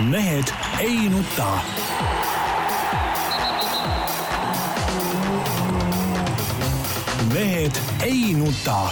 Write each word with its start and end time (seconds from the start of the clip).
mehed 0.00 0.44
ei 0.80 1.08
nuta. 1.08 1.58
mehed 7.34 7.72
ei 8.02 8.34
nuta. 8.34 8.90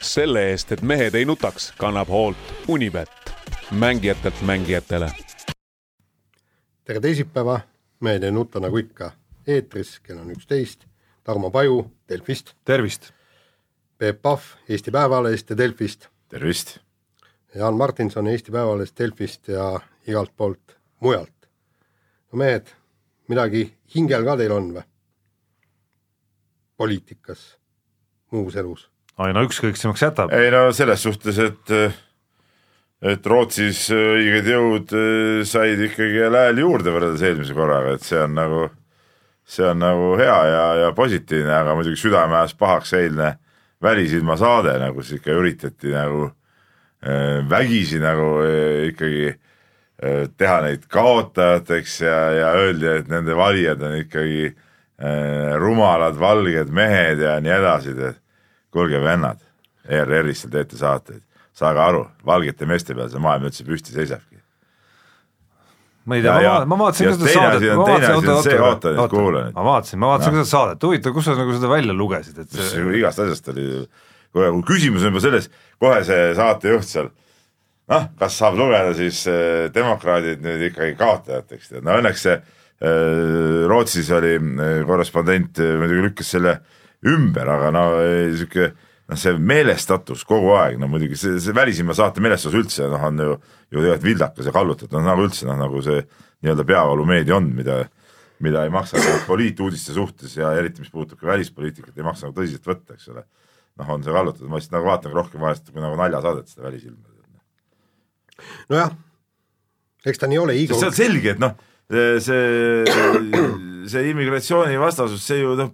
selle 0.00 0.50
eest, 0.50 0.72
et 0.72 0.82
mehed 0.82 1.14
ei 1.14 1.24
nutaks, 1.24 1.72
kannab 1.78 2.08
hoolt 2.08 2.36
Unibet, 2.68 3.32
mängijatelt 3.70 4.42
mängijatele. 4.42 5.10
tere 6.84 7.00
teisipäeva, 7.00 7.60
Mehed 8.00 8.22
ei 8.22 8.30
nuta 8.30 8.60
nagu 8.60 8.76
ikka, 8.76 9.12
eetris 9.46 10.00
kell 10.00 10.18
on 10.18 10.30
üksteist, 10.30 10.84
Tarmo 11.24 11.50
Paju 11.50 11.92
Delfist, 12.08 12.54
tervist! 12.64 13.12
Peep 13.98 14.22
Pahv 14.22 14.40
Eesti 14.68 14.90
Päevalehest 14.90 15.50
ja 15.50 15.56
Delfist, 15.56 16.08
tervist! 16.28 16.78
Jaan 17.54 17.74
Martinson 17.74 18.26
Eesti 18.28 18.52
Päevalehest, 18.52 18.98
Delfist 18.98 19.48
ja 19.48 19.80
igalt 20.06 20.34
poolt 20.36 20.76
mujalt. 21.00 21.48
no 22.32 22.38
mehed, 22.38 22.68
midagi 23.28 23.64
hingel 23.94 24.24
ka 24.24 24.36
teil 24.36 24.52
on 24.52 24.72
või? 24.76 24.84
poliitikas, 26.76 27.56
muus 28.32 28.56
elus? 28.56 28.88
ai 29.16 29.32
no 29.32 29.46
ükskõiksemaks 29.48 30.04
jätab. 30.04 30.34
ei 30.36 30.50
no 30.52 30.68
selles 30.72 31.02
suhtes, 31.02 31.38
et 31.38 31.74
et 33.02 33.26
Rootsis 33.26 33.88
õiged 33.94 34.52
jõud 34.52 34.92
eh, 34.92 35.42
said 35.48 35.80
ikkagi 35.88 36.22
jälle 36.24 36.44
hääli 36.48 36.66
juurde 36.66 36.92
võrreldes 36.92 37.24
eelmise 37.24 37.56
korraga, 37.56 37.96
et 37.96 38.04
see 38.04 38.20
on 38.20 38.36
nagu, 38.36 38.64
see 39.48 39.64
on 39.64 39.80
nagu 39.80 40.14
hea 40.20 40.38
ja, 40.52 40.64
ja 40.84 40.92
positiivne, 40.92 41.54
aga 41.62 41.78
muidugi 41.78 42.00
südame 42.04 42.42
ajas 42.42 42.58
pahaks 42.58 42.92
eilne 42.98 43.36
välisilma 43.82 44.36
saade, 44.36 44.74
nagu 44.80 45.02
ikka 45.02 45.34
üritati 45.38 45.92
nagu 45.94 46.28
äh, 47.02 47.42
vägisi 47.50 48.00
nagu 48.02 48.30
äh, 48.42 48.88
ikkagi 48.90 49.28
äh, 49.28 50.24
teha 50.36 50.60
neid 50.66 50.86
kaotajateks 50.90 52.00
ja, 52.02 52.16
ja 52.34 52.54
öeldi, 52.58 52.88
et 53.02 53.12
nende 53.12 53.36
valijad 53.36 53.82
on 53.82 54.00
ikkagi 54.02 54.54
rumalad 55.62 56.16
valged 56.18 56.72
mehed 56.74 57.20
ja 57.22 57.36
nii 57.38 57.52
edasi, 57.54 57.92
et 57.94 58.16
kuulge 58.74 58.98
vennad, 58.98 59.38
ERR-is 59.86 60.40
seal 60.42 60.50
teete 60.50 60.74
saateid, 60.74 61.22
saage 61.54 61.78
aru, 61.78 62.00
valgete 62.26 62.66
meeste 62.66 62.96
peal 62.98 63.06
see 63.12 63.22
maailm 63.22 63.46
üldse 63.46 63.62
püsti 63.62 63.94
seisabki. 63.94 64.27
Ma 66.08 66.16
ei 66.16 66.24
tea, 66.24 66.34
ma, 66.40 66.64
ma 66.64 66.78
vaatasin 66.86 67.10
ka 67.10 67.14
seda 67.18 67.32
saadet, 67.34 67.64
ma 67.76 67.84
vaatasin, 67.84 68.14
oota, 68.16 68.36
oota, 68.64 68.92
oota, 69.04 69.42
ma 69.52 69.64
vaatasin, 69.66 70.00
ma 70.00 70.12
vaatasin 70.14 70.32
ka 70.32 70.40
seda 70.40 70.50
saadet, 70.50 70.86
huvitav, 70.88 71.14
kus 71.16 71.28
sa 71.28 71.36
nagu 71.36 71.56
seda 71.56 71.70
välja 71.70 71.96
lugesid, 71.96 72.38
et 72.40 72.54
see 72.56 72.84
igast 72.96 73.20
asjast 73.24 73.50
oli, 73.52 73.66
kui 74.32 74.62
küsimus 74.70 75.04
on 75.04 75.12
juba 75.12 75.24
selles, 75.26 75.50
kohe 75.82 76.00
see 76.08 76.30
saatejuht 76.38 76.88
seal, 76.88 77.10
noh, 77.92 78.08
kas 78.20 78.40
saab 78.40 78.56
lugeda 78.60 78.96
siis 78.96 79.20
äh, 79.28 79.68
demokraadid 79.74 80.40
nüüd 80.44 80.64
ikkagi 80.70 80.96
kaotajateks, 81.00 81.74
tead, 81.74 81.84
no 81.84 81.98
õnneks 82.00 82.24
see 82.24 82.36
äh, 82.38 83.62
Rootsis 83.68 84.08
oli 84.16 84.34
äh, 84.40 84.82
korrespondent 84.88 85.60
muidugi 85.60 86.08
lükkas 86.08 86.32
selle 86.38 86.58
ümber, 87.08 87.52
aga 87.52 87.72
no 87.74 87.88
niisugune 88.00 88.72
noh, 89.08 89.18
see 89.18 89.34
meelestatus 89.40 90.24
kogu 90.28 90.52
aeg, 90.58 90.78
no 90.80 90.88
muidugi 90.90 91.16
see, 91.18 91.38
see 91.42 91.56
välisilma 91.56 91.96
saate 91.96 92.22
meelestatus 92.24 92.58
üldse 92.60 92.88
noh, 92.92 93.04
on 93.08 93.22
ju, 93.24 93.36
ju 93.72 93.80
tegelikult 93.80 94.06
vildakas 94.06 94.48
ja 94.48 94.54
kallutatud, 94.54 94.96
noh 94.98 95.06
nagu 95.06 95.24
üldse 95.24 95.48
noh, 95.48 95.58
nagu 95.60 95.82
see 95.84 96.02
nii-öelda 96.44 96.66
peavoolumeedia 96.68 97.36
on, 97.38 97.48
mida, 97.56 97.80
mida 98.44 98.66
ei 98.66 98.72
maksa 98.74 99.00
poliituudiste 99.26 99.96
suhtes 99.96 100.36
ja 100.38 100.52
eriti, 100.58 100.84
mis 100.84 100.92
puudutab 100.92 101.22
ka 101.22 101.32
välispoliitikat, 101.32 101.96
ei 101.96 102.06
maksa 102.06 102.28
nagu 102.28 102.36
tõsiselt 102.36 102.68
võtta, 102.68 102.98
eks 102.98 103.08
ole. 103.14 103.24
noh, 103.80 103.94
on 103.94 104.04
see 104.04 104.14
kallutatud, 104.14 104.50
ma 104.50 104.60
lihtsalt 104.60 104.76
nagu 104.76 104.90
vaatan 104.90 105.16
rohkem 105.16 105.42
vahest 105.46 105.72
kui 105.72 105.82
nagu 105.82 105.98
naljasaadet 105.98 106.52
seda 106.52 106.68
välisilma. 106.68 107.16
nojah, 108.70 108.94
eks 110.04 110.20
ta 110.20 110.30
nii 110.30 110.44
ole, 110.44 110.60
see 110.68 110.92
on 110.92 110.96
selge, 111.00 111.34
et 111.34 111.42
noh, 111.42 111.56
see, 111.88 112.86
see 113.88 114.08
immigratsioonivastasus, 114.12 115.24
see 115.24 115.40
ju 115.40 115.56
noh 115.58 115.72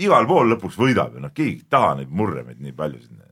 igal 0.00 0.26
pool 0.26 0.54
lõpuks 0.54 0.78
võidab 0.80 1.16
ju, 1.16 1.22
noh 1.24 1.32
keegi 1.34 1.60
ei 1.60 1.68
taha 1.70 1.96
neid 2.00 2.10
murremeid 2.10 2.60
nii 2.62 2.74
palju 2.76 3.00
sinna 3.02 3.22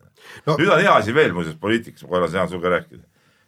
no.. 0.47 0.56
nüüd 0.56 0.71
on 0.71 0.82
hea 0.82 0.97
asi 0.97 1.15
veel 1.15 1.32
muuseas 1.37 1.56
poliitikas, 1.60 2.04
ma 2.04 2.15
korra 2.15 2.28
saan 2.31 2.50
sinuga 2.50 2.75
rääkida. 2.76 3.03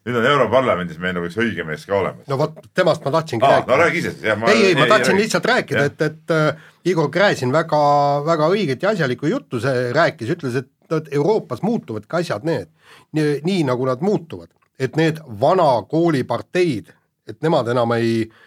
nüüd 0.06 0.18
on 0.18 0.26
Europarlamendis 0.26 0.98
meil 1.02 1.14
nagu 1.16 1.28
üks 1.28 1.38
õige 1.40 1.66
mees 1.66 1.84
ka 1.88 1.96
olemas. 1.98 2.26
no 2.30 2.38
vot, 2.40 2.58
temast 2.74 3.04
ma 3.06 3.14
tahtsingi 3.18 3.46
Aa, 3.46 3.56
rääkida. 3.56 3.72
no 3.72 3.80
räägi 3.82 4.02
ise 4.02 4.14
jah. 4.28 4.46
ei, 4.50 4.66
ei, 4.68 4.78
ma 4.78 4.88
tahtsin 4.90 5.16
ei, 5.16 5.24
lihtsalt 5.24 5.50
rääkida, 5.52 5.88
et, 5.90 6.06
et 6.08 6.36
äh, 6.36 6.70
Igor 6.92 7.10
Gräzin 7.14 7.54
väga, 7.54 7.82
väga 8.26 8.50
õiget 8.54 8.82
ja 8.82 8.94
asjalikku 8.96 9.30
juttu 9.30 9.60
see 9.62 9.90
rääkis, 9.96 10.36
ütles, 10.36 10.62
et, 10.64 10.70
Euroopas 10.92 11.62
muutuvadki 11.64 12.18
asjad 12.18 12.42
need, 12.44 12.68
nii 13.16 13.62
nagu 13.64 13.86
nad 13.88 14.02
muutuvad, 14.04 14.50
et 14.76 14.98
need 15.00 15.22
vana 15.40 15.86
kooliparteid, 15.88 16.90
et 17.24 17.38
nemad 17.40 17.70
enam 17.72 17.94
ei 17.96 18.26
äh, 18.26 18.42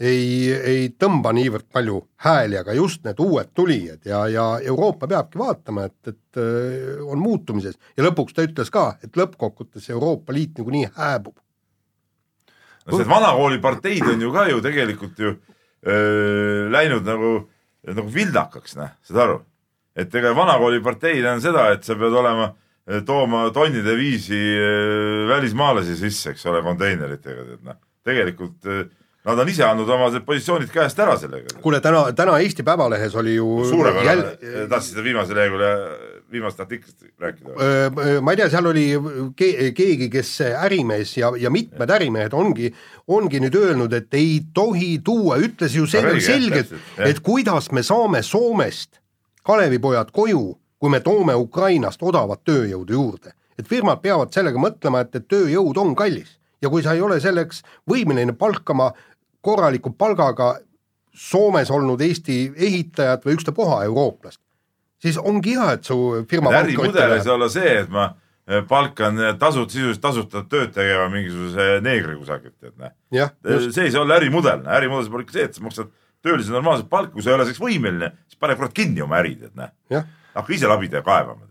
ei, 0.00 0.48
ei 0.52 0.88
tõmba 0.96 1.32
niivõrd 1.36 1.66
palju 1.72 2.00
hääli, 2.24 2.56
aga 2.60 2.74
just 2.76 3.04
need 3.04 3.20
uued 3.20 3.50
tulijad 3.56 4.06
ja, 4.08 4.22
ja 4.32 4.46
Euroopa 4.64 5.08
peabki 5.10 5.40
vaatama, 5.40 5.86
et, 5.90 6.14
et 6.14 6.40
äh, 6.40 7.02
on 7.04 7.20
muutumises 7.20 7.76
ja 7.96 8.06
lõpuks 8.06 8.36
ta 8.36 8.46
ütles 8.46 8.72
ka, 8.72 8.94
et 9.04 9.16
lõppkokkuvõttes 9.20 9.90
Euroopa 9.92 10.34
Liit 10.36 10.56
niikuinii 10.56 10.90
hääbub. 10.96 11.36
no 12.86 12.98
need 12.98 13.10
vanakooli 13.10 13.60
parteid 13.60 14.08
on 14.08 14.24
ju 14.24 14.32
ka 14.32 14.46
ju 14.48 14.62
tegelikult 14.64 15.18
ju 15.20 15.34
öö, 15.86 16.70
läinud 16.72 17.04
nagu, 17.04 17.34
nagu 17.92 18.14
vildakaks, 18.14 18.76
noh, 18.80 18.96
saad 19.04 19.22
aru? 19.26 19.38
et 19.96 20.14
ega 20.14 20.32
vanakooli 20.36 20.80
partei 20.80 21.20
tähendab 21.20 21.44
seda, 21.44 21.66
et 21.74 21.84
sa 21.84 21.96
pead 21.98 22.14
olema, 22.16 22.54
tooma 23.06 23.42
tonnide 23.52 23.92
viisi 23.98 24.38
välismaalasi 25.28 25.96
sisse, 25.98 26.32
eks 26.32 26.46
ole, 26.48 26.62
konteineritega, 26.64 27.44
tead 27.50 27.68
noh, 27.68 27.76
tegelikult 28.06 28.64
öö, 28.64 28.88
Nad 29.20 29.38
on 29.38 29.48
ise 29.52 29.64
andnud 29.66 29.88
oma 29.92 30.06
positsioonid 30.24 30.70
käest 30.72 31.00
ära 31.02 31.12
sellega. 31.20 31.58
kuule, 31.60 31.80
täna, 31.84 32.06
täna 32.16 32.38
Eesti 32.40 32.64
Päevalehes 32.64 33.14
oli 33.20 33.34
ju 33.34 33.66
suurepärane 33.68 34.06
jäl..., 34.08 34.68
tahtsid 34.70 34.94
seda 34.94 35.04
viimase 35.04 35.36
lehekülje, 35.36 35.72
viimast 36.32 36.60
artiklist 36.64 37.04
rääkida? 37.20 38.22
ma 38.24 38.32
ei 38.32 38.40
tea, 38.40 38.48
seal 38.54 38.70
oli 38.70 38.86
keegi, 39.36 40.08
kes 40.12 40.32
ärimees 40.48 41.12
ja, 41.18 41.34
ja 41.36 41.52
mitmed 41.52 41.92
ärimehed 41.98 42.32
ongi, 42.32 42.72
ongi 43.12 43.42
nüüd 43.44 43.60
öelnud, 43.60 43.92
et 43.92 44.16
ei 44.16 44.40
tohi 44.56 44.94
tuua, 45.04 45.36
ütles 45.44 45.76
ju 45.76 45.84
sel-, 45.84 46.16
selgelt, 46.24 46.72
et 47.04 47.20
kuidas 47.20 47.68
me 47.76 47.84
saame 47.84 48.24
Soomest 48.24 49.02
Kalevipojad 49.44 50.10
koju, 50.16 50.46
kui 50.80 50.92
me 50.92 51.04
toome 51.04 51.36
Ukrainast 51.36 52.00
odavat 52.02 52.40
tööjõudu 52.48 52.96
juurde. 52.96 53.36
et 53.60 53.68
firmad 53.68 54.00
peavad 54.00 54.32
sellega 54.32 54.56
mõtlema, 54.56 55.04
et, 55.04 55.12
et 55.12 55.28
tööjõud 55.28 55.76
on 55.76 55.92
kallis 55.92 56.38
ja 56.62 56.68
kui 56.68 56.82
sa 56.84 56.94
ei 56.96 57.02
ole 57.04 57.18
selleks 57.20 57.62
võimeline 57.88 58.34
palkama 58.38 58.90
korraliku 59.40 59.92
palgaga 59.98 60.54
Soomes 61.20 61.70
olnud 61.74 62.00
Eesti 62.00 62.52
ehitajat 62.54 63.24
või 63.26 63.34
ükstapuha 63.34 63.80
eurooplast, 63.88 64.38
siis 65.02 65.18
ongi 65.18 65.56
hea, 65.58 65.72
et 65.74 65.88
su 65.88 65.96
firma 66.30 66.52
ärimudel 66.60 67.16
ei 67.16 67.24
saa 67.24 67.34
olla 67.34 67.48
see, 67.50 67.72
et 67.82 67.90
ma 67.90 68.06
eh, 68.46 68.62
palkan 68.68 69.18
eh, 69.18 69.32
tasud, 69.40 69.72
sisuliselt 69.72 70.04
tasuta 70.04 70.44
tööd 70.48 70.70
tegema 70.76 71.08
mingisuguse 71.12 71.80
neegri 71.84 72.14
kusagilt, 72.20 72.56
et 72.62 72.76
noh. 72.78 72.94
see 73.66 73.88
ei 73.88 73.92
saa 73.92 74.04
olla 74.04 74.20
ärimudel, 74.20 74.62
ärimudel 74.78 75.08
saab 75.08 75.18
olla 75.18 75.26
ikka 75.26 75.38
see, 75.38 75.48
et 75.50 75.58
sa 75.58 75.66
maksad 75.66 75.90
töölisele 76.22 76.60
normaalset 76.60 76.90
palka, 76.92 77.12
kui 77.16 77.26
sa 77.26 77.32
ei 77.32 77.38
ole 77.40 77.48
selleks 77.48 77.64
võimeline, 77.64 78.14
siis 78.30 78.40
pane 78.46 78.56
kurat 78.60 78.76
kinni 78.76 79.02
oma 79.02 79.18
ärid, 79.18 79.48
et 79.50 79.58
noh. 79.58 80.06
hakka 80.36 80.54
ise 80.54 80.70
labida 80.70 81.02
ja 81.02 81.06
kaevama 81.10 81.49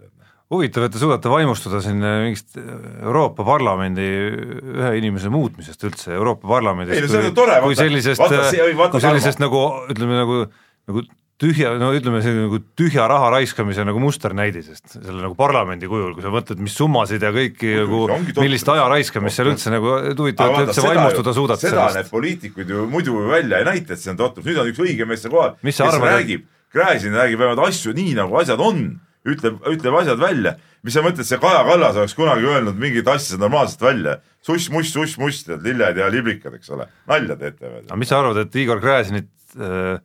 huvitav, 0.54 0.88
et 0.88 0.96
te 0.96 1.02
suudate 1.02 1.30
vaimustuda 1.32 1.82
siin 1.84 2.02
äh, 2.02 2.24
mingist 2.26 2.58
äh, 2.58 2.66
Euroopa 3.04 3.46
Parlamendi 3.48 4.08
ühe 4.08 4.92
inimese 4.98 5.30
muutmisest 5.34 5.86
üldse, 5.86 6.16
Euroopa 6.18 6.50
Parlamendist 6.50 6.98
ei 6.98 7.06
no 7.06 7.12
see 7.12 7.30
on 7.30 7.38
tore, 7.38 7.60
kui 7.66 7.78
sellisest, 7.78 8.24
kui 8.26 9.04
sellisest 9.04 9.42
nagu 9.44 9.64
ütleme 9.94 10.18
nagu, 10.18 10.44
nagu 10.90 11.04
tühja, 11.40 11.76
no 11.80 11.92
ütleme, 11.96 12.20
selline 12.26 12.48
nagu 12.48 12.60
tühja 12.78 13.06
raha 13.12 13.30
raiskamise 13.38 13.86
nagu 13.88 14.02
musternäidisest, 14.04 14.98
selle 14.98 15.22
nagu 15.22 15.38
parlamendi 15.40 15.88
kujul, 15.92 16.16
kui 16.18 16.26
sa 16.26 16.32
mõtled, 16.34 16.62
mis 16.66 16.76
summasid 16.76 17.24
ja 17.24 17.30
kõiki 17.36 17.76
nagu, 17.84 18.02
millist 18.42 18.72
aja 18.74 18.88
raiskamist 18.92 19.40
seal 19.40 19.52
üldse 19.54 19.74
nagu 19.74 19.94
huvitav, 20.18 20.56
et 20.56 20.72
üldse 20.72 20.86
vaimustuda 20.88 21.36
suudad 21.38 21.62
seda 21.62 21.76
sellest. 21.76 22.00
need 22.02 22.14
poliitikud 22.16 22.74
ju 22.74 22.88
muidu 22.92 23.22
välja 23.30 23.62
ei 23.62 23.70
näita, 23.70 23.94
et 23.94 24.02
see 24.02 24.12
on 24.12 24.20
totrus, 24.20 24.50
nüüd 24.50 24.60
on 24.60 24.74
üks 24.74 24.82
õige 24.84 25.08
mees 25.08 25.22
seal 25.24 25.36
kohal, 25.36 25.54
kes 25.62 25.84
arvad, 25.86 26.16
räägib, 26.18 26.50
Gräzin 26.70 27.16
räägib 27.18 27.40
vähemalt 27.42 27.70
asju 27.70 27.96
nii, 27.98 28.12
nagu 28.18 28.36
asjad 28.42 28.60
on 28.62 28.84
ütleb, 29.28 29.60
ütleb 29.68 29.98
asjad 30.02 30.20
välja. 30.22 30.56
mis 30.84 30.96
sa 30.96 31.04
mõtled, 31.04 31.28
see 31.28 31.40
Kaja 31.42 31.64
Kallas 31.68 31.98
oleks 32.00 32.16
kunagi 32.16 32.48
öelnud 32.48 32.78
mingit 32.80 33.08
asja 33.12 33.40
normaalselt 33.42 33.82
välja? 33.84 34.20
suss-muss, 34.46 34.94
suss-muss, 34.94 35.44
tead, 35.48 35.66
lilled 35.66 35.98
ja 36.00 36.08
liblikad, 36.12 36.54
eks 36.56 36.72
ole, 36.76 36.88
nalja 37.10 37.36
teete 37.40 37.68
või? 37.68 37.84
aga 37.84 38.00
mis 38.00 38.12
sa 38.12 38.22
arvad, 38.22 38.40
et 38.46 38.56
Igor 38.62 38.80
Gräzinit 38.84 39.60
äh, 39.60 40.00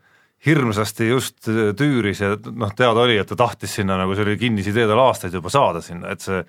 hirmsasti 0.47 1.09
just 1.09 1.49
äh, 1.49 1.71
tüüris 1.79 2.25
ja 2.25 2.35
noh, 2.35 2.75
teada 2.77 3.07
oli, 3.07 3.17
et 3.21 3.31
ta 3.31 3.39
tahtis 3.39 3.79
sinna 3.79 3.99
nagu 4.01 4.17
see 4.17 4.27
oli 4.27 4.37
kinnisidee 4.41 4.89
tal 4.91 5.07
aastaid 5.07 5.37
juba 5.39 5.53
saada 5.53 5.85
sinna, 5.85 6.13
et 6.15 6.25
see 6.25 6.43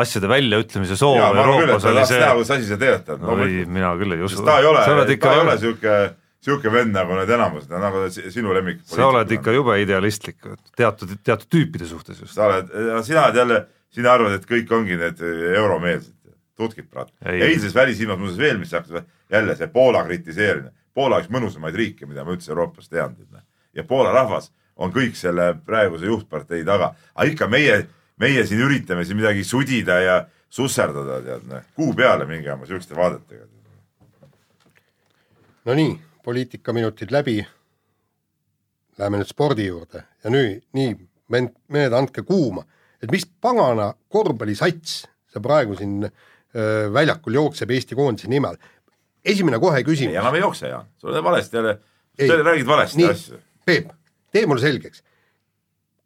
asjade 0.00 0.28
väljaütlemise 0.30 0.96
soov 0.98 1.18
Euroopas 1.18 1.88
oli 1.90 2.04
see. 2.06 2.20
kuidas 2.20 2.52
asi 2.54 2.68
see 2.68 2.78
tegelikult 2.78 3.16
on. 3.16 3.26
no 3.26 3.46
ei, 3.46 3.64
mina 3.66 3.94
küll 3.98 4.14
ei 4.14 4.26
usu. 4.26 4.44
ta 4.46 4.60
ei 4.60 4.68
ole, 4.68 4.84
ta 5.16 5.32
ei 5.32 5.40
ole 5.46 5.56
sihuke 5.58 5.96
sihuke 6.44 6.72
vend 6.72 6.94
nagu 6.96 7.16
need 7.18 7.32
enamused, 7.36 7.72
nagu 7.72 8.06
sinu 8.10 8.54
lemmik. 8.56 8.80
sa 8.88 9.10
oled 9.10 9.34
ikka 9.36 9.52
jube 9.52 9.76
idealistlik 9.82 10.40
teatud, 10.78 11.12
teatud 11.24 11.50
tüüpide 11.52 11.88
suhtes 11.88 12.22
just. 12.22 12.34
sa 12.34 12.48
oled, 12.48 12.72
sina 13.04 13.26
oled 13.26 13.40
jälle, 13.42 13.60
sina 13.92 14.14
arvad, 14.16 14.38
et 14.38 14.48
kõik 14.48 14.72
ongi 14.76 14.96
need 15.00 15.20
euromeelsed, 15.54 16.16
tutkid 16.56 16.88
praegu. 16.88 17.12
eilses 17.24 17.74
Välisilmas 17.76 18.20
muuseas 18.20 18.40
veel, 18.40 18.58
mis 18.62 18.72
hakkas 18.76 19.04
jälle 19.30 19.56
see 19.56 19.68
Poola 19.72 20.04
kritiseerimine. 20.08 20.72
Poola 20.94 21.20
üks 21.22 21.30
mõnusamaid 21.30 21.76
riike, 21.76 22.08
mida 22.08 22.24
ma 22.24 22.34
üldse 22.34 22.50
Euroopas 22.50 22.88
tean. 22.88 23.16
ja 23.74 23.84
Poola 23.84 24.12
rahvas 24.12 24.50
on 24.80 24.92
kõik 24.92 25.14
selle 25.14 25.54
praeguse 25.66 26.08
juhtpartei 26.08 26.64
taga, 26.64 26.94
aga 27.14 27.30
ikka 27.30 27.46
meie, 27.52 27.86
meie 28.18 28.46
siin 28.48 28.64
üritame 28.64 29.04
siin 29.04 29.20
midagi 29.20 29.44
sudida 29.44 30.00
ja 30.00 30.20
susserdada, 30.50 31.20
tead, 31.22 31.46
noh, 31.48 31.66
kuu 31.76 31.92
peale 31.94 32.26
minge 32.26 32.52
oma 32.52 32.66
sihukeste 32.66 32.96
vaadetega. 32.96 33.46
Nonii, 35.68 35.92
poliitikaminutid 36.30 37.10
läbi. 37.14 37.40
Läheme 38.98 39.20
nüüd 39.20 39.30
spordi 39.30 39.66
juurde 39.66 40.04
ja 40.24 40.30
nüüd, 40.32 40.62
nii, 40.76 40.94
mehed, 41.32 41.94
andke 41.96 42.22
kuuma, 42.26 42.66
et 43.02 43.10
mis 43.12 43.24
pagana 43.42 43.92
korvpallisats 44.12 45.04
see 45.30 45.42
praegu 45.42 45.76
siin 45.78 46.04
öö, 46.04 46.90
väljakul 46.92 47.38
jookseb 47.38 47.70
Eesti 47.70 47.96
koondise 47.98 48.28
nimel. 48.28 48.58
esimene 49.24 49.58
kohe 49.60 49.82
küsimus. 49.84 50.14
ei, 50.14 50.18
enam 50.20 50.34
ei 50.34 50.40
jookse, 50.40 50.68
Jaan, 50.68 50.86
sul 50.98 51.14
on 51.14 51.24
valesti 51.24 51.56
jälle, 51.56 51.78
sa 52.26 52.36
räägid 52.42 52.66
valesti 52.66 52.98
nii, 52.98 53.08
asju. 53.10 53.40
Peep, 53.66 53.90
tee 54.32 54.46
mulle 54.46 54.60
selgeks 54.60 55.02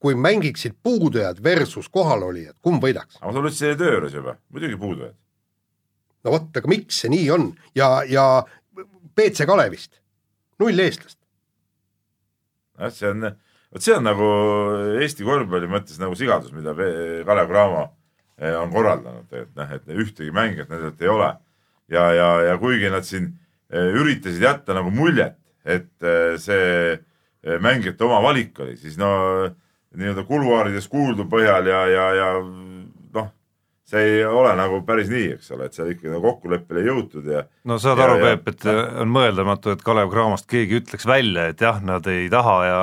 kui 0.05 0.15
mängiksid 0.15 0.75
puudujad 0.83 1.39
versus 1.43 1.89
kohalolijad, 1.89 2.57
kumb 2.63 2.83
võidaks? 2.85 3.17
aga 3.21 3.33
sul 3.33 3.49
ütlesid 3.49 3.79
töö 3.81 3.95
juures 3.97 4.15
juba, 4.15 4.37
muidugi 4.53 4.77
puudujad. 4.77 5.15
no 6.25 6.35
vot, 6.35 6.51
aga 6.57 6.69
miks 6.69 7.01
see 7.03 7.13
nii 7.15 7.31
on 7.33 7.47
ja, 7.75 7.89
ja 8.07 8.27
BC 9.17 9.47
Kalevist, 9.47 10.01
null 10.63 10.85
eestlast. 10.85 11.19
jah, 12.79 12.93
see 12.95 13.11
on, 13.11 13.29
vot 13.75 13.87
see 13.87 13.97
on 13.97 14.07
nagu 14.07 14.29
Eesti 15.03 15.27
korvpalli 15.27 15.71
mõttes 15.71 16.01
nagu 16.03 16.17
sigadus, 16.19 16.53
mida 16.57 16.75
Kalev 16.75 17.51
Cramo 17.51 17.85
eh, 18.39 18.55
on 18.59 18.73
korraldanud, 18.75 19.31
et 19.33 19.51
noh, 19.57 19.75
et 19.79 19.89
ühtegi 19.95 20.35
mängijat 20.35 20.71
nendelt 20.73 21.03
ei 21.03 21.11
ole. 21.13 21.33
ja, 21.93 22.05
ja, 22.17 22.29
ja 22.51 22.59
kuigi 22.59 22.91
nad 22.93 23.07
siin 23.07 23.33
eh, 23.71 23.91
üritasid 23.95 24.43
jätta 24.43 24.77
nagu 24.77 24.93
muljet, 24.95 25.39
et 25.65 25.93
eh, 26.03 26.37
see 26.41 26.97
mängijate 27.61 28.07
oma 28.07 28.23
valik 28.25 28.57
oli, 28.65 28.79
siis 28.81 28.97
no 28.97 29.11
nii-öelda 29.95 30.25
kuluaarides 30.27 30.87
kuuldu 30.89 31.27
põhjal 31.31 31.69
ja, 31.69 31.81
ja, 31.93 32.07
ja 32.17 32.29
see 33.89 34.01
ei 34.01 34.25
ole 34.25 34.55
nagu 34.57 34.81
päris 34.87 35.11
nii, 35.13 35.35
eks 35.37 35.51
ole, 35.53 35.69
et 35.69 35.77
seal 35.77 35.91
ikkagi 35.93 36.13
nagu 36.13 36.25
kokkuleppele 36.25 36.85
jõutud 36.87 37.27
ja 37.29 37.43
no 37.69 37.77
saad 37.83 38.01
aru, 38.01 38.17
Peep, 38.23 38.49
et 38.55 38.67
ja, 38.69 38.85
on 39.05 39.13
mõeldamatu, 39.13 39.75
et 39.75 39.85
Kalev 39.85 40.09
Cramost 40.13 40.49
keegi 40.51 40.81
ütleks 40.81 41.05
välja, 41.09 41.51
et 41.53 41.61
jah, 41.61 41.83
nad 41.85 42.09
ei 42.11 42.31
taha 42.33 42.57
ja 42.65 42.79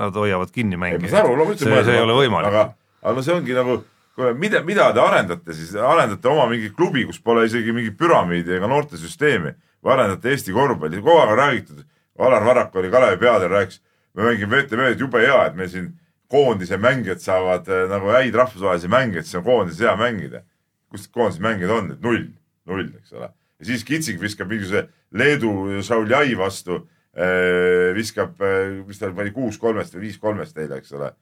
nad 0.00 0.16
hoiavad 0.16 0.52
kinni 0.54 0.80
mänge. 0.80 1.10
see, 1.10 1.68
see 1.68 1.96
ei 1.96 2.04
ole 2.04 2.16
võimalik. 2.22 2.48
aga, 2.48 2.64
aga 3.02 3.14
no 3.18 3.26
see 3.26 3.36
ongi 3.36 3.56
nagu, 3.56 3.76
kuule, 4.16 4.32
mida, 4.40 4.64
mida 4.64 4.88
te 4.96 5.04
arendate 5.04 5.56
siis, 5.56 5.76
arendate 5.76 6.32
oma 6.32 6.48
mingi 6.50 6.72
klubi, 6.72 7.04
kus 7.10 7.20
pole 7.20 7.44
isegi 7.48 7.76
mingit 7.76 8.00
püramiidi 8.00 8.56
ega 8.56 8.70
noortesüsteemi 8.70 9.52
või 9.84 9.96
arendate 9.98 10.32
Eesti 10.32 10.56
korvpalli, 10.56 11.04
kogu 11.04 11.20
aeg 11.20 11.36
on 11.36 11.40
räägitud, 11.44 11.86
Alar 12.20 12.44
Varrak 12.44 12.74
oli 12.76 12.88
Kalevi 12.92 13.20
peateer, 13.20 13.52
rääkis, 13.52 13.80
me 14.16 14.24
mängime 14.28 14.56
VTV-d, 14.56 15.00
jube 15.04 15.20
hea, 15.20 15.38
et 15.46 15.56
meil 15.56 15.68
siin 15.72 15.92
koondise 16.30 16.78
mängijad 16.78 17.18
saavad 17.22 17.68
äh, 17.68 17.88
nagu 17.90 18.12
häid 18.14 18.34
rahvusvahelisi 18.38 18.88
mänge, 18.88 19.22
siis 19.22 19.34
on 19.40 19.44
koondises 19.44 19.82
hea 19.82 19.96
mängida. 19.96 20.44
kus 20.90 21.06
koondise 21.08 21.42
mängijad 21.42 21.70
on, 21.70 21.90
et 21.92 22.00
null, 22.02 22.24
null, 22.66 22.88
eks 22.98 23.12
ole. 23.12 23.28
ja 23.58 23.66
siis 23.66 23.84
Kitsing 23.84 24.20
viskab 24.20 24.48
mingisuguse 24.50 24.88
Leedu 25.14 25.82
Šauljai 25.86 26.34
vastu 26.38 26.76
äh,, 27.14 27.90
viskab, 27.94 28.40
äh, 28.42 28.80
mis 28.86 28.98
ta 28.98 29.10
pani 29.14 29.30
kuus 29.34 29.58
kolmest 29.58 29.94
või 29.94 30.06
viis 30.08 30.18
kolmest 30.18 30.58
eile, 30.58 30.78
eks 30.78 30.94
ole. 30.98 31.12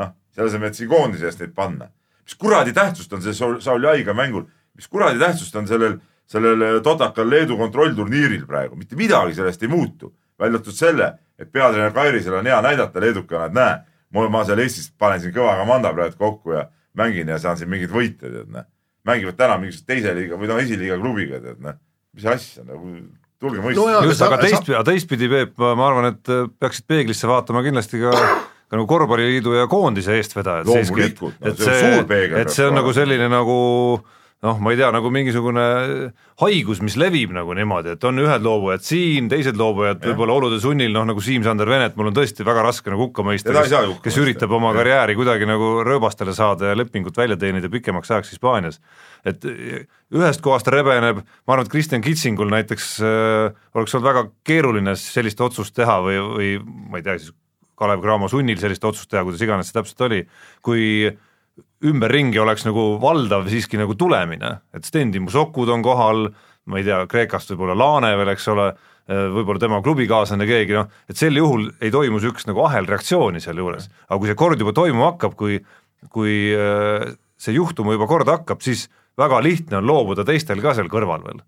noh, 0.00 0.14
selle 0.34 0.52
asemel, 0.52 0.72
et 0.72 0.80
siin 0.80 0.88
koondise 0.88 1.28
eest 1.28 1.40
neid 1.44 1.56
panna. 1.56 1.90
mis 2.24 2.36
kuradi 2.36 2.72
tähtsust 2.76 3.12
on 3.12 3.24
see 3.24 3.36
Šauljaiga 3.36 4.14
mängul, 4.14 4.48
mis 4.76 4.88
kuradi 4.88 5.18
tähtsust 5.18 5.56
on 5.56 5.68
sellel, 5.68 5.98
sellel 6.28 6.80
totakal 6.84 7.28
Leedu 7.28 7.56
kontrollturniiril 7.56 8.46
praegu, 8.46 8.76
mitte 8.76 8.96
midagi 8.96 9.34
sellest 9.34 9.62
ei 9.62 9.68
muutu. 9.68 10.14
välja 10.38 10.54
arvatud 10.54 10.74
selle, 10.76 11.12
et 11.38 11.52
peatreener 11.52 11.92
Kairisel 11.92 12.34
on 12.34 12.46
hea 12.46 12.60
näidata 12.62 13.00
leedukana, 13.00 13.46
et 13.46 13.52
näe 13.52 13.78
mul, 14.14 14.28
ma 14.32 14.44
seal 14.48 14.62
Eestis 14.64 14.90
panen 14.98 15.22
siin 15.22 15.34
kõva 15.36 15.56
komanda 15.60 15.92
praegu 15.94 16.18
kokku 16.20 16.56
ja 16.56 16.66
mängin 16.98 17.30
ja 17.30 17.38
saan 17.42 17.58
siin 17.60 17.70
mingeid 17.70 17.94
võite, 17.94 18.28
tead 18.28 18.50
noh. 18.52 18.66
mängivad 19.08 19.38
täna 19.38 19.58
mingisuguse 19.60 19.88
teise 19.88 20.14
liiga 20.16 20.40
või 20.40 20.50
noh, 20.50 20.60
esiliiga 20.62 20.98
klubiga, 21.00 21.40
tead 21.44 21.64
noh. 21.64 21.78
mis 22.16 22.28
asja 22.28 22.66
nagu, 22.66 22.98
tulge 23.40 23.64
mõistma 23.64 23.88
no. 23.98 24.04
just, 24.08 24.24
aga 24.26 24.40
teistpidi, 24.42 24.78
teistpidi 24.90 25.32
Peep, 25.32 25.56
ma 25.58 25.90
arvan, 25.90 26.12
et 26.12 26.34
äh, 26.34 26.46
peaksid 26.60 26.88
peeglisse 26.90 27.30
vaatama 27.30 27.64
kindlasti 27.66 28.02
ka 28.04 28.14
ka 28.68 28.76
nagu 28.76 28.84
korvpalliliidu 28.84 29.54
ja 29.56 29.64
koondise 29.70 30.12
eestvedajad 30.18 30.68
siiski, 30.68 31.06
et, 31.06 31.20
et 31.48 31.60
see, 31.62 31.92
et 32.42 32.50
see 32.52 32.66
on 32.68 32.76
nagu 32.76 32.92
selline 32.92 33.30
nagu 33.32 33.54
äh, 33.96 34.17
noh, 34.46 34.58
ma 34.62 34.70
ei 34.70 34.78
tea, 34.78 34.88
nagu 34.94 35.10
mingisugune 35.10 35.62
haigus, 36.38 36.78
mis 36.84 36.94
levib 37.00 37.32
nagu 37.34 37.54
niimoodi, 37.58 37.96
et 37.96 38.04
on 38.06 38.22
ühed 38.22 38.44
loobujad 38.44 38.84
siin, 38.86 39.26
teised 39.30 39.58
loobujad 39.58 40.04
võib-olla 40.04 40.36
olude 40.38 40.60
sunnil, 40.62 40.92
noh 40.94 41.08
nagu 41.08 41.22
Siim-Sander 41.24 41.70
Venet, 41.70 41.96
mul 41.98 42.12
on 42.12 42.16
tõesti 42.16 42.46
väga 42.46 42.62
raske 42.68 42.92
nagu 42.92 43.08
hukka 43.08 43.24
mõista, 43.26 43.50
kes, 43.56 43.74
kes 44.04 44.20
üritab 44.22 44.54
oma 44.54 44.70
ja. 44.70 44.78
karjääri 44.78 45.18
kuidagi 45.18 45.48
nagu 45.50 45.72
rööbastele 45.86 46.36
saada 46.38 46.70
ja 46.70 46.78
lepingut 46.78 47.18
välja 47.18 47.38
teenida 47.40 47.70
pikemaks 47.72 48.14
ajaks 48.14 48.32
Hispaanias. 48.36 48.78
et 49.26 49.42
ühest 49.42 50.44
kohast 50.44 50.70
rebeneb, 50.70 51.24
ma 51.26 51.56
arvan, 51.56 51.66
et 51.66 51.74
Kristjan 51.74 52.04
Kitsingul 52.04 52.54
näiteks 52.54 52.94
äh, 53.02 53.58
oleks 53.74 53.98
olnud 53.98 54.06
väga 54.12 54.26
keeruline 54.46 54.94
sellist 54.98 55.40
otsust 55.42 55.74
teha 55.74 55.98
või, 56.04 56.22
või 56.22 56.56
ma 56.62 57.02
ei 57.02 57.06
tea, 57.06 57.18
siis 57.18 57.34
Kalev 57.78 58.02
Cramo 58.02 58.30
sunnil 58.30 58.58
sellist 58.58 58.86
otsust 58.86 59.10
teha, 59.10 59.24
kuidas 59.26 59.42
iganes 59.42 59.70
see 59.70 59.76
täpselt 59.80 60.06
oli, 60.06 60.22
kui 60.66 60.84
äh, 61.10 61.18
ümberringi 61.86 62.40
oleks 62.42 62.64
nagu 62.66 62.96
valdav 63.02 63.46
siiski 63.50 63.78
nagu 63.78 63.94
tulemine, 63.98 64.58
et 64.74 64.86
Sten 64.86 65.12
Musokud 65.22 65.70
on 65.70 65.82
kohal, 65.86 66.28
ma 66.68 66.80
ei 66.80 66.86
tea, 66.86 67.04
Kreekast 67.10 67.52
võib-olla 67.52 67.76
Laane 67.78 68.10
veel, 68.18 68.32
eks 68.34 68.48
ole, 68.52 68.68
võib-olla 69.08 69.62
tema 69.62 69.78
klubikaaslane 69.84 70.46
keegi, 70.48 70.74
noh, 70.76 70.88
et 71.08 71.18
sel 71.18 71.38
juhul 71.38 71.68
ei 71.80 71.92
toimu 71.94 72.18
niisugust 72.18 72.50
nagu 72.50 72.64
ahelreaktsiooni 72.66 73.40
sealjuures. 73.40 73.88
aga 74.08 74.18
kui 74.18 74.30
see 74.30 74.40
kord 74.42 74.60
juba 74.60 74.74
toimuma 74.76 75.12
hakkab, 75.12 75.38
kui, 75.38 75.60
kui 76.12 76.34
äh, 76.52 77.06
see 77.38 77.54
juhtuma 77.56 77.94
juba 77.94 78.10
kord 78.10 78.28
hakkab, 78.28 78.60
siis 78.64 78.88
väga 79.18 79.40
lihtne 79.44 79.78
on 79.78 79.86
loobuda 79.86 80.26
teistel 80.26 80.60
ka 80.64 80.74
seal 80.74 80.90
kõrval 80.90 81.24
veel. 81.24 81.40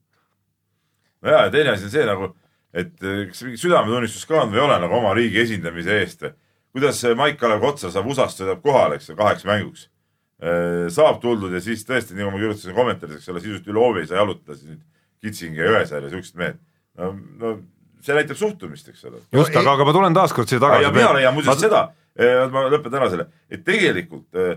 no 1.21 1.35
jaa, 1.35 1.49
ja 1.49 1.51
teine 1.51 1.75
asi 1.75 1.91
on 1.91 1.97
see 1.99 2.07
nagu, 2.07 2.33
et 2.71 2.95
kas 3.03 3.43
mingi 3.45 3.59
südametunnistus 3.59 4.31
ka 4.31 4.45
on 4.45 4.55
või 4.55 4.63
ei 4.63 4.69
ole 4.69 4.83
nagu 4.87 5.03
oma 5.03 5.13
riigi 5.19 5.43
esindamise 5.43 6.01
eest 6.01 6.23
või 6.23 6.37
kuidas 6.71 7.03
Maik-Kalev 7.19 7.65
Kotsar 7.65 7.91
saab 7.91 8.07
USA-st 8.07 8.45
sõidab 8.45 8.61
kohale, 8.63 8.97
eks 8.97 9.11
ju, 9.11 9.19
kaheks 9.19 9.43
mänguks 9.45 9.89
Äh, 9.91 10.00
saab 10.95 11.19
tuldud 11.21 11.53
ja 11.53 11.61
siis 11.61 11.83
tõesti, 11.85 12.15
nii 12.15 12.25
nagu 12.25 12.33
ma 12.33 12.41
kirjutasin 12.41 12.77
kommentaaris, 12.77 13.19
eks 13.21 13.29
ole, 13.29 13.43
sisuliselt 13.43 13.69
üle 13.69 13.83
hoovi 13.83 14.05
ei 14.05 14.09
saa 14.09 14.23
jalutada 14.23 14.57
siis 14.57 14.71
nüüd 14.71 14.81
Kitsing 15.21 15.59
ja 15.59 15.69
Jõesaar 15.69 16.07
ja 16.07 16.13
siuksed 16.15 16.39
mehed. 16.41 16.61
no, 16.97 17.11
no 17.41 17.51
see 18.01 18.17
näitab 18.17 18.39
suhtumist, 18.41 18.89
eks 18.89 19.05
ole. 19.05 19.21
just, 19.37 19.53
aga, 19.53 19.77
aga 19.77 19.87
ma 19.87 19.95
tulen 19.97 20.17
taaskord 20.17 20.49
siia 20.49 20.63
tagasi. 20.63 20.87
ja 20.87 20.93
mina 20.95 21.13
leian 21.19 21.37
muuseas 21.37 21.59
ma... 21.59 21.61
seda, 21.61 21.83
äh, 22.17 22.45
ma 22.53 22.65
lõpetan 22.73 23.03
ära 23.03 23.11
selle, 23.13 23.27
et 23.53 23.65
tegelikult 23.67 24.41
äh, 24.41 24.55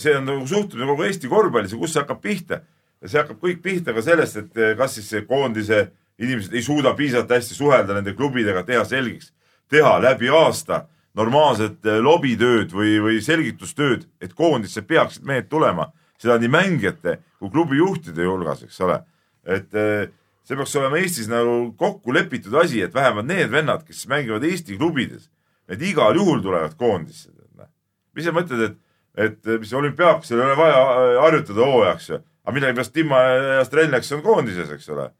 see 0.00 0.16
on 0.18 0.26
nagu 0.28 0.48
suhtumine 0.50 0.88
kogu 0.90 1.06
Eesti 1.06 1.30
korvpallis 1.30 1.76
ja 1.76 1.80
kus 1.80 1.94
see 1.94 2.02
hakkab 2.02 2.22
pihta. 2.24 2.60
see 3.04 3.20
hakkab 3.20 3.38
kõik 3.42 3.62
pihta 3.62 3.94
ka 3.94 4.02
sellest, 4.02 4.42
et 4.42 4.58
kas 4.78 4.98
siis 4.98 5.12
see 5.12 5.22
koondise 5.28 5.86
inimesed 6.18 6.54
ei 6.54 6.62
suuda 6.62 6.94
piisavalt 6.98 7.30
hästi 7.36 7.56
suhelda 7.56 7.96
nende 7.96 8.14
klubidega, 8.16 8.62
teha 8.66 8.84
selgeks, 8.88 9.32
teha 9.70 9.96
läbi 10.02 10.30
aasta 10.30 10.84
normaalset 11.18 11.86
eh, 11.86 12.00
lobitööd 12.02 12.74
või, 12.74 12.96
või 13.02 13.20
selgitustööd, 13.24 14.08
et 14.22 14.34
koondisse 14.36 14.82
peaksid 14.86 15.26
mehed 15.26 15.48
tulema, 15.50 15.90
seda 16.20 16.36
nii 16.40 16.50
mängijate 16.50 17.18
kui 17.38 17.52
klubi 17.52 17.78
juhtide 17.80 18.26
hulgas, 18.26 18.64
eks 18.66 18.80
ole. 18.84 19.00
et 19.44 19.74
eh, 19.76 20.08
see 20.44 20.56
peaks 20.56 20.74
olema 20.80 21.00
Eestis 21.00 21.28
nagu 21.30 21.72
kokku 21.78 22.14
lepitud 22.14 22.54
asi, 22.60 22.82
et 22.82 22.94
vähemalt 22.94 23.28
need 23.28 23.50
vennad, 23.52 23.84
kes 23.86 24.06
mängivad 24.10 24.44
Eesti 24.44 24.78
klubides, 24.80 25.28
need 25.68 25.82
igal 25.82 26.16
juhul 26.16 26.42
tulevad 26.42 26.76
koondisse. 26.76 27.30
mis 28.14 28.24
sa 28.24 28.30
mõtled, 28.30 28.60
et, 28.62 28.74
et 29.18 29.46
mis 29.58 29.72
olümpiaaksil 29.74 30.38
ei 30.38 30.44
ole 30.46 30.56
vaja 30.56 30.80
eh, 30.80 31.20
harjutada 31.22 31.66
hooajaks 31.66 32.08
ju, 32.08 32.18
aga 32.44 32.54
millegipärast 32.54 32.92
Timma 32.94 33.20
ja 33.58 33.64
Strelniaks 33.64 34.12
on 34.12 34.22
koondises, 34.22 34.70
eks 34.70 34.88
ole. 34.94 35.10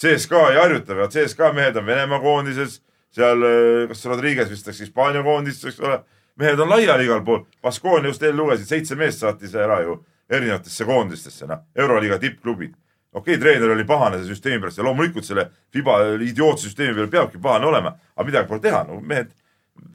CSKA 0.00 0.46
ei 0.50 0.56
harjuta, 0.56 0.94
aga 0.96 1.08
CSKA 1.12 1.52
mehed 1.52 1.76
on 1.76 1.86
Venemaa 1.86 2.20
koondises 2.22 2.80
seal, 3.14 3.46
äh, 3.46 3.88
kas 3.90 4.04
Rodriguez 4.10 4.50
vist 4.50 4.68
läks 4.68 4.82
Hispaania 4.84 5.22
koondisse, 5.26 5.68
eks 5.70 5.80
ole. 5.84 6.00
mehed 6.40 6.60
on 6.62 6.70
laiali 6.70 7.04
igal 7.04 7.24
pool. 7.24 7.42
Baskonia 7.62 8.08
just 8.08 8.22
eile 8.22 8.38
lugesin, 8.38 8.66
seitse 8.66 8.96
meest 8.96 9.20
saatis 9.20 9.54
ära 9.54 9.82
ju 9.84 9.98
erinevatesse 10.30 10.86
koondistesse, 10.88 11.46
noh, 11.50 11.66
euroliiga 11.76 12.18
tippklubid. 12.18 12.74
okei 13.12 13.34
okay,, 13.34 13.40
treener 13.42 13.74
oli 13.74 13.84
pahane 13.84 14.20
selle 14.20 14.34
süsteemi 14.34 14.60
pärast 14.62 14.78
ja 14.78 14.84
loomulikult 14.86 15.26
selle 15.26 15.48
Fiba 15.74 15.98
idiootse 16.22 16.68
süsteemi 16.68 16.94
peale 16.94 17.10
peabki 17.10 17.40
pahane 17.42 17.66
olema, 17.66 17.96
aga 18.14 18.26
midagi 18.26 18.48
pole 18.48 18.62
teha, 18.62 18.84
no 18.86 19.00
mehed 19.00 19.32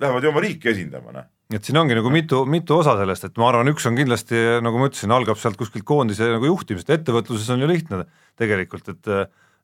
lähevad 0.02 0.24
ju 0.24 0.30
oma 0.34 0.44
riiki 0.44 0.70
esindama, 0.74 1.16
noh 1.16 1.32
et 1.54 1.68
siin 1.68 1.78
ongi 1.78 1.94
nagu 1.94 2.10
mitu, 2.10 2.42
mitu 2.50 2.80
osa 2.80 2.96
sellest, 2.98 3.28
et 3.28 3.36
ma 3.38 3.52
arvan, 3.52 3.70
üks 3.70 3.86
on 3.86 3.98
kindlasti, 3.98 4.40
nagu 4.66 4.80
ma 4.82 4.90
ütlesin, 4.90 5.14
algab 5.14 5.38
sealt 5.38 5.60
kuskilt 5.60 5.86
koondise 5.86 6.26
nagu 6.34 6.48
juhtimisest, 6.50 6.90
ettevõtluses 6.96 7.52
on 7.54 7.62
ju 7.62 7.70
lihtne 7.70 8.02
tegelikult, 8.42 8.90
et 8.96 9.12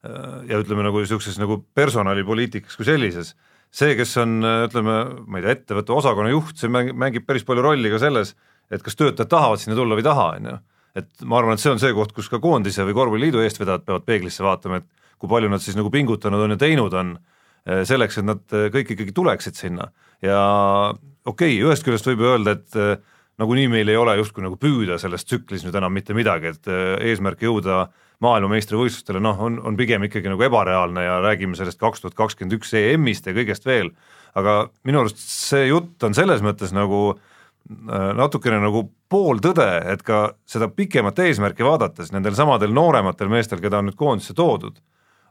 ja 0.02 0.58
ütleme 0.58 0.82
nagu 0.82 0.98
niisuguses 0.98 1.36
nagu 1.38 1.60
personalipoliitikas 1.78 2.74
kui 2.80 2.88
sellises, 2.88 3.36
see, 3.70 3.94
kes 4.00 4.16
on 4.18 4.40
ütleme, 4.42 4.96
ma 5.30 5.38
ei 5.38 5.46
tea, 5.46 5.54
ettevõtte 5.60 5.94
osakonna 5.94 6.32
juht, 6.34 6.56
see 6.58 6.72
mängib, 6.74 6.98
mängib 6.98 7.28
päris 7.28 7.46
palju 7.46 7.62
rolli 7.68 7.92
ka 7.94 8.00
selles, 8.02 8.34
et 8.72 8.82
kas 8.82 8.98
töötajad 8.98 9.30
tahavad 9.30 9.62
sinna 9.62 9.78
tulla 9.78 9.98
või 9.98 10.04
ei 10.04 10.08
taha, 10.10 10.26
on 10.40 10.50
ju. 10.50 10.56
et 11.02 11.28
ma 11.28 11.38
arvan, 11.38 11.56
et 11.56 11.64
see 11.64 11.72
on 11.72 11.80
see 11.80 11.94
koht, 11.96 12.16
kus 12.16 12.32
ka 12.32 12.42
koondise 12.44 12.86
või 12.88 12.98
korvpalliliidu 12.98 13.44
eestvedajad 13.46 13.86
peavad 13.86 14.08
peeglisse 14.08 14.44
vaatama, 14.44 14.82
et 14.82 14.90
kui 15.22 15.30
palju 15.30 15.52
nad 15.52 15.62
siis 15.64 15.78
nagu 15.78 15.92
pingutanud 15.94 16.48
on 16.48 16.56
ja 16.56 16.60
teinud 16.60 16.98
on 16.98 17.14
eh, 17.16 17.84
selleks, 17.88 18.20
et 18.20 18.28
nad 18.28 18.42
eh, 18.58 18.70
kõik 18.74 18.96
ikkagi 18.96 19.14
tuleksid 19.16 19.60
sinna 19.60 19.92
ja 20.26 20.42
okei 21.26 21.58
okay,, 21.58 21.62
ühest 21.62 21.86
küljest 21.86 22.10
võib 22.10 22.26
ju 22.26 22.32
öelda, 22.34 22.58
et 22.58 22.80
eh, 22.80 22.96
nagunii 23.42 23.68
meil 23.72 23.90
ei 23.90 23.98
ole 23.98 24.16
justkui 24.20 24.46
nagu 24.46 24.60
püüda 24.62 25.00
selles 25.02 25.26
tsüklis 25.26 25.66
nüüd 25.66 25.76
enam 25.78 25.94
mitte 25.96 26.16
midagi, 26.18 26.54
et 26.54 26.72
eesmärk 27.10 27.42
jõuda 27.48 27.88
maailmameistrivõistlustele 28.22 29.22
noh, 29.24 29.40
on, 29.42 29.58
on 29.66 29.78
pigem 29.80 30.06
ikkagi 30.06 30.30
nagu 30.30 30.46
ebareaalne 30.46 31.08
ja 31.08 31.18
räägime 31.26 31.58
sellest 31.58 31.82
kaks 31.82 32.04
tuhat 32.04 32.18
kakskümmend 32.20 32.60
üks 32.60 32.76
EM-ist 32.78 33.26
ja 33.26 33.34
kõigest 33.34 33.66
veel, 33.66 33.90
aga 34.38 34.68
minu 34.88 35.02
arust 35.02 35.22
see 35.24 35.68
jutt 35.72 36.06
on 36.06 36.16
selles 36.18 36.44
mõttes 36.46 36.74
nagu 36.76 37.16
natukene 38.18 38.60
nagu 38.62 38.86
pooltõde, 39.12 39.68
et 39.92 40.02
ka 40.06 40.32
seda 40.50 40.70
pikemat 40.74 41.20
eesmärki 41.24 41.66
vaadates 41.66 42.12
nendel 42.14 42.36
samadel 42.38 42.74
noorematel 42.76 43.30
meestel, 43.32 43.62
keda 43.64 43.82
on 43.82 43.90
nüüd 43.90 44.00
koondisse 44.00 44.36
toodud, 44.38 44.80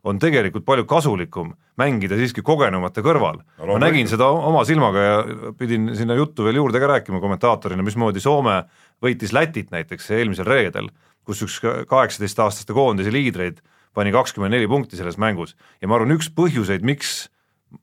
on 0.04 0.19
tegelikult 0.21 0.64
palju 0.64 0.87
kasulikum 0.88 1.52
mängida 1.80 2.16
siiski 2.19 2.45
kogenumate 2.45 3.02
kõrval 3.04 3.40
no,. 3.40 3.73
ma 3.73 3.78
nägin 3.83 4.09
seda 4.11 4.30
oma 4.33 4.62
silmaga 4.69 5.04
ja 5.04 5.16
pidin 5.59 5.90
sinna 5.97 6.16
juttu 6.19 6.47
veel 6.47 6.61
juurde 6.61 6.80
ka 6.80 6.88
rääkima 6.95 7.21
kommentaatorina, 7.21 7.85
mismoodi 7.85 8.23
Soome 8.23 8.62
võitis 9.02 9.35
Lätit 9.37 9.73
näiteks 9.75 10.11
eelmisel 10.16 10.49
reedel, 10.49 10.88
kus 11.25 11.45
üks 11.47 11.61
kaheksateistaastaste 11.88 12.76
koondise 12.76 13.12
liidreid 13.12 13.61
pani 13.95 14.12
kakskümmend 14.14 14.54
neli 14.54 14.69
punkti 14.71 14.99
selles 14.99 15.19
mängus 15.21 15.57
ja 15.80 15.88
ma 15.88 15.99
arvan, 15.99 16.16
üks 16.16 16.30
põhjuseid, 16.33 16.85
miks 16.87 17.28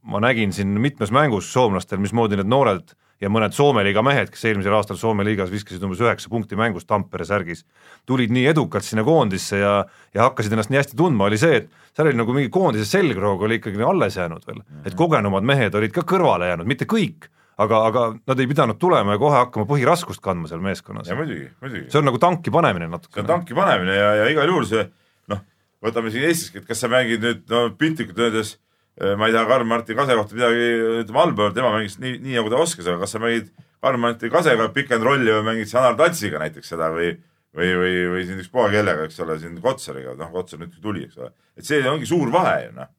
ma 0.01 0.21
nägin 0.23 0.53
siin 0.55 0.73
mitmes 0.81 1.13
mängus 1.15 1.51
soomlastel, 1.53 2.01
mismoodi 2.03 2.39
need 2.39 2.49
noored 2.49 2.95
ja 3.21 3.29
mõned 3.33 3.55
Soome 3.55 3.83
liiga 3.85 4.03
mehed, 4.05 4.29
kes 4.33 4.45
eelmisel 4.49 4.75
aastal 4.77 4.99
Soome 4.99 5.25
liigas 5.25 5.49
viskasid 5.53 5.83
umbes 5.85 6.01
üheksa 6.03 6.29
punkti 6.31 6.57
mängus 6.59 6.85
Tampere 6.89 7.25
särgis, 7.27 7.63
tulid 8.09 8.33
nii 8.33 8.45
edukalt 8.51 8.85
sinna 8.85 9.05
koondisse 9.07 9.61
ja, 9.61 9.73
ja 10.13 10.27
hakkasid 10.27 10.53
ennast 10.53 10.73
nii 10.73 10.81
hästi 10.81 10.99
tundma, 10.99 11.29
oli 11.29 11.39
see, 11.41 11.63
et 11.63 11.71
seal 11.97 12.11
oli 12.11 12.19
nagu 12.19 12.35
mingi 12.35 12.51
koondise 12.53 12.85
selgroog 12.89 13.47
oli 13.47 13.57
ikkagi 13.61 13.81
alles 13.85 14.19
jäänud 14.19 14.45
veel, 14.47 14.61
et 14.83 14.91
mhm. 14.91 14.99
kogenumad 14.99 15.47
mehed 15.47 15.75
olid 15.79 15.95
ka 15.95 16.05
kõrvale 16.07 16.51
jäänud, 16.51 16.69
mitte 16.69 16.89
kõik, 16.89 17.29
aga, 17.57 17.81
aga 17.89 18.05
nad 18.29 18.39
ei 18.39 18.49
pidanud 18.49 18.77
tulema 18.81 19.15
ja 19.15 19.21
kohe 19.21 19.39
hakkama 19.39 19.65
põhiraskust 19.69 20.21
kandma 20.23 20.49
seal 20.51 20.61
meeskonnas. 20.63 21.09
muidugi, 21.17 21.49
muidugi. 21.61 21.89
see 21.91 22.01
on 22.01 22.09
nagu 22.11 22.21
tanki 22.21 22.53
panemine 22.53 22.89
natuke. 22.91 23.15
see 23.17 23.25
on 23.25 23.33
tanki 23.33 23.57
panemine 23.57 23.97
ja, 23.97 24.13
ja 24.21 24.29
igal 24.29 24.49
juhul 24.51 24.67
see 24.69 24.85
noh, 25.33 25.41
võtame 25.83 26.13
siin 26.13 26.29
Eestiski, 26.29 26.61
et 26.61 26.69
kas 26.69 26.85
sa 26.85 26.91
mängid 26.91 27.25
nüüd 27.25 27.45
no 27.49 27.63
piltlikult 27.79 28.21
öeldes 28.27 28.57
ma 28.97 29.29
ei 29.29 29.33
taha 29.35 29.45
Karl-Martin 29.51 29.97
Kase 29.97 30.17
kohta 30.17 30.37
midagi 30.37 30.67
ütlema 31.03 31.23
halba 31.25 31.47
öelda, 31.47 31.55
tema 31.59 31.71
mängis 31.75 31.99
nii, 32.01 32.17
nii 32.23 32.37
nagu 32.39 32.49
ta 32.49 32.61
oskas, 32.63 32.87
aga 32.89 33.03
kas 33.03 33.13
sa 33.13 33.21
mängid 33.21 33.51
Karl-Martin 33.85 34.31
Kasega 34.33 34.69
pick 34.73 34.93
and 34.95 35.05
rolli 35.05 35.29
või 35.29 35.45
mängid 35.51 35.69
sa 35.69 35.83
Anar 35.83 35.99
Tatsiga 35.99 36.41
näiteks 36.41 36.73
seda 36.73 36.89
või 36.95 37.11
või, 37.57 37.73
või, 37.77 37.93
või 38.13 38.23
siin 38.27 38.41
ükspuha 38.41 38.69
kellega, 38.73 39.07
eks 39.07 39.19
ole, 39.23 39.37
siin 39.41 39.57
Kotsariga, 39.63 40.13
noh, 40.17 40.31
Kotsar 40.33 40.61
nüüd 40.61 40.75
tuli, 40.81 41.05
eks 41.07 41.19
ole. 41.21 41.31
et 41.57 41.67
see 41.67 41.81
ongi 41.89 42.09
suur 42.09 42.31
vahe 42.33 42.57
ju 42.67 42.73
noh. 42.77 42.89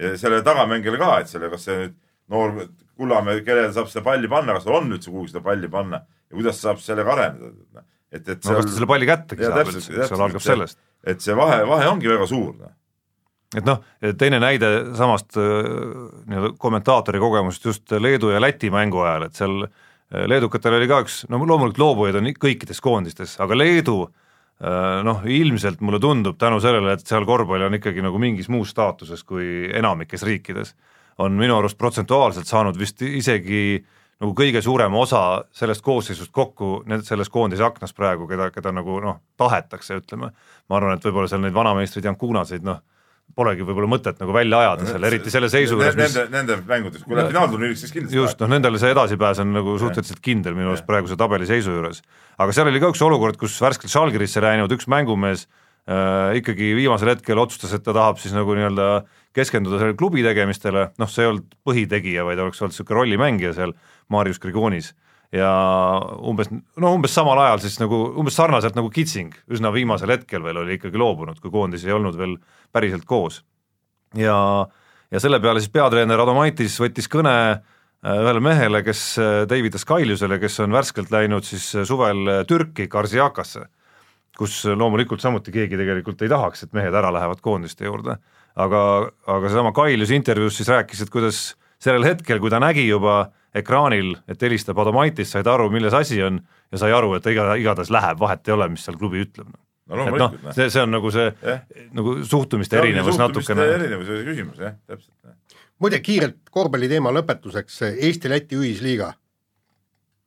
ja 0.00 0.14
selle 0.20 0.42
tagamängijale 0.46 1.00
ka, 1.00 1.10
et 1.22 1.32
selle, 1.32 1.50
kas 1.52 1.68
see 1.68 1.78
nüüd 1.80 1.98
noor 2.32 2.56
Kullamäe, 2.94 3.40
kellele 3.42 3.72
saab 3.74 3.88
seda 3.90 4.04
palli 4.06 4.28
panna, 4.30 4.54
kas 4.54 4.68
tal 4.68 4.78
on 4.78 4.92
üldse 4.94 5.10
kuhugi 5.10 5.32
seda 5.32 5.42
palli 5.44 5.68
panna 5.70 5.98
ja 6.04 6.36
kuidas 6.36 6.60
saab 6.62 6.78
sellega 6.78 7.10
areneda. 7.16 7.50
Noh. 7.74 7.86
et, 8.14 8.22
et 8.22 8.38
seal... 8.38 8.54
no 8.54 8.60
kas 8.60 8.70
ta 8.70 8.76
selle 8.76 8.90
palli 8.92 9.08
kättegi 9.08 9.48
saab 9.48 9.72
üldse, 9.72 9.98
seal 9.98 10.24
algab 10.28 10.44
sellest. 10.44 10.78
et 11.04 11.24
see 11.24 11.36
vahe, 11.36 11.64
vahe 11.68 11.90
ongi 11.90 12.10
väga 12.12 12.28
suur 12.30 12.54
noh 12.60 12.72
et 13.54 13.66
noh, 13.66 13.80
teine 14.18 14.40
näide 14.42 14.70
samast 14.98 15.38
äh, 15.40 15.70
nii-öelda 16.28 16.54
kommentaatori 16.60 17.20
kogemusest 17.22 17.70
just 17.70 17.96
Leedu 17.98 18.32
ja 18.34 18.42
Läti 18.42 18.70
mängu 18.74 19.04
ajal, 19.04 19.28
et 19.28 19.38
seal 19.38 19.64
äh, 19.64 20.26
leedukatel 20.30 20.78
oli 20.78 20.90
ka 20.90 21.00
üks, 21.04 21.22
no 21.30 21.40
loomulikult 21.42 21.82
loobujaid 21.82 22.20
on 22.20 22.30
kõikides 22.38 22.82
koondistes, 22.84 23.36
aga 23.44 23.58
Leedu 23.58 24.00
äh, 24.04 25.02
noh, 25.06 25.24
ilmselt 25.24 25.84
mulle 25.84 26.02
tundub 26.02 26.38
tänu 26.40 26.60
sellele, 26.64 26.96
et 26.96 27.06
seal 27.06 27.26
korvpall 27.28 27.68
on 27.68 27.78
ikkagi 27.80 28.04
nagu 28.04 28.20
mingis 28.22 28.50
muus 28.52 28.74
staatuses 28.74 29.24
kui 29.26 29.70
enamikes 29.72 30.26
riikides, 30.26 30.74
on 31.22 31.36
minu 31.38 31.58
arust 31.58 31.78
protsentuaalselt 31.78 32.50
saanud 32.50 32.78
vist 32.78 33.02
isegi 33.06 33.84
nagu 34.22 34.32
kõige 34.36 34.62
suurem 34.62 34.94
osa 34.98 35.44
sellest 35.54 35.82
koosseisust 35.84 36.32
kokku 36.34 36.82
selles 37.06 37.30
koondise 37.32 37.64
aknas 37.66 37.94
praegu, 37.96 38.28
keda, 38.30 38.50
keda 38.54 38.72
nagu 38.74 38.98
noh, 39.02 39.20
tahetakse, 39.40 39.98
ütleme. 40.02 40.30
ma 40.68 40.76
arvan, 40.78 40.96
et 40.96 41.04
võib-olla 41.04 41.28
seal 41.28 41.42
neid 41.44 41.54
vanameistreid 41.56 42.06
Jankunaseid 42.08 42.64
noh, 42.64 42.80
polegi 43.34 43.64
võib-olla 43.66 43.88
mõtet 43.90 44.20
nagu 44.22 44.34
välja 44.34 44.60
ajada 44.62 44.86
seal, 44.88 45.06
eriti 45.08 45.32
selle 45.32 45.48
seisu 45.50 45.74
juures, 45.74 45.96
mis 45.98 46.14
Nende, 46.14 46.24
nende 46.34 46.58
mängudes, 46.68 47.02
kui 47.02 47.16
läheb 47.18 47.32
finaalturniiriks, 47.32 47.82
siis 47.82 47.94
kindlasti 47.94 48.18
just, 48.20 48.38
noh 48.42 48.52
nendele 48.52 48.80
see 48.82 48.92
edasipääs 48.94 49.42
on 49.42 49.50
nagu 49.56 49.74
suhteliselt 49.80 50.22
kindel 50.24 50.54
minu 50.58 50.70
arust 50.70 50.86
praeguse 50.86 51.18
tabeli 51.18 51.48
seisu 51.48 51.74
juures. 51.74 52.02
aga 52.38 52.54
seal 52.54 52.70
oli 52.70 52.82
ka 52.82 52.92
üks 52.94 53.02
olukord, 53.02 53.38
kus 53.40 53.56
värskelt 53.62 53.92
Žalgirisse 53.92 54.42
läinud 54.44 54.74
üks 54.76 54.86
mängumees 54.90 55.48
äh, 55.48 56.36
ikkagi 56.38 56.74
viimasel 56.78 57.14
hetkel 57.14 57.42
otsustas, 57.42 57.74
et 57.74 57.82
ta 57.86 57.96
tahab 57.96 58.22
siis 58.22 58.36
nagu 58.36 58.54
nii-öelda 58.54 58.90
keskenduda 59.34 59.80
sellele 59.80 59.98
klubi 59.98 60.22
tegemistele, 60.22 60.92
noh, 61.00 61.10
see 61.10 61.26
ei 61.26 61.32
olnud 61.32 61.58
põhitegija, 61.66 62.26
vaid 62.28 62.44
oleks 62.44 62.62
olnud 62.62 62.76
niisugune 62.76 63.00
rollimängija 63.00 63.54
seal 63.56 63.74
Marius 64.14 64.38
Grigonis 64.38 64.92
ja 65.34 65.50
umbes, 66.22 66.50
no 66.80 66.92
umbes 66.94 67.14
samal 67.16 67.40
ajal 67.42 67.62
siis 67.64 67.76
nagu 67.80 67.98
umbes 68.20 68.36
sarnaselt 68.38 68.76
nagu 68.78 68.90
Kitsing, 68.94 69.34
üsna 69.50 69.72
viimasel 69.74 70.12
hetkel 70.14 70.44
veel 70.44 70.62
oli 70.62 70.78
ikkagi 70.78 71.00
loobunud, 71.00 71.40
kui 71.42 71.52
koondis 71.54 71.84
ei 71.86 71.94
olnud 71.96 72.18
veel 72.18 72.36
päriselt 72.74 73.06
koos. 73.08 73.42
ja, 74.18 74.36
ja 75.10 75.22
selle 75.22 75.40
peale 75.42 75.62
siis 75.62 75.72
peatreener 75.74 76.22
Adomaitis 76.22 76.76
võttis 76.80 77.10
kõne 77.10 77.34
äh, 77.50 78.20
ühele 78.22 78.42
mehele, 78.44 78.84
kes, 78.86 79.06
äh, 79.18 79.40
David 79.50 79.78
Askailusele, 79.80 80.38
kes 80.42 80.60
on 80.62 80.76
värskelt 80.76 81.10
läinud 81.14 81.46
siis 81.48 81.72
äh, 81.74 81.88
suvel 81.88 82.44
Türki 82.48 82.86
Karsiakasse, 82.90 83.66
kus 84.38 84.62
loomulikult 84.70 85.22
samuti 85.22 85.54
keegi 85.54 85.78
tegelikult 85.78 86.22
ei 86.22 86.30
tahaks, 86.30 86.66
et 86.66 86.74
mehed 86.78 86.94
ära 86.94 87.10
lähevad 87.14 87.42
koondiste 87.42 87.90
juurde. 87.90 88.18
aga, 88.54 88.80
aga 89.26 89.48
seesama 89.48 89.72
Kailius 89.74 90.12
intervjuus 90.14 90.60
siis 90.60 90.68
rääkis, 90.70 91.00
et 91.02 91.10
kuidas 91.10 91.56
sellel 91.82 92.06
hetkel, 92.06 92.38
kui 92.38 92.52
ta 92.52 92.60
nägi 92.62 92.86
juba 92.86 93.32
ekraanil, 93.54 94.14
et 94.28 94.42
helistab 94.42 94.78
Adomaitis, 94.82 95.30
sai 95.30 95.44
ta 95.46 95.54
aru, 95.54 95.68
milles 95.72 95.94
asi 95.94 96.20
on 96.22 96.40
ja 96.72 96.80
sai 96.80 96.94
aru, 96.94 97.14
et 97.18 97.26
iga, 97.30 97.52
igatahes 97.60 97.92
läheb, 97.94 98.18
vahet 98.20 98.48
ei 98.48 98.56
ole, 98.56 98.68
mis 98.74 98.84
seal 98.86 98.98
klubi 98.98 99.22
ütleb. 99.24 99.50
no 99.92 100.06
et 100.08 100.18
noh, 100.18 100.36
see, 100.56 100.70
see 100.72 100.82
on 100.82 100.94
nagu 100.94 101.10
see 101.12 101.26
eh? 101.28 101.58
nagu 101.92 102.16
suhtumiste 102.24 102.78
erinevus 102.80 103.18
natukene. 103.20 103.66
erinevuse 103.76 104.22
küsimus 104.24 104.62
jah, 104.64 104.78
täpselt. 104.88 105.34
muide, 105.78 106.00
kiirelt 106.00 106.38
korvpalli 106.50 106.88
teema 106.88 107.12
lõpetuseks, 107.12 107.82
Eesti-Läti 107.92 108.56
ühisliiga 108.56 109.10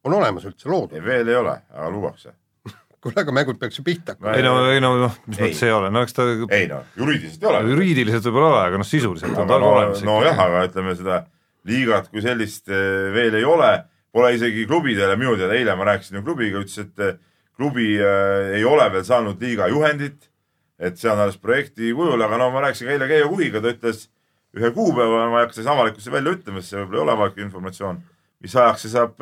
on 0.05 0.13
olemas 0.19 0.45
üldse 0.45 0.69
loodud? 0.69 1.01
veel 1.03 1.33
ei 1.33 1.39
ole, 1.39 1.55
aga 1.73 1.89
luuakse 1.89 2.35
kuule, 3.01 3.17
aga 3.23 3.33
mängud 3.33 3.57
peaks 3.57 3.81
ju 3.81 3.85
pihta 3.87 4.13
hakkama. 4.13 4.35
ei 4.37 4.45
no, 4.45 4.53
ei 4.69 4.83
no 4.83 4.93
noh, 5.01 5.17
mis 5.25 5.41
mõttes 5.41 5.63
ei 5.65 5.73
ole, 5.73 5.89
no 5.93 6.05
eks 6.05 6.15
ta 6.15 6.27
ei 6.29 6.69
no 6.69 6.83
juriidiliselt 6.99 7.43
ei 7.43 7.49
ole. 7.49 7.63
juriidiliselt 7.71 8.29
võib-olla 8.29 8.51
ei 8.51 8.53
ole, 8.53 8.67
aga 8.69 8.83
noh, 8.83 8.89
sisuliselt 8.93 9.33
on 9.33 9.49
ta 9.49 9.57
no, 9.57 9.73
olemas. 9.73 10.05
nojah, 10.05 10.45
aga 10.45 10.63
ütleme 10.69 10.95
seda 11.01 11.23
liigat 11.67 12.09
kui 12.11 12.23
sellist 12.23 12.71
eh, 12.71 13.09
veel 13.15 13.37
ei 13.39 13.45
ole, 13.47 13.71
pole 14.13 14.33
isegi 14.35 14.65
klubidele 14.69 15.17
minu 15.19 15.35
teada, 15.37 15.55
eile 15.57 15.75
ma 15.77 15.91
rääkisin 15.91 16.19
ju 16.19 16.23
klubiga, 16.25 16.61
ütles, 16.63 16.79
et 16.85 17.03
eh, 17.03 17.17
klubi 17.57 17.93
eh, 17.97 18.55
ei 18.57 18.65
ole 18.67 18.87
veel 18.93 19.05
saanud 19.07 19.41
liiga 19.43 19.69
juhendit, 19.71 20.29
et 20.77 20.99
see 20.99 21.09
on 21.11 21.23
alles 21.23 21.39
projekti 21.41 21.91
kujul, 21.97 22.21
aga 22.21 22.39
no 22.39 22.51
ma 22.53 22.67
rääkisin 22.67 22.89
ka 22.89 22.95
eile 22.95 23.09
Keijo 23.09 23.31
Kuhiga, 23.33 23.61
ta 23.63 23.73
ütles 23.73 24.07
ühe 24.57 24.71
kuupäeva, 24.73 25.27
ma 25.31 25.41
ei 25.41 25.45
hakka 25.45 25.57
siis 25.57 25.69
avalikkusse 25.69 26.13
välja 26.13 26.33
ütlema, 26.37 26.63
sest 26.63 26.73
see 26.73 26.81
võib-olla 26.81 27.01
ei 27.01 27.05
ole 27.05 27.15
avalik 27.17 27.39
informatsioon, 27.43 28.01
mis 28.45 28.55
ajaks 28.55 28.85
see 28.85 28.93
saab 28.93 29.17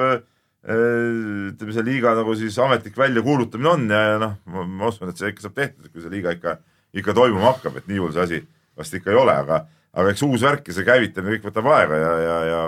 ütleme, 0.66 1.74
see 1.76 1.86
liiga 1.86 2.16
nagu 2.18 2.34
siis 2.38 2.58
ametlik 2.62 2.98
väljakuulutamine 2.98 3.70
on 3.70 3.88
ja, 3.92 4.02
ja 4.14 4.22
noh, 4.22 4.38
ma 4.48 4.90
usun, 4.90 5.12
et 5.12 5.20
see 5.20 5.32
ikka 5.34 5.48
saab 5.48 5.58
tehtud, 5.58 5.90
kui 5.92 6.04
see 6.04 6.14
liiga 6.14 6.34
ikka, 6.36 6.58
ikka 6.96 7.16
toimuma 7.18 7.52
hakkab, 7.54 7.80
et 7.80 7.90
nii 7.90 8.02
hull 8.02 8.16
see 8.16 8.24
asi 8.24 8.42
vast 8.78 8.96
ikka 8.98 9.14
ei 9.14 9.20
ole, 9.20 9.36
aga 9.44 9.64
aga 9.96 10.12
eks 10.12 10.26
uus 10.28 10.44
värk 10.44 10.68
ja 10.70 10.76
see 10.76 10.88
käivitamine 10.88 11.38
kõik 11.38 11.50
võtab 11.50 11.70
aega 11.72 12.00
ja, 12.02 12.16
ja, 12.20 12.40
ja 12.50 12.64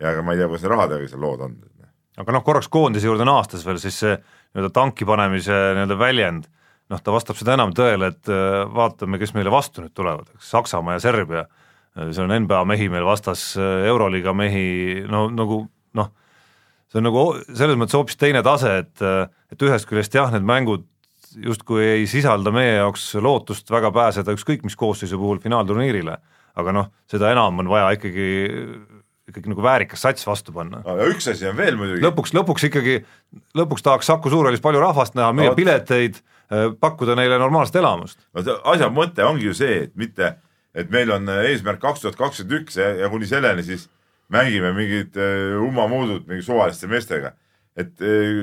ja 0.00 0.12
ega 0.12 0.24
ma 0.24 0.34
ei 0.34 0.40
tea, 0.40 0.48
kuidas 0.50 0.66
rahadega 0.70 1.08
seal 1.10 1.22
lood 1.22 1.44
on. 1.46 1.56
aga 2.20 2.34
noh, 2.36 2.44
korraks 2.44 2.68
koondise 2.72 3.08
juurde 3.08 3.26
naastes 3.28 3.64
veel, 3.66 3.80
siis 3.82 3.98
see 4.02 4.14
nii-öelda 4.16 4.72
tanki 4.76 5.06
panemise 5.08 5.56
nii-öelda 5.76 5.96
väljend, 6.00 6.48
noh, 6.92 7.00
ta 7.00 7.14
vastab 7.14 7.38
seda 7.38 7.56
enam 7.56 7.72
tõele, 7.76 8.12
et 8.12 8.32
äh, 8.32 8.62
vaatame, 8.68 9.20
kes 9.20 9.32
meile 9.36 9.52
vastu 9.52 9.84
nüüd 9.84 9.94
tulevad, 9.96 10.28
eks 10.36 10.50
Saksamaa 10.52 10.98
ja 10.98 11.04
Serbia, 11.06 11.46
äh, 11.96 12.10
seal 12.12 12.26
on 12.26 12.36
NBA 12.44 12.62
mehi 12.68 12.90
meil 12.92 13.06
vastas, 13.08 13.52
äh, 13.56 13.86
Euroliiga 13.88 14.34
mehi, 14.36 14.66
no 15.08 15.24
nagu 15.32 15.62
noh, 15.98 16.12
see 16.92 17.00
on 17.00 17.08
nagu 17.08 17.26
selles 17.48 17.80
mõttes 17.80 17.96
hoopis 17.96 18.20
teine 18.20 18.44
tase, 18.44 18.74
et, 18.84 19.06
et 19.54 19.68
ühest 19.68 19.88
küljest 19.88 20.18
jah, 20.18 20.32
need 20.34 20.44
mängud 20.44 20.84
justkui 21.32 21.86
ei 21.94 22.04
sisalda 22.10 22.52
meie 22.52 22.74
jaoks 22.74 23.06
lootust 23.24 23.70
väga 23.72 23.88
pääseda 23.94 24.34
ükskõik 24.36 24.66
mis 24.66 24.76
koosseisu 24.76 25.16
puhul 25.16 25.40
finaalturniirile 25.40 26.18
aga 26.58 26.74
noh, 26.76 26.90
seda 27.10 27.30
enam 27.32 27.62
on 27.62 27.70
vaja 27.70 27.92
ikkagi 27.96 28.26
ikkagi 29.32 29.52
nagu 29.52 29.64
väärikas 29.64 30.02
sats 30.04 30.26
vastu 30.26 30.52
panna. 30.54 30.82
ja 30.84 31.08
üks 31.10 31.28
asi 31.30 31.46
on 31.48 31.56
veel 31.56 31.76
muidugi. 31.78 32.02
lõpuks, 32.04 32.34
lõpuks 32.36 32.66
ikkagi, 32.68 33.00
lõpuks 33.58 33.84
tahaks 33.86 34.10
Saku 34.10 34.32
Suurhallis 34.32 34.62
palju 34.64 34.82
rahvast 34.82 35.16
näha, 35.18 35.32
müüa 35.36 35.52
no, 35.52 35.58
pileteid, 35.58 36.18
pakkuda 36.82 37.16
neile 37.18 37.38
normaalset 37.40 37.78
elamust. 37.80 38.18
no 38.34 38.44
see 38.44 38.56
asja 38.74 38.90
mõte 38.92 39.24
ongi 39.26 39.48
ju 39.48 39.54
see, 39.56 39.84
et 39.86 39.94
mitte, 39.98 40.34
et 40.74 40.90
meil 40.92 41.12
on 41.14 41.28
eesmärk 41.42 41.80
kaks 41.82 42.04
tuhat 42.04 42.18
kakskümmend 42.18 42.58
üks 42.62 42.80
ja 42.80 43.10
kuni 43.12 43.28
selleni 43.30 43.64
siis 43.66 43.88
mängime 44.32 44.72
mingit 44.76 45.16
ummamuudut 45.62 46.26
mingi 46.26 46.44
suvaliste 46.44 46.90
meestega. 46.90 47.36
et 47.76 47.94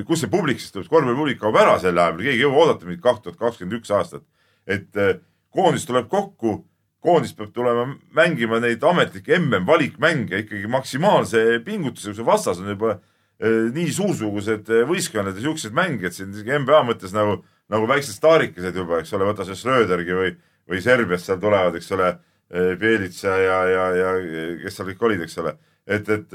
kus 0.07 0.23
see 0.23 0.31
publik 0.31 0.61
siis 0.61 0.71
tuleb, 0.73 0.89
korvpallipublik 0.89 1.41
kaob 1.41 1.59
ära 1.59 1.77
selle 1.81 2.01
aja 2.01 2.15
peale, 2.15 2.29
keegi 2.29 2.39
ei 2.39 2.45
jõua 2.47 2.63
oodata 2.63 2.87
mingit 2.87 3.03
kaks 3.03 3.25
tuhat 3.25 3.41
kakskümmend 3.43 3.81
üks 3.81 3.91
aastat. 3.93 4.23
et 4.65 4.89
koondis 5.51 5.85
tuleb 5.85 6.07
kokku, 6.09 6.63
koondis 7.03 7.35
peab 7.37 7.53
tulema 7.55 7.85
mängima 8.15 8.59
neid 8.63 8.83
ametlikke 8.83 9.37
MM-valikmänge 9.39 10.43
ikkagi 10.43 10.67
maksimaalse 10.71 11.61
pingutusega, 11.65 12.17
see 12.17 12.27
vastas 12.27 12.59
on 12.59 12.73
juba 12.73 12.97
nii 13.39 13.91
suursugused 13.95 14.67
võistkonnad 14.89 15.37
ja 15.37 15.45
siuksed 15.45 15.71
mängijad 15.75 16.17
siin 16.17 16.35
NBA 16.35 16.81
mõttes 16.89 17.15
nagu 17.15 17.39
nagu 17.69 17.89
väiksed 17.89 18.17
staarikesed 18.17 18.77
juba, 18.81 19.01
eks 19.01 19.13
ole, 19.15 19.27
võta 19.29 19.45
see 19.47 19.57
Schrödergi 19.57 20.17
või, 20.17 20.33
või 20.69 20.81
Serbiast 20.83 21.29
seal 21.29 21.39
tulevad, 21.41 21.77
eks 21.77 21.93
ole, 21.97 22.15
Bjelitsa 22.49 23.35
ja, 23.37 23.57
ja, 23.69 23.83
ja 23.93 24.11
kes 24.63 24.79
seal 24.79 24.87
kõik 24.89 25.03
olid, 25.05 25.21
eks 25.21 25.37
ole, 25.37 25.53
et, 25.85 26.07
et 26.09 26.31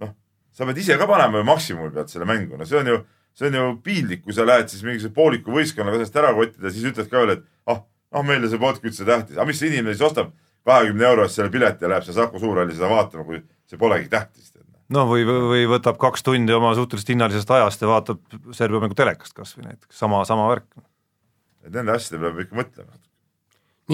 noh, 0.00 0.14
sa 0.56 0.68
pead 0.68 0.80
ise 0.80 0.96
ka 0.96 1.08
panema 1.08 1.42
ju 1.42 1.48
maksimumi 1.48 1.92
pealt 1.92 2.12
selle 2.12 2.28
mängu, 2.28 2.56
no 2.56 2.68
see 2.68 2.80
on 2.80 2.88
ju, 2.88 3.02
see 3.36 3.50
on 3.50 3.58
ju 3.58 3.66
piinlik, 3.84 4.24
kui 4.24 4.36
sa 4.36 4.48
lähed 4.48 4.72
siis 4.72 4.84
mingisuguse 4.86 5.12
pooliku 5.16 5.52
võistkonnaga 5.52 6.00
sellest 6.00 6.16
ära 6.22 6.32
kottida, 6.38 6.72
siis 6.72 6.88
ütled 6.88 7.12
ka 7.12 7.20
veel, 7.20 7.34
et 7.36 7.44
ah, 7.68 7.84
noh, 8.14 8.26
meile 8.26 8.50
see 8.50 8.60
polnudki 8.60 8.90
üldse 8.90 9.08
tähtis, 9.08 9.36
aga 9.38 9.48
mis 9.48 9.60
see 9.60 9.72
inimene 9.72 9.96
siis 9.96 10.08
ostab 10.10 10.32
kahekümne 10.66 11.06
euro 11.08 11.24
eest 11.26 11.40
selle 11.40 11.52
pileti 11.52 11.86
ja 11.86 11.94
läheb 11.94 12.06
seal 12.06 12.18
Saku 12.18 12.42
Suurhalli 12.42 12.76
seda 12.76 12.90
vaatama, 12.90 13.24
kui 13.24 13.42
see 13.70 13.80
polegi 13.80 14.10
tähtis 14.12 14.50
noh, 14.94 15.08
või, 15.10 15.24
või 15.26 15.66
võtab 15.70 15.98
kaks 16.00 16.24
tundi 16.26 16.54
oma 16.54 16.72
suhteliselt 16.78 17.14
hinnalisest 17.14 17.50
ajast 17.54 17.84
ja 17.84 17.90
vaatab 17.90 18.38
Serbia 18.56 18.82
mängu 18.82 18.96
telekast 18.98 19.36
kas 19.36 19.54
või 19.56 19.68
näiteks, 19.68 19.98
sama, 19.98 20.22
sama 20.28 20.48
värk. 20.50 20.66
et 21.66 21.74
nende 21.74 21.94
asjade 21.94 22.22
peab 22.24 22.40
ikka 22.44 22.58
mõtlema. 22.58 22.98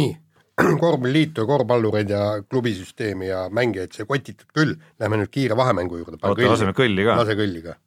nii, 0.00 0.12
korvpalliliitu 0.82 1.44
ja 1.44 1.50
korvpallureid 1.52 2.12
ja 2.12 2.23
klubisüsteemi 2.42 3.30
ja 3.30 3.46
mängijaid 3.52 3.96
sai 3.96 4.08
kotitud 4.08 4.49
küll, 4.56 4.76
lähme 5.00 5.20
nüüd 5.20 5.32
kiire 5.32 5.56
vahemängu 5.58 6.00
juurde. 6.00 6.20
oota, 6.23 6.52
laseme 6.52 6.76
kõlli 6.76 7.08
ka. 7.08 7.18
lase 7.23 7.38
kõlli 7.38 7.64
ka. 7.66 7.78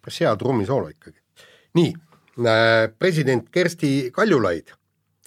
päris 0.00 0.22
hea 0.24 0.36
trummisoolo 0.40 0.88
ikkagi. 0.94 1.18
nii, 1.76 1.92
president 2.98 3.50
Kersti 3.52 4.10
Kaljulaid 4.14 4.70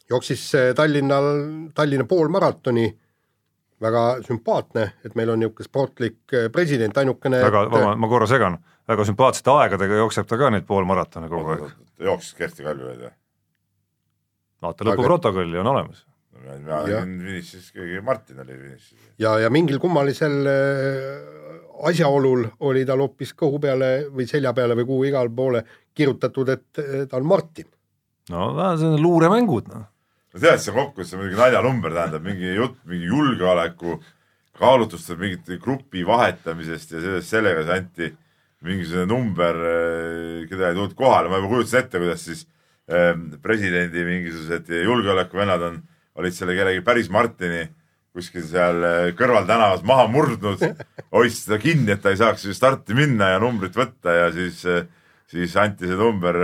jooksis 0.10 0.55
äh, 0.55 0.74
Tallinnal, 0.75 1.29
Tallinna 1.75 2.05
poolmaratoni 2.10 2.88
väga 3.84 4.03
sümpaatne, 4.24 4.86
et 5.03 5.15
meil 5.20 5.34
on 5.34 5.41
niisugune 5.41 5.67
sportlik 5.67 6.32
eh, 6.32 6.48
president, 6.53 6.96
ainukene 7.01 7.41
väga, 7.43 7.65
vabandust, 7.67 8.00
ma 8.00 8.10
korra 8.12 8.29
segan, 8.32 8.55
väga 8.88 9.08
sümpaatsete 9.10 9.51
aegadega 9.51 10.00
jookseb 10.00 10.29
ta 10.29 10.39
ka 10.39 10.53
neid 10.53 10.63
poolmaratone 10.70 11.27
kogu 11.32 11.55
aeg. 11.55 11.65
jooksis 12.08 12.38
Kersti 12.39 12.63
Kaljulaid 12.63 13.03
või? 13.03 13.13
vaata 14.63 14.88
lõpuprotokolli 14.88 15.60
on 15.60 15.72
olemas. 15.74 16.05
mina 16.43 16.79
olin 16.79 17.17
finišis, 17.25 17.72
keegi 17.75 18.00
Martin 18.01 18.39
oli 18.46 18.55
finišis. 18.55 18.98
ja, 19.20 19.36
ja 19.43 19.51
mingil 19.51 19.82
kummalisel 19.84 20.39
äh, 20.48 21.43
asjaolul 21.91 22.48
oli 22.63 22.86
tal 22.88 23.03
hoopis 23.03 23.36
kõhu 23.36 23.60
peale 23.60 23.91
või 24.13 24.29
selja 24.29 24.53
peale 24.55 24.79
või 24.79 24.88
kuhu 24.88 25.12
igale 25.12 25.36
poole 25.36 25.65
kirjutatud, 25.95 26.50
et 26.50 26.83
ta 27.09 27.17
on 27.19 27.27
Martin. 27.27 27.69
no 28.29 28.47
see 28.77 28.88
on 28.88 29.01
luuremängud, 29.01 29.67
noh. 29.71 29.89
No 30.33 30.41
tead, 30.41 30.62
see 30.63 30.73
kokku, 30.73 31.05
see 31.05 31.19
muidugi 31.19 31.38
naljanumber 31.38 31.93
tähendab 31.93 32.23
mingi 32.25 32.55
jutt 32.55 32.79
mingi 32.89 33.05
julgeoleku 33.05 34.00
kaalutlustel 34.57 35.19
mingite 35.21 35.59
grupi 35.62 36.05
vahetamisest 36.05 36.95
ja 36.95 37.01
sellest, 37.03 37.29
sellega 37.29 37.62
siis 37.62 37.75
anti 37.75 38.09
mingisugune 38.63 39.05
number, 39.09 39.59
eh, 39.67 40.47
keda 40.47 40.69
ei 40.69 40.77
tulnud 40.77 40.95
kohale, 40.97 41.29
ma 41.29 41.39
juba 41.41 41.51
kujutasin 41.51 41.79
ette, 41.81 42.01
kuidas 42.01 42.25
siis 42.25 42.43
eh, 42.88 43.13
presidendi 43.43 44.05
mingisugused 44.07 44.71
julgeolekuvennad 44.88 45.65
on, 45.69 45.79
olid 46.21 46.38
selle 46.38 46.55
kellegi 46.57 46.83
päris 46.85 47.09
Martini 47.12 47.65
kuskil 48.13 48.45
seal 48.47 48.85
eh, 48.88 49.12
kõrvaltänavas 49.19 49.83
maha 49.89 50.07
murdnud, 50.13 50.63
hoidsid 51.15 51.50
seda 51.50 51.59
kinni, 51.62 51.91
et 51.95 52.03
ta 52.03 52.13
ei 52.13 52.21
saaks 52.21 52.47
starti 52.55 52.95
minna 52.97 53.33
ja 53.33 53.41
numbrit 53.43 53.75
võtta 53.77 54.15
ja 54.21 54.29
siis, 54.35 54.63
siis 55.34 55.56
anti 55.60 55.90
see 55.90 55.98
number 56.00 56.40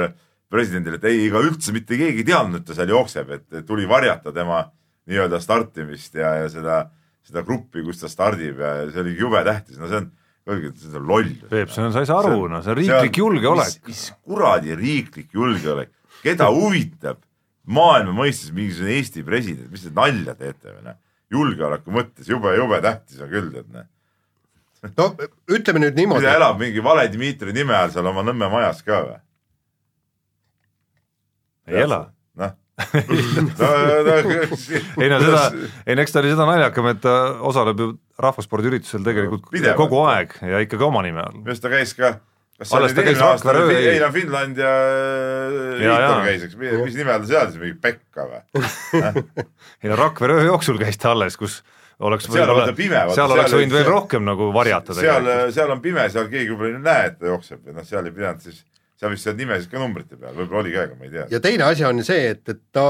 presidendile, 0.50 0.98
et 0.98 1.08
ei, 1.10 1.26
ega 1.28 1.42
üldse 1.46 1.74
mitte 1.76 1.98
keegi 1.98 2.24
ei 2.24 2.28
teadnud, 2.28 2.62
et 2.62 2.70
ta 2.70 2.78
seal 2.78 2.90
jookseb, 2.94 3.34
et 3.36 3.60
tuli 3.68 3.86
varjata 3.90 4.34
tema 4.36 4.64
nii-öelda 5.10 5.40
startimist 5.42 6.18
ja, 6.18 6.34
ja 6.42 6.48
seda, 6.52 6.80
seda 7.26 7.44
gruppi, 7.46 7.84
kus 7.86 8.02
ta 8.02 8.10
stardib 8.10 8.62
ja 8.62 8.74
see 8.90 9.04
oli 9.04 9.16
jube 9.20 9.42
tähtis, 9.46 9.78
no 9.82 9.90
see 9.90 10.02
on, 10.02 10.10
see 10.50 10.94
on 10.98 11.06
loll. 11.10 11.36
Peep, 11.52 11.74
sa 11.74 11.90
ei 11.90 12.10
saa 12.10 12.22
aru, 12.24 12.48
no 12.50 12.64
see 12.66 12.74
on 12.74 12.80
riiklik 12.82 13.22
julgeolek. 13.22 13.78
mis 13.90 14.08
kuradi 14.26 14.78
riiklik 14.78 15.38
julgeolek, 15.38 15.94
keda 16.24 16.50
huvitab 16.54 17.22
maailma 17.70 18.16
mõistes 18.24 18.50
mingisugune 18.56 18.98
Eesti 18.98 19.26
president, 19.28 19.70
mis 19.70 19.86
te 19.86 19.94
nalja 19.94 20.34
teete 20.38 20.74
või 20.74 20.90
noh, 20.90 20.98
julgeoleku 21.30 21.94
mõttes 21.94 22.30
jube, 22.30 22.56
jube 22.58 22.82
tähtis 22.82 23.22
on 23.22 23.30
küll, 23.30 23.54
tead 23.54 23.70
noh 23.70 23.86
no 24.98 25.10
ütleme 25.52 25.80
nüüd 25.84 25.98
niimoodi. 26.00 26.26
ta 26.28 26.38
elab 26.40 26.60
mingi 26.62 26.84
vale 26.84 27.08
Dmitri 27.12 27.54
nime 27.56 27.76
all 27.76 27.92
seal 27.94 28.08
oma 28.12 28.24
Nõmme 28.28 28.48
majas 28.52 28.80
ka 28.86 29.02
või? 29.08 29.20
ei 31.70 31.84
ela 31.84 32.00
noh 32.40 32.56
ei 35.04 35.10
no 35.12 35.18
seda, 35.20 35.42
ei 35.84 35.98
no 35.98 36.04
eks 36.06 36.14
ta 36.16 36.22
oli 36.22 36.32
seda 36.32 36.46
naljakam, 36.48 36.86
et 36.94 37.02
ta 37.04 37.16
osaleb 37.50 37.82
ju 37.84 37.88
rahvaspordiüritusel 38.24 39.04
tegelikult 39.04 39.50
Pidevalt. 39.52 39.76
kogu 39.82 40.00
aeg 40.08 40.30
ja 40.48 40.62
ikkagi 40.64 40.88
oma 40.88 41.04
nime 41.04 41.20
all. 41.26 41.42
arust 41.44 41.66
ta 41.66 41.72
käis 41.74 41.92
ka, 41.98 42.14
kas 42.56 42.72
alles 42.78 42.96
ta 42.96 43.04
käis 43.04 43.20
Rakvere 43.20 43.66
öö 43.66 43.82
Einar 43.92 44.14
Finland 44.16 44.56
ja 44.64 44.72
Iitor 45.76 46.24
käis, 46.30 46.48
eks, 46.48 46.56
mis 46.62 46.96
nime 46.96 47.12
all 47.18 47.26
ta 47.26 47.32
seal 47.34 47.52
siis, 47.52 47.60
mingi 47.66 47.76
Pekka 47.84 48.30
või 48.32 48.42
ei 49.84 49.92
no 49.92 50.00
Rakvere 50.00 50.40
öö 50.40 50.48
jooksul 50.54 50.80
käis 50.80 50.98
ta 51.02 51.12
alles, 51.18 51.36
kus 51.40 51.60
oleks 52.00 52.28
seal, 52.30 52.50
olla, 52.50 52.72
pime, 52.74 52.96
seal, 52.96 53.16
seal 53.18 53.36
oleks 53.36 53.56
võinud 53.58 53.76
veel 53.76 53.88
rohkem 53.90 54.26
nagu 54.28 54.50
varjata 54.56 54.96
seal, 54.98 55.30
seal 55.56 55.74
on 55.76 55.82
pime, 55.84 56.06
seal 56.14 56.30
keegi 56.32 56.54
võib-olla 56.54 56.78
ei 56.78 56.84
näe, 56.86 57.08
et 57.12 57.18
ta 57.20 57.32
jookseb 57.34 57.66
ja 57.68 57.76
noh, 57.76 57.88
seal 57.88 58.08
ei 58.08 58.16
pidanud 58.16 58.46
siis 58.46 58.62
seal 59.00 59.14
vist 59.14 59.28
seal 59.28 59.38
nimesid 59.40 59.72
ka 59.72 59.82
numbrite 59.82 60.20
peal, 60.20 60.36
võib-olla 60.36 60.64
oli 60.64 60.76
ka, 60.76 60.86
aga 60.88 61.00
ma 61.00 61.08
ei 61.08 61.14
tea. 61.16 61.26
ja 61.32 61.42
teine 61.44 61.68
asi 61.68 61.86
on 61.88 62.02
see, 62.06 62.32
et, 62.36 62.44
et 62.52 62.62
ta 62.76 62.86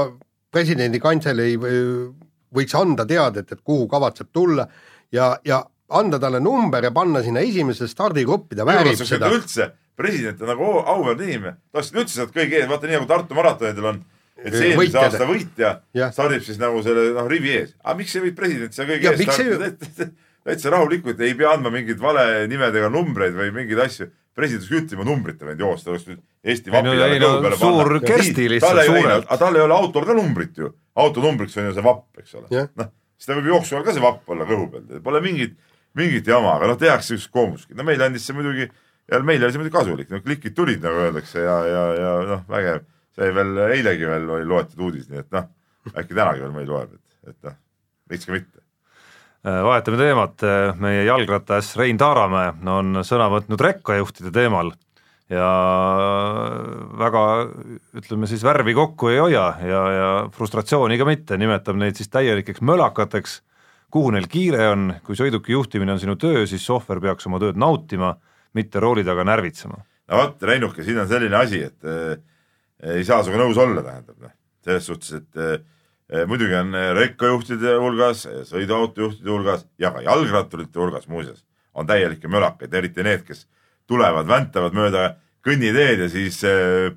presidendi 0.50 1.00
kantselei 1.02 1.56
võiks 1.58 2.78
anda 2.78 3.06
teadet, 3.06 3.52
et 3.54 3.60
kuhu 3.66 3.86
kavatseb 3.90 4.30
tulla 4.34 4.66
ja, 5.14 5.32
ja 5.46 5.60
anda 6.00 6.18
talle 6.22 6.40
number 6.42 6.84
ja 6.86 6.92
panna 6.94 7.22
sinna 7.22 7.42
esimesse 7.46 7.88
stardigruppi, 7.90 8.58
ta 8.58 8.66
väärib 8.66 8.98
seda. 8.98 9.30
üldse, 9.30 9.70
president 9.98 10.42
on 10.42 10.52
nagu 10.54 10.72
auväärt 10.80 11.22
inimene, 11.26 11.58
ta 11.70 11.80
oleks 11.80 11.92
üldse 11.94 12.18
sealt 12.18 12.34
kõige 12.34 12.58
ees, 12.58 12.68
vaata 12.70 12.90
nii 12.90 12.98
nagu 12.98 13.10
Tartu 13.10 13.38
maratonidel 13.38 13.90
on, 13.92 14.02
et 14.44 14.56
see 14.56 14.72
eelmise 14.72 14.98
aasta 15.00 15.28
võitja 15.28 15.74
ja. 15.96 16.10
stardib 16.14 16.44
siis 16.46 16.58
nagu 16.60 16.82
selle 16.84 17.10
noh 17.16 17.28
rivi 17.30 17.54
ees, 17.58 17.74
aga 17.84 17.98
miks 17.98 18.16
ei 18.16 18.24
või 18.28 18.34
president 18.36 18.76
seal 18.76 18.88
kõige 18.88 19.12
ees 19.12 19.24
stardida, 19.26 20.08
täitsa 20.46 20.72
rahulikult, 20.72 21.20
ei 21.20 21.36
pea 21.38 21.52
andma 21.54 21.72
mingeid 21.74 22.00
vale 22.00 22.24
nimedega 22.50 22.88
numbreid 22.92 23.36
või 23.36 23.52
mingeid 23.54 23.84
asju. 23.84 24.08
President 24.36 24.62
oleks 24.62 24.84
ütlema 24.86 25.04
numbrite 25.04 25.44
võinud 25.44 25.60
joosta, 25.60 25.90
oleks 25.92 26.06
nüüd 26.08 26.20
Eesti 26.46 26.72
vapi 26.72 26.92
kõhu 26.94 27.00
peale 27.02 27.40
panna. 27.42 27.56
suur 27.60 27.98
Kersti 28.04 28.46
lihtsalt 28.54 28.86
suurelt. 28.86 29.26
aga 29.26 29.38
tal 29.42 29.58
ei 29.58 29.64
ole 29.64 29.76
autol 29.76 30.06
ka 30.08 30.14
numbrit 30.16 30.60
ju, 30.62 30.70
auto 30.96 31.24
numbriks 31.24 31.58
on 31.60 31.68
ju 31.68 31.74
see 31.76 31.84
vapp, 31.84 32.06
eks 32.22 32.38
ole. 32.38 32.62
Noh, 32.78 32.88
siis 33.18 33.28
ta 33.28 33.36
võib 33.36 33.50
jooksu 33.50 33.76
ajal 33.76 33.84
ka 33.88 33.96
see 33.96 34.04
vapp 34.04 34.32
olla 34.32 34.46
kõhu 34.48 34.68
peal, 34.72 35.02
pole 35.04 35.20
mingit, 35.24 35.58
mingit 35.98 36.30
jama, 36.30 36.54
aga 36.56 36.70
noh, 36.70 36.78
tehakse 36.80 37.18
üks 37.18 37.26
koomustki, 37.34 37.76
no 37.76 37.84
meile 37.84 38.06
andis 38.06 38.24
see 38.24 38.38
muidugi, 38.38 38.70
ja 39.10 39.20
meile 39.20 39.48
oli 39.48 39.56
see 39.56 39.60
muidugi 39.60 39.76
kasulik, 39.76 40.08
no 40.14 40.22
klikid 40.24 40.56
tulid, 40.56 40.80
nagu 40.86 41.04
öeldakse 41.04 41.44
ja, 41.44 41.58
ja, 41.68 41.84
ja 41.98 42.14
noh, 42.30 42.46
vägev. 42.48 42.86
See 43.20 43.36
veel 43.36 43.62
eilegi 43.68 44.08
veel 44.08 44.28
oli 44.38 44.48
loetud 44.48 44.86
uudis, 44.88 45.08
nii 45.10 45.22
et 45.22 45.30
noh, 45.36 45.48
äkki 45.92 46.16
tänagi 46.16 46.44
veel 46.44 46.56
meil 46.56 46.70
loeb, 46.70 46.96
et, 46.96 47.32
et 47.34 47.48
noh, 47.48 47.56
miks 48.12 48.28
ka 48.28 48.36
mitte. 48.36 48.64
Äh, 49.40 49.62
vahetame 49.64 50.00
teemat, 50.00 50.44
äh, 50.44 50.76
meie 50.80 51.04
jalgratas 51.06 51.74
Rein 51.80 52.00
Taaramäe 52.00 52.54
on 52.68 53.02
sõna 53.06 53.30
võtnud 53.32 53.60
rekkajuhtide 53.64 54.32
teemal 54.34 54.74
ja 55.30 55.50
väga 56.98 57.22
ütleme 58.00 58.28
siis 58.28 58.42
värvi 58.44 58.74
kokku 58.74 59.12
ei 59.12 59.20
hoia 59.22 59.44
ja, 59.62 59.82
ja 59.94 60.08
frustratsiooni 60.34 60.98
ka 60.98 61.06
mitte, 61.08 61.38
nimetab 61.40 61.78
neid 61.78 61.96
siis 61.96 62.10
täielikeks 62.10 62.64
mölakateks, 62.66 63.38
kuhu 63.94 64.10
neil 64.14 64.26
kiire 64.30 64.66
on, 64.72 64.90
kui 65.06 65.18
sõiduki 65.18 65.54
juhtimine 65.54 65.94
on 65.94 66.02
sinu 66.02 66.18
töö, 66.20 66.42
siis 66.50 66.66
sohver 66.66 67.00
peaks 67.02 67.30
oma 67.30 67.40
tööd 67.42 67.58
nautima, 67.60 68.16
mitte 68.58 68.82
rooli 68.82 69.06
taga 69.06 69.24
närvitsema. 69.24 69.78
no 70.10 70.20
vot, 70.20 70.42
Reinuke, 70.42 70.82
siin 70.84 70.98
on 70.98 71.08
selline 71.08 71.38
asi, 71.38 71.62
et 71.70 71.86
äh, 71.86 72.18
ei 72.82 73.04
saa 73.04 73.22
sinuga 73.22 73.44
nõus 73.44 73.60
olla, 73.60 73.82
tähendab, 73.84 74.16
noh, 74.24 74.32
selles 74.64 74.86
suhtes, 74.88 75.12
et 75.20 75.64
Eh, 76.10 76.26
muidugi 76.26 76.56
on 76.58 76.74
eh, 76.74 76.88
rekkajuhtide 76.96 77.76
hulgas, 77.78 78.24
eh, 78.26 78.40
sõiduautojuhtide 78.48 79.30
hulgas 79.30 79.60
ja 79.78 79.92
ka 79.94 80.00
jalgratturite 80.02 80.80
hulgas 80.80 81.06
muuseas 81.06 81.44
on 81.70 81.86
täielikke 81.86 82.26
mölakaid, 82.26 82.72
eriti 82.74 83.04
need, 83.06 83.22
kes 83.28 83.44
tulevad, 83.86 84.26
väntavad 84.26 84.74
mööda 84.74 85.04
kõnniteed 85.46 86.02
ja 86.02 86.08
siis 86.10 86.40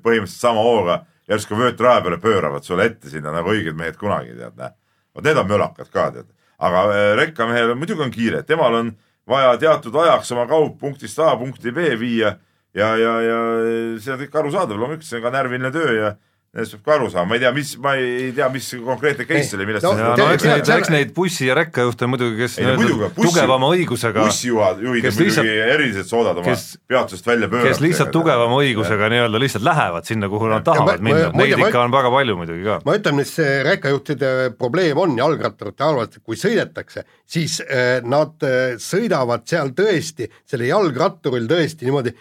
põhimõtteliselt 0.02 0.42
sama 0.42 0.64
hooga 0.66 0.96
järsku 1.30 1.54
vöötraja 1.56 2.02
peale 2.02 2.18
pööravad 2.20 2.66
sulle 2.66 2.88
ette 2.90 3.12
sinna 3.12 3.30
nagu 3.32 3.54
õiged 3.54 3.78
mehed 3.78 3.94
kunagi, 4.00 4.34
tead, 4.34 4.58
näe. 4.58 4.74
vot 5.14 5.24
need 5.24 5.38
on 5.38 5.46
mölakad 5.48 5.92
ka, 5.94 6.08
tead. 6.16 6.26
aga 6.58 6.82
rekkamehel 7.22 7.76
muidugi 7.78 8.02
on 8.02 8.10
kiire, 8.10 8.42
temal 8.42 8.80
on 8.80 8.92
vaja 9.30 9.54
teatud 9.62 9.94
ajaks 9.94 10.34
oma 10.34 10.48
kaup 10.50 10.74
punktist 10.80 11.22
A 11.22 11.36
punkti 11.38 11.70
B 11.70 11.94
viia 12.02 12.34
ja, 12.74 12.92
ja, 13.00 13.14
ja 13.22 13.40
see 14.02 14.12
on 14.14 14.22
kõik 14.26 14.38
arusaadav, 14.44 14.78
loomulikult 14.78 15.06
see 15.08 15.20
on 15.20 15.26
ka 15.28 15.34
närviline 15.38 15.70
töö 15.74 15.98
ja 16.00 16.14
nendest 16.54 16.76
peab 16.76 16.84
ka 16.86 16.92
aru 16.94 17.08
saama, 17.10 17.26
ma 17.32 17.34
ei 17.34 17.40
tea, 17.42 17.50
mis, 17.50 17.70
ma 17.82 17.92
ei 17.98 18.28
tea, 18.30 18.46
mis 18.54 18.68
konkreetne 18.86 19.24
case 19.26 19.56
oli, 19.56 19.64
millest 19.66 19.82
no, 19.88 19.90
Te- 20.14 20.20
no 20.22 20.26
eks 20.36 20.44
neid, 20.46 20.68
eks 20.70 20.90
neid 20.94 21.08
bussi- 21.16 21.48
ja 21.48 21.54
rekkajuhte 21.58 22.06
muidugi, 22.06 22.36
kes 22.44 22.52
ei 22.60 22.68
nii-öelda 22.68 23.08
bussi- 23.16 23.24
tugevama 23.32 23.70
õigusega, 23.74 24.22
bussijuhid 24.28 24.78
on 24.78 24.92
muidugi 24.92 25.10
lihtsalt- 25.24 25.48
erilised 25.74 26.06
soodad 26.06 26.38
oma 26.38 26.52
kes- 26.52 26.76
peatusest 26.86 27.26
välja 27.26 27.48
pöörata. 27.50 27.72
kes 27.72 27.80
lihtsalt 27.82 28.12
tugevama 28.14 28.60
õigusega 28.62 29.08
nii-öelda 29.10 29.40
lihtsalt 29.42 29.66
lähevad 29.66 30.06
sinna, 30.06 30.28
kuhu 30.30 30.46
nad 30.52 30.62
tahavad 30.68 31.02
ma- 31.02 31.08
minna, 31.08 31.32
neid 31.40 31.58
ikka 31.58 31.82
on 31.88 31.90
väga 31.96 32.12
palju 32.14 32.36
muidugi 32.38 32.62
ka. 32.68 32.76
ma 32.86 32.94
ütlen, 33.00 33.16
mis 33.18 33.32
see 33.34 33.56
rekkajuhtide 33.66 34.30
probleem 34.58 34.98
on 35.02 35.16
jalgratturite 35.18 35.82
arvates, 35.88 36.20
et 36.22 36.22
kui 36.22 36.38
sõidetakse, 36.38 37.02
siis 37.26 37.58
äh, 37.66 37.98
nad 38.06 38.38
äh, 38.46 38.78
sõidavad 38.78 39.42
seal 39.50 39.74
tõesti, 39.74 40.30
selle 40.46 40.70
jalgratturil 40.70 41.50
tõesti 41.50 41.82
niimoodi 41.90 42.14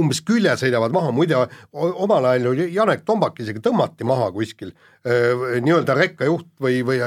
umbes 0.00 0.22
külje 0.26 0.52
sõidavad 0.60 0.94
maha, 0.94 1.12
muide 1.14 1.38
omal 1.72 2.30
ajal 2.32 2.50
ju 2.50 2.68
Janek 2.74 3.04
Tombak 3.08 3.40
isegi 3.42 3.62
tõmmati 3.64 4.06
maha 4.08 4.30
kuskil 4.34 4.72
nii-öelda 5.04 5.96
rekkajuht 5.96 6.48
või, 6.60 6.82
või 6.84 7.00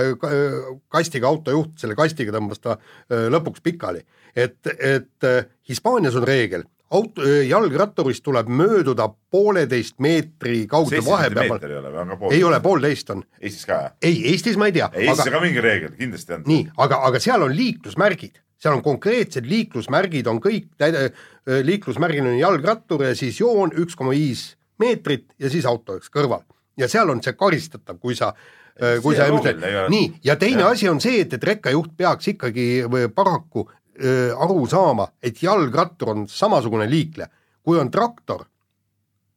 kastiga 0.94 1.30
autojuht, 1.30 1.76
selle 1.82 1.98
kastiga 1.98 2.34
tõmbas 2.34 2.62
ta 2.64 2.78
lõpuks 3.10 3.62
pikali. 3.66 4.06
et, 4.36 4.58
et 4.80 5.30
Hispaanias 5.70 6.16
on 6.18 6.26
reegel, 6.28 6.64
auto, 6.94 7.26
jalgratturist 7.48 8.24
tuleb 8.26 8.50
mööduda 8.54 9.08
pooleteist 9.34 10.00
meetri 10.04 10.64
seitsekümmend 10.64 11.10
vahepeal 11.10 11.70
ei 11.70 11.78
ole, 11.80 11.94
väga 11.94 12.18
pool. 12.18 12.36
ei 12.36 12.44
ole, 12.44 12.60
poolteist 12.64 13.14
on. 13.14 13.24
Eestis 13.42 13.66
ka 13.70 13.80
ei, 14.02 14.20
Eestis 14.32 14.60
ma 14.60 14.70
ei 14.70 14.76
tea, 14.78 14.90
Eestis 14.94 15.26
aga 15.26 15.38
ka 15.38 15.44
mingi 15.44 15.64
reegel, 15.64 15.94
kindlasti 15.98 16.38
on. 16.38 16.46
nii, 16.50 16.68
aga, 16.86 17.02
aga 17.10 17.22
seal 17.24 17.46
on 17.46 17.56
liiklusmärgid, 17.58 18.43
seal 18.64 18.78
on 18.78 18.84
konkreetsed 18.86 19.44
liiklusmärgid 19.50 20.28
on 20.32 20.38
kõik 20.40 20.70
liiklusmärgil 21.68 22.24
on 22.32 22.38
jalgrattur 22.40 23.04
ja 23.10 23.16
siis 23.16 23.40
joon 23.42 23.74
üks 23.84 23.98
koma 24.00 24.14
viis 24.16 24.54
meetrit 24.80 25.26
ja 25.40 25.50
siis 25.52 25.66
auto 25.70 25.98
oleks 25.98 26.10
kõrval. 26.14 26.44
ja 26.80 26.88
seal 26.88 27.10
on 27.12 27.20
see 27.24 27.34
karistatav, 27.38 28.00
kui 28.00 28.16
sa 28.16 28.34
kui 29.04 29.14
See 29.14 29.22
sa 29.22 29.28
ole- 29.30 29.90
nii, 29.90 30.06
ja 30.26 30.36
teine 30.36 30.62
jah. 30.64 30.72
asi 30.72 30.88
on 30.90 30.98
see, 31.02 31.20
et, 31.22 31.34
et 31.34 31.44
rekkajuht 31.44 31.92
peaks 31.98 32.28
ikkagi 32.32 32.64
või 32.90 33.04
paraku 33.14 33.68
öö, 34.02 34.32
aru 34.42 34.64
saama, 34.66 35.06
et 35.22 35.38
jalgrattur 35.44 36.10
on 36.10 36.24
samasugune 36.28 36.88
liikleja, 36.90 37.28
kui 37.62 37.78
on 37.78 37.92
traktor, 37.94 38.48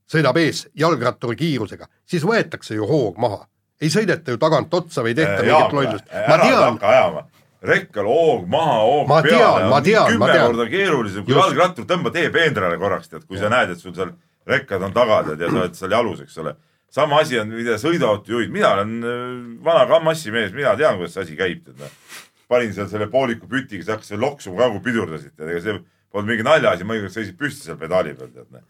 sõidab 0.08 0.38
ees 0.40 0.62
jalgratturi 0.74 1.36
kiirusega, 1.36 1.84
siis 2.08 2.24
võetakse 2.24 2.78
ju 2.78 2.86
hoog 2.88 3.18
maha. 3.20 3.42
ei 3.80 3.90
sõideta 3.92 4.30
ju 4.32 4.38
tagant 4.40 4.72
otsa 4.74 5.02
või 5.04 5.12
ei 5.12 5.14
tehta 5.20 5.42
mingit 5.42 5.52
Jaak, 5.52 5.72
lollust. 5.72 6.04
ma 6.28 6.38
tean. 6.40 7.20
Rekkal 7.66 8.06
hoog 8.08 8.46
maha, 8.50 8.76
hoog 8.84 9.10
Ma 9.10 9.18
peale 9.24 9.40
tean, 9.40 9.68
ma 9.70 9.80
tean, 9.84 10.06
ma 10.20 10.28
kümme 10.28 10.38
korda 10.44 10.68
keerulisem, 10.70 11.26
kui 11.26 11.36
jalgrattur, 11.36 11.86
tõmba 11.88 12.12
tee 12.14 12.30
peenrale 12.34 12.78
korraks, 12.80 13.10
tead, 13.10 13.26
kui 13.26 13.40
sa 13.40 13.50
näed, 13.52 13.74
et 13.74 13.82
sul 13.82 13.94
seal 13.96 14.12
rekkad 14.48 14.84
on 14.86 14.94
taga, 14.96 15.22
tead, 15.30 15.42
ja 15.42 15.50
sa 15.50 15.60
oled 15.62 15.76
seal 15.78 15.96
jalus, 15.96 16.22
eks 16.26 16.38
ole. 16.42 16.54
sama 16.96 17.20
asi 17.20 17.38
on, 17.40 17.50
mida 17.52 17.76
sõiduautojuhid, 17.82 18.52
mina 18.54 18.70
olen 18.76 18.94
äh, 19.02 19.18
vana 19.66 19.84
kammassi 19.90 20.32
mees, 20.32 20.54
mina 20.56 20.76
tean, 20.78 21.00
kuidas 21.00 21.16
see 21.16 21.26
asi 21.26 21.36
käib, 21.38 21.64
tead 21.66 21.82
noh. 21.82 22.22
panin 22.48 22.72
seal 22.76 22.88
selle 22.88 23.10
pooliku 23.12 23.50
pütiga, 23.50 23.82
siis 23.82 23.92
hakkas 23.92 24.14
loksuma 24.22 24.62
ka, 24.62 24.70
kui 24.76 24.84
pidurdasid, 24.86 25.34
tead, 25.34 25.50
ega 25.50 25.64
see 25.64 25.76
polnud 26.14 26.30
mingi 26.30 26.46
naljaasi, 26.46 26.86
mõnikord 26.86 27.14
seisid 27.14 27.36
püsti 27.40 27.68
seal 27.68 27.80
pedaali 27.80 28.14
peal, 28.16 28.30
tead 28.32 28.48
noh. 28.54 28.64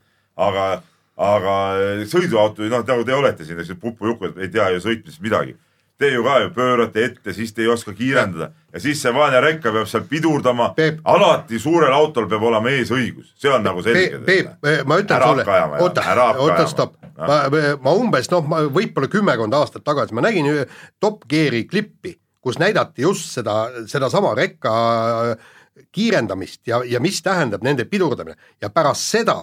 aga, 0.49 0.67
aga 1.29 1.55
sõiduauto, 2.09 2.65
noh, 2.73 2.83
nagu 2.89 3.07
te 3.07 3.15
olete 3.15 3.47
siin, 3.47 3.61
eks 3.61 3.75
ju, 3.75 3.79
pupujukud 3.85 4.41
ei 4.41 4.51
tea 4.53 4.73
ju 4.75 4.83
sõitmisest 4.89 5.23
midagi 5.25 5.59
te 5.99 6.11
ju 6.13 6.25
ka 6.25 6.39
ju 6.43 6.51
pöörate 6.55 7.05
ette, 7.05 7.33
siis 7.33 7.53
te 7.55 7.65
ei 7.65 7.69
oska 7.73 7.93
kiirendada. 7.97 8.51
Ja 8.73 8.81
siis 8.81 9.01
see 9.01 9.13
vaene 9.17 9.41
rekka 9.41 9.73
peab 9.73 9.89
seal 9.89 10.05
pidurdama. 10.11 10.69
Alati 11.09 11.59
suurel 11.61 11.95
autol 11.97 12.29
peab 12.29 12.45
olema 12.51 12.73
eesõigus, 12.77 13.33
see 13.41 13.53
on 13.53 13.65
nagu 13.65 13.83
selge. 13.85 14.21
Peep, 14.27 14.53
ma 14.85 15.01
ütlen 15.01 15.25
sulle. 15.25 15.47
oota 15.81 16.05
oota, 16.37 16.67
stopp, 16.69 17.01
ma, 17.17 17.41
ma 17.81 17.97
umbes 17.97 18.31
noh, 18.33 18.45
ma 18.49 18.63
võib-olla 18.69 19.09
kümmekond 19.13 19.57
aastat 19.57 19.85
tagasi 19.87 20.17
ma 20.17 20.27
nägin 20.27 20.51
Top 21.01 21.25
Geari 21.29 21.65
klippi, 21.71 22.17
kus 22.45 22.61
näidati 22.61 23.07
just 23.07 23.33
seda, 23.33 23.63
sedasama 23.89 24.35
rekka 24.37 24.75
kiirendamist 25.97 26.67
ja, 26.69 26.83
ja 26.85 27.01
mis 27.01 27.23
tähendab 27.25 27.65
nende 27.65 27.89
pidurdamine. 27.89 28.37
Ja 28.61 28.69
pärast 28.73 29.09
seda, 29.09 29.41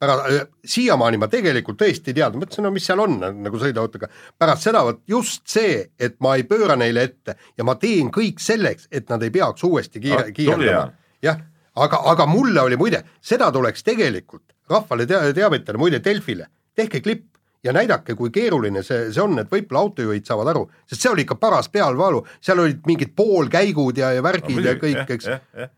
pärast, 0.00 0.50
siiamaani 0.64 1.20
ma 1.20 1.28
tegelikult 1.28 1.78
tõesti 1.80 2.12
ei 2.12 2.18
teadnud, 2.20 2.44
mõtlesin, 2.44 2.64
no 2.64 2.72
mis 2.74 2.86
seal 2.88 3.02
on 3.04 3.18
nagu 3.20 3.60
sõiduautoga, 3.60 4.08
pärast 4.40 4.64
seda 4.68 4.82
vot 4.86 5.02
just 5.08 5.44
see, 5.50 5.82
et 6.00 6.16
ma 6.24 6.36
ei 6.38 6.46
pööra 6.48 6.76
neile 6.80 7.04
ette 7.08 7.36
ja 7.58 7.66
ma 7.68 7.76
teen 7.80 8.08
kõik 8.14 8.40
selleks, 8.40 8.88
et 8.90 9.10
nad 9.12 9.22
ei 9.26 9.32
peaks 9.34 9.64
uuesti 9.68 10.00
Ah, 10.00 10.02
kiire, 10.02 10.22
tubli, 10.22 10.36
kiirendama. 10.38 10.92
jah, 11.22 11.42
aga, 11.76 12.04
aga 12.14 12.26
mulle 12.30 12.62
oli 12.64 12.78
muide, 12.80 13.02
seda 13.20 13.50
tuleks 13.52 13.84
tegelikult 13.84 14.54
rahvale 14.70 15.06
tea-, 15.06 15.34
teavitada, 15.36 15.78
muide 15.78 16.00
Delfile, 16.04 16.46
tehke 16.76 17.02
klipp 17.04 17.26
ja 17.64 17.74
näidake, 17.76 18.14
kui 18.16 18.30
keeruline 18.32 18.82
see, 18.86 19.10
see 19.12 19.22
on, 19.22 19.36
et 19.42 19.50
võib-olla 19.52 19.82
autojuhid 19.84 20.24
saavad 20.26 20.52
aru, 20.54 20.62
sest 20.88 21.04
see 21.04 21.10
oli 21.12 21.26
ikka 21.26 21.36
paras 21.40 21.68
pealvalu, 21.72 22.22
seal 22.40 22.62
olid 22.62 22.86
mingid 22.88 23.12
poolkäigud 23.16 24.00
ja, 24.00 24.14
ja 24.16 24.24
värgid 24.24 24.64
ja 24.64 24.76
kõik, 24.80 25.04
eks, 25.16 25.28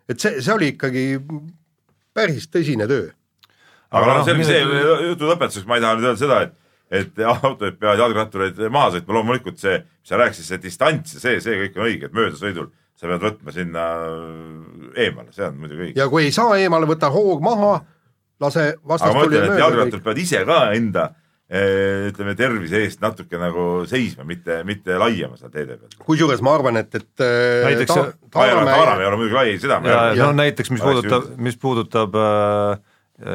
et 0.08 0.22
see, 0.22 0.38
see 0.38 0.54
oli 0.54 0.70
ikkagi 0.76 1.06
päris 2.14 2.46
tõsine 2.52 2.86
töö. 2.86 3.10
Aga 3.92 4.18
noh, 4.18 4.26
see 4.26 4.34
oli 4.34 4.48
see 4.48 4.60
jutu 5.12 5.30
lõpetuseks, 5.30 5.68
ma 5.68 5.78
ei 5.78 5.84
taha 5.84 5.98
nüüd 5.98 6.10
öelda 6.10 6.22
seda, 6.24 6.42
et 6.48 6.58
et 6.92 7.22
autojuhid 7.32 7.78
peavad 7.80 8.02
jalgrattureid 8.02 8.58
maha 8.72 8.90
sõitma, 8.96 9.14
loomulikult 9.16 9.60
see, 9.62 9.78
mis 9.80 10.10
sa 10.12 10.18
rääkisid, 10.20 10.48
see 10.50 10.60
distants 10.60 11.14
ja 11.16 11.22
see, 11.22 11.38
see 11.40 11.56
kõik 11.62 11.78
on 11.78 11.86
õige, 11.88 12.10
et 12.10 12.16
möödasõidul 12.18 12.68
sa 13.00 13.08
pead 13.08 13.24
võtma 13.24 13.54
sinna 13.54 13.86
eemale, 15.00 15.32
see 15.34 15.46
on 15.48 15.56
muidugi 15.58 15.88
õige. 15.88 15.96
ja 15.98 16.06
kui 16.12 16.26
ei 16.28 16.34
saa 16.34 16.58
eemale, 16.60 16.86
võta 16.90 17.10
hoog 17.14 17.42
maha, 17.44 17.72
lase 18.42 18.68
et 18.74 18.86
mööda 19.16 19.58
jalgratturid 19.58 20.04
peavad 20.04 20.20
ise 20.22 20.44
ka 20.46 20.58
enda 20.76 21.08
eh, 21.48 22.10
ütleme 22.10 22.36
tervise 22.38 22.82
eest 22.84 23.02
natuke 23.02 23.40
nagu 23.40 23.66
seisma, 23.88 24.26
mitte, 24.28 24.60
mitte 24.68 25.00
laiema 25.00 25.40
seal 25.40 25.52
teede 25.54 25.78
peal. 25.80 25.96
kusjuures 26.06 26.44
ma 26.44 26.56
arvan, 26.58 26.80
et, 26.82 26.94
et 27.00 27.24
äh, 27.24 27.66
Näiteks 27.70 27.94
see- 27.96 28.14
Taaramäe 28.32 28.78
ei 29.00 29.10
ole 29.10 29.18
muidugi 29.20 29.38
lai, 29.40 29.58
seda 29.62 29.80
ma 29.80 29.88
ja 29.92 30.00
ei 30.12 30.20
no 30.20 30.30
arva. 30.30 30.40
näiteks, 30.44 30.74
mis 30.76 30.84
puudutab 30.84 31.30
mis 31.48 31.58
puudutab 31.60 32.20
äh, 32.20 32.91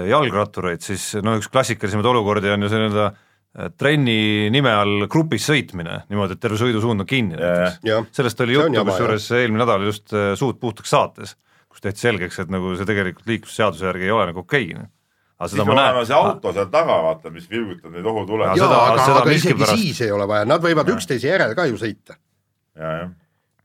jalgrattureid, 0.10 0.82
siis 0.84 1.14
no 1.24 1.38
üks 1.40 1.50
klassikalisemaid 1.54 2.06
olukordi 2.12 2.50
on 2.54 2.66
ju 2.66 2.70
see 2.72 2.82
nii-öelda 2.82 3.06
äh, 3.08 3.72
trenni 3.80 4.18
nime 4.54 4.74
all 4.76 5.08
grupis 5.12 5.48
sõitmine, 5.50 6.02
niimoodi, 6.12 6.36
et 6.38 6.44
terve 6.44 6.60
sõidusuund 6.62 7.06
on 7.06 7.10
kinni 7.10 7.40
näiteks. 7.40 8.12
sellest 8.18 8.44
oli 8.46 8.58
juttu 8.58 8.84
kusjuures 8.92 9.30
eelmine 9.40 9.64
nädal 9.64 9.88
just 9.88 10.14
äh, 10.14 10.34
Suud 10.40 10.60
puhtaks 10.62 10.92
saates, 10.94 11.34
kus 11.72 11.82
tehti 11.84 12.04
selgeks, 12.04 12.40
et 12.44 12.52
nagu 12.54 12.76
see 12.78 12.86
tegelikult 12.90 13.28
liiklusseaduse 13.32 13.86
järgi 13.90 14.08
ei 14.10 14.14
ole 14.14 14.30
nagu 14.32 14.44
okei. 14.44 14.70
aga 14.76 15.48
siis 15.48 15.56
seda 15.58 15.66
peab 15.66 15.76
ma 15.76 15.82
näen. 15.82 16.06
see, 16.10 16.18
auto 16.18 16.54
seal 16.54 16.70
taga, 16.74 17.00
vaata, 17.08 17.30
mis 17.34 17.50
vilgutab 17.50 17.92
neid 17.94 18.06
ohutule. 18.10 18.48
Aga 18.48 18.58
ja, 18.58 18.64
jaa, 18.64 18.70
seda- 18.70 18.86
aga, 18.92 19.06
seda 19.06 19.22
aga 19.22 19.32
isegi 19.36 19.54
miskipärast- 19.54 19.84
siis 19.84 20.02
ei 20.08 20.12
ole 20.12 20.28
vaja, 20.28 20.46
nad 20.50 20.64
võivad 20.64 20.94
üksteise 20.96 21.30
järel 21.32 21.56
ka 21.58 21.66
ju 21.70 21.78
sõita, 21.82 22.18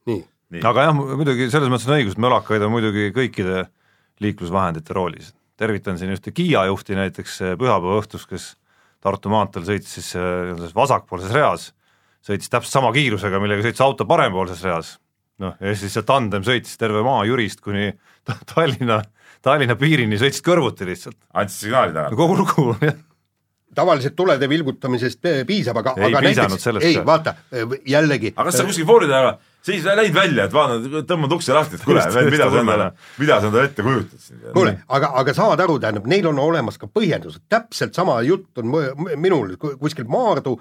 nii. 0.07 0.19
nii, 0.53 0.65
aga 0.69 0.89
jah, 0.89 0.97
muidugi 0.97 1.51
selles 1.53 1.71
mõttes 1.73 1.89
on 1.89 1.97
õigus, 1.99 2.17
et 2.17 2.23
mölakaid 2.23 2.63
on 2.67 2.73
muidugi 2.75 3.11
kõikide 3.17 3.67
liiklusvahendite 4.23 4.95
roolis. 4.97 5.33
Tervitan 5.61 5.99
siin 6.01 6.13
ühte 6.15 6.33
Kiia 6.35 6.65
juhti 6.71 6.97
näiteks 6.99 7.39
eh, 7.43 7.55
pühapäeva 7.61 8.01
õhtus, 8.01 8.27
kes 8.29 8.53
Tartu 9.03 9.33
maanteel 9.33 9.65
sõitis 9.67 9.97
siis 9.99 10.13
eh, 10.15 10.23
nii-öelda 10.23 10.61
selles 10.61 10.77
vasakpoolses 10.79 11.33
reas, 11.35 11.71
sõitis 12.23 12.51
täpselt 12.53 12.77
sama 12.77 12.93
kiirusega, 12.95 13.41
millega 13.43 13.65
sõitis 13.67 13.83
auto 13.83 14.07
parempoolses 14.07 14.63
reas. 14.63 14.97
noh, 15.43 15.57
ja 15.59 15.73
siis 15.75 15.95
see 15.97 16.05
tandem 16.07 16.45
sõitis 16.47 16.77
terve 16.79 17.03
maa 17.03 17.25
Jürist 17.27 17.65
kuni 17.65 17.91
Ta- 18.27 18.39
Tallinna, 18.55 19.01
Tallinna 19.43 19.75
piirini, 19.75 20.19
sõitsid 20.21 20.45
kõrvuti 20.47 20.87
lihtsalt. 20.87 21.19
andsid 21.35 21.67
signaali 21.67 21.97
taga. 21.97 22.15
kogu 22.17 22.37
lugu, 22.39 22.67
jah. 22.81 23.01
tavaliselt 23.75 24.15
tulede 24.17 24.49
vilgutamisest 24.49 25.27
eh, 25.27 25.43
piisab, 25.49 25.83
aga, 25.83 25.97
Ei 25.99 26.13
aga 26.13 26.23
piisanud 26.23 26.55
näiteks, 26.55 26.69
sellest 26.69 26.87
ei 26.87 27.01
vaata, 27.07 27.35
jällegi. 27.87 28.37
aga 28.37 28.51
kas 28.51 28.61
sa 28.63 28.69
kuskil 28.69 28.87
Fordi 28.87 29.11
taga, 29.11 29.35
siis 29.63 29.85
läid 29.87 30.15
välja, 30.15 30.45
et 30.49 30.55
vaata, 30.55 31.03
tõmbad 31.09 31.33
ukse 31.37 31.55
lahti, 31.55 31.79
et 31.79 31.85
kuule 31.87 32.03
mida 32.31 32.49
sa 32.51 32.61
endale 32.63 32.89
mida 33.19 33.39
sa 33.41 33.47
endale 33.51 33.69
ette 33.71 33.85
kujutad 33.87 34.19
siin. 34.25 34.41
kuule, 34.53 34.75
aga, 34.89 35.13
aga 35.23 35.35
saad 35.37 35.63
aru, 35.65 35.79
tähendab, 35.83 36.07
neil 36.11 36.27
on 36.33 36.39
olemas 36.43 36.79
ka 36.83 36.89
põhjendused, 36.91 37.45
täpselt 37.53 37.95
sama 37.99 38.19
jutt 38.27 38.59
on 38.63 38.73
minul 39.17 39.57
ku- 39.63 39.77
kuskil 39.81 40.09
Maardu, 40.11 40.57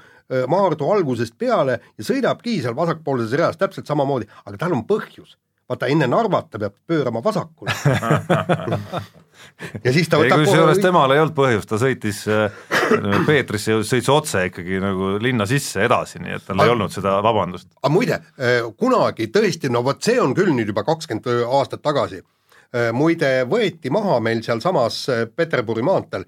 Maardu 0.47 0.89
algusest 0.93 1.33
peale 1.37 1.79
ja 1.97 2.03
sõidabki 2.07 2.59
seal 2.61 2.75
vasakpoolses 2.77 3.33
reas 3.37 3.57
täpselt 3.59 3.89
samamoodi, 3.89 4.29
aga 4.45 4.57
tal 4.57 4.77
on 4.77 4.85
põhjus. 4.87 5.37
vaata 5.71 5.87
enne 5.87 6.07
Narvat 6.07 6.49
ta 6.51 6.59
peab 6.59 6.73
pöörama 6.87 7.21
vasakule. 7.23 7.71
ja 9.83 9.93
siis 9.93 10.09
ta 10.09 10.17
ei, 10.19 10.25
võtab 10.27 10.43
kusjuures 10.45 10.81
temal 10.83 11.13
ei 11.15 11.21
olnud 11.21 11.35
põhjust, 11.37 11.69
ta 11.69 11.79
sõitis 11.81 12.21
äh, 12.31 12.59
Peetrisse, 13.27 13.79
sõitis 13.87 14.09
otse 14.13 14.45
ikkagi 14.49 14.81
nagu 14.83 15.15
linna 15.23 15.47
sisse 15.49 15.83
edasi, 15.85 16.19
nii 16.23 16.37
et 16.37 16.45
tal 16.47 16.59
ei 16.59 16.65
Aga- 16.67 16.75
olnud 16.77 16.93
seda 16.93 17.17
vabandust. 17.25 17.69
aga 17.81 17.93
muide, 17.93 18.19
kunagi 18.79 19.29
tõesti, 19.33 19.71
no 19.73 19.83
vot 19.85 20.01
see 20.03 20.19
on 20.21 20.35
küll 20.37 20.53
nüüd 20.55 20.71
juba 20.73 20.83
kakskümmend 20.87 21.29
aastat 21.47 21.83
tagasi, 21.85 22.21
muide, 22.95 23.31
võeti 23.51 23.91
maha 23.91 24.21
meil 24.23 24.39
sealsamas 24.45 25.03
Peterburi 25.35 25.83
maanteel 25.83 26.23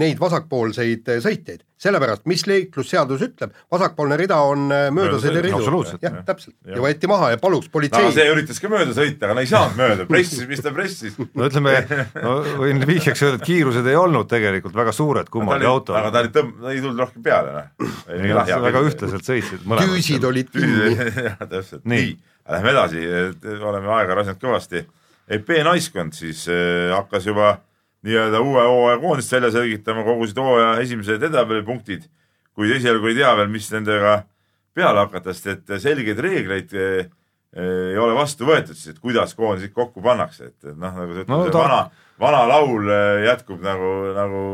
neid 0.00 0.18
vasakpoolseid 0.18 1.06
sõitjaid 1.22 1.62
sellepärast, 1.80 2.26
mis 2.28 2.42
liiklusseadus 2.48 3.22
ütleb, 3.24 3.54
vasakpoolne 3.72 4.16
rida 4.20 4.36
on 4.44 4.66
äh, 4.74 4.88
möödasõidu 4.94 5.42
ridu. 5.46 5.80
jah, 6.02 6.18
täpselt 6.26 6.54
ja. 6.66 6.76
ja 6.76 6.82
võeti 6.84 7.08
maha 7.08 7.32
ja 7.34 7.40
paluks 7.40 7.70
politsei 7.72 8.04
no,. 8.04 8.12
see 8.14 8.26
üritas 8.28 8.60
ka 8.60 8.68
mööda 8.72 8.92
sõita, 8.96 9.24
aga 9.24 9.36
no 9.38 9.44
ei 9.44 9.48
saanud 9.48 9.78
mööda, 9.80 10.06
pressis, 10.10 10.44
mis 10.50 10.60
ta 10.64 10.74
pressis. 10.76 11.16
no 11.16 11.48
ütleme, 11.48 11.74
no 12.20 12.36
võin 12.60 12.84
vihjeks 12.84 13.24
öelda, 13.24 13.40
et 13.40 13.48
kiirused 13.48 13.88
ei 13.88 13.96
olnud 13.96 14.28
tegelikult 14.30 14.76
väga 14.76 14.94
suured 14.96 15.32
kummalgi 15.32 15.68
no, 15.68 15.74
autol. 15.78 15.96
aga 16.00 16.12
ta 16.12 16.24
oli 16.24 16.32
tõmb-, 16.36 16.68
ei 16.74 16.84
tulnud 16.84 17.04
rohkem 17.06 17.24
peale, 17.24 17.56
noh. 17.56 18.54
väga 18.68 18.84
ühtlaselt 18.90 19.32
sõitsid. 19.32 19.64
küüsid 19.80 20.28
olid 20.28 20.52
kinni. 20.52 20.94
jah, 21.30 21.40
täpselt, 21.46 21.86
nii, 21.88 22.12
lähme 22.50 22.74
edasi, 22.76 23.06
oleme 23.56 23.94
aega 23.96 24.20
rasinud 24.20 24.42
kõvasti. 24.42 24.84
EP 25.30 25.52
naiskond 25.64 26.16
siis 26.16 26.46
äh, 26.50 26.90
hakkas 26.94 27.28
juba 27.30 27.60
nii-öelda 28.06 28.40
uue 28.40 28.64
hooaja 28.64 28.98
koondist 29.02 29.32
välja 29.32 29.50
selgitama, 29.54 30.04
kogusid 30.06 30.38
hooaja 30.40 30.74
esimesed 30.82 31.20
edetabelipunktid, 31.20 32.06
kuid 32.56 32.74
esialgu 32.76 33.10
ei 33.10 33.18
tea 33.18 33.32
veel, 33.36 33.50
mis 33.52 33.68
nendega 33.74 34.20
peale 34.76 35.04
hakata, 35.04 35.34
sest 35.36 35.50
et 35.52 35.74
selgeid 35.82 36.20
reegleid 36.24 36.72
eh, 36.74 37.10
eh, 37.52 37.90
ei 37.92 37.98
ole 38.00 38.14
vastu 38.16 38.48
võetud, 38.48 38.78
siis 38.78 38.94
et 38.94 39.02
kuidas 39.02 39.34
koondised 39.36 39.74
kokku 39.76 40.02
pannakse, 40.04 40.52
et 40.54 40.70
noh, 40.72 40.94
nagu 41.02 41.12
sa 41.12 41.24
ütled 41.26 41.34
no,, 41.34 41.42
ta... 41.52 41.64
vana, 41.66 42.06
vana 42.22 42.46
laul 42.48 42.88
eh, 42.88 43.26
jätkub 43.28 43.60
nagu, 43.64 43.92
nagu 44.16 44.46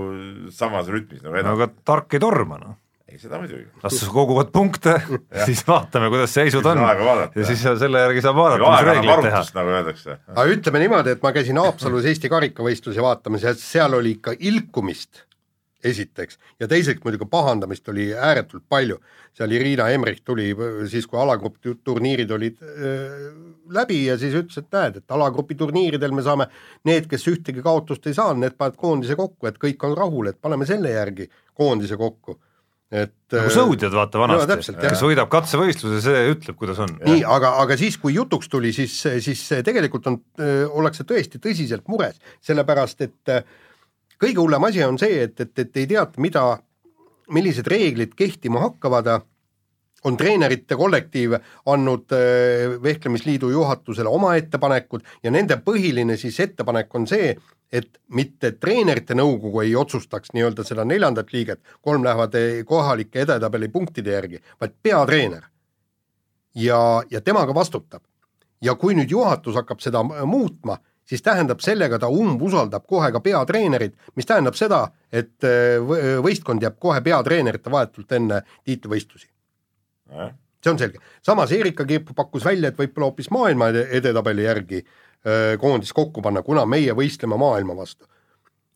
samas 0.54 0.90
rütmis 0.92 1.22
nagu 1.22 1.38
edasi. 1.38 1.48
no 1.48 1.54
aga 1.60 1.70
tark 1.86 2.18
ei 2.18 2.24
torma, 2.26 2.58
noh 2.62 2.80
ei, 3.06 3.20
seda 3.22 3.38
muidugi. 3.38 3.68
las 3.82 4.00
koguvad 4.10 4.50
punkte 4.54 4.96
siis 5.46 5.62
vaatame, 5.66 6.10
kuidas 6.10 6.32
seisud 6.34 6.66
on. 6.66 6.82
ja 6.82 7.46
siis 7.46 7.62
selle 7.62 8.02
järgi 8.06 8.24
saab 8.24 8.40
vaadata, 8.40 8.72
mis 8.72 8.88
reegleid 8.88 9.28
teha. 9.28 9.44
nagu 9.60 9.76
öeldakse. 9.76 10.18
aga 10.34 10.48
ütleme 10.56 10.82
niimoodi, 10.82 11.14
et 11.14 11.22
ma 11.22 11.32
käisin 11.36 11.60
Haapsalus 11.62 12.08
Eesti 12.10 12.30
karikavõistlusi 12.32 13.02
vaatamas 13.04 13.46
ja 13.46 13.54
seal 13.58 13.94
oli 13.98 14.16
ikka 14.18 14.34
ilkumist 14.50 15.22
esiteks 15.86 16.40
ja 16.60 16.66
teiseks 16.66 17.04
muidugi 17.04 17.28
pahandamist 17.30 17.88
oli 17.92 18.08
ääretult 18.14 18.64
palju. 18.68 18.98
seal 19.36 19.52
Irina 19.52 19.86
Emrich 19.92 20.24
tuli 20.24 20.48
siis, 20.90 21.06
kui 21.06 21.20
alagrupi 21.20 21.76
turniirid 21.84 22.30
olid 22.32 22.62
äh, 22.64 23.28
läbi 23.70 24.00
ja 24.06 24.16
siis 24.18 24.34
ütles, 24.34 24.58
et 24.58 24.72
näed, 24.72 24.98
et 24.98 25.14
alagrupi 25.14 25.54
turniiridel 25.54 26.16
me 26.16 26.24
saame 26.26 26.48
need, 26.88 27.06
kes 27.06 27.28
ühtegi 27.30 27.62
kaotust 27.62 28.06
ei 28.08 28.16
saanud, 28.16 28.42
need 28.42 28.58
panevad 28.58 28.80
koondise 28.80 29.14
kokku, 29.14 29.46
et 29.46 29.62
kõik 29.62 29.86
on 29.86 29.94
rahul, 29.96 30.32
et 30.32 30.40
paneme 30.40 30.66
selle 30.66 30.90
järgi 30.96 31.28
koondise 31.54 32.00
kokku 32.00 32.40
et 32.92 33.34
nagu 33.34 33.50
sõudjad, 33.50 33.94
vaata 33.94 34.20
vanasti, 34.22 34.74
kes 34.78 35.02
võidab 35.02 35.30
katsevõistluse, 35.32 36.00
see 36.04 36.24
ütleb, 36.30 36.58
kuidas 36.58 36.78
on. 36.84 36.92
nii, 37.02 37.24
aga, 37.36 37.56
aga 37.62 37.78
siis, 37.80 37.98
kui 37.98 38.14
jutuks 38.14 38.50
tuli, 38.52 38.70
siis, 38.76 38.94
siis 39.24 39.42
tegelikult 39.66 40.06
on, 40.12 40.20
ollakse 40.70 41.06
tõesti 41.08 41.42
tõsiselt 41.42 41.88
mures, 41.90 42.20
sellepärast 42.46 43.02
et 43.08 43.34
kõige 44.22 44.40
hullem 44.40 44.68
asi 44.68 44.84
on 44.86 44.98
see, 45.00 45.24
et, 45.26 45.40
et, 45.40 45.52
et 45.64 45.82
ei 45.82 45.88
teata, 45.90 46.22
mida, 46.22 46.44
millised 47.34 47.66
reeglid 47.70 48.14
kehtima 48.18 48.62
hakkavad, 48.68 49.10
on 50.06 50.16
treenerite 50.16 50.76
kollektiiv 50.78 51.34
andnud 51.66 52.12
Vehklemisliidu 52.82 53.50
juhatusele 53.50 54.08
oma 54.08 54.36
ettepanekud 54.38 55.02
ja 55.22 55.32
nende 55.34 55.58
põhiline 55.66 56.16
siis 56.20 56.38
ettepanek 56.44 56.94
on 56.94 57.08
see, 57.10 57.32
et 57.72 57.98
mitte 58.14 58.52
treenerite 58.60 59.16
nõukogu 59.18 59.64
ei 59.64 59.74
otsustaks 59.76 60.32
nii-öelda 60.34 60.64
seda 60.66 60.84
neljandat 60.86 61.32
liiget, 61.34 61.60
kolm 61.82 62.04
lähevad 62.06 62.36
kohalike 62.66 63.24
edetabeli 63.26 63.68
punktide 63.68 64.14
järgi, 64.14 64.42
vaid 64.60 64.76
peatreener. 64.82 65.42
ja, 66.54 67.02
ja 67.10 67.20
temaga 67.20 67.54
vastutab. 67.54 68.02
ja 68.62 68.74
kui 68.74 68.94
nüüd 68.94 69.10
juhatus 69.10 69.54
hakkab 69.54 69.80
seda 69.80 70.02
muutma, 70.02 70.78
siis 71.04 71.22
tähendab 71.22 71.60
sellega 71.60 71.98
ta 71.98 72.08
umbusaldab 72.08 72.86
kohe 72.86 73.12
ka 73.12 73.20
peatreenerit, 73.20 73.94
mis 74.14 74.26
tähendab 74.26 74.54
seda, 74.54 74.88
et 75.12 75.42
võistkond 76.22 76.62
jääb 76.62 76.78
kohe 76.78 77.00
peatreenerite 77.00 77.70
vahetult 77.70 78.12
enne 78.12 78.42
tiitlivõistlusi. 78.64 79.35
See 80.06 80.70
on 80.72 80.78
selge, 80.78 80.98
samas 81.22 81.52
Erika 81.52 81.84
Kipp 81.84 82.14
pakkus 82.16 82.44
välja, 82.44 82.68
et 82.68 82.78
võib-olla 82.78 83.10
hoopis 83.10 83.30
maailma 83.30 83.68
edetabeli 83.70 84.46
järgi 84.46 84.84
Äh, 85.26 85.58
koondis 85.58 85.90
kokku 85.92 86.22
panna, 86.22 86.42
kuna 86.46 86.62
meie 86.70 86.92
võistleme 86.94 87.34
maailma 87.40 87.74
vastu. 87.74 88.06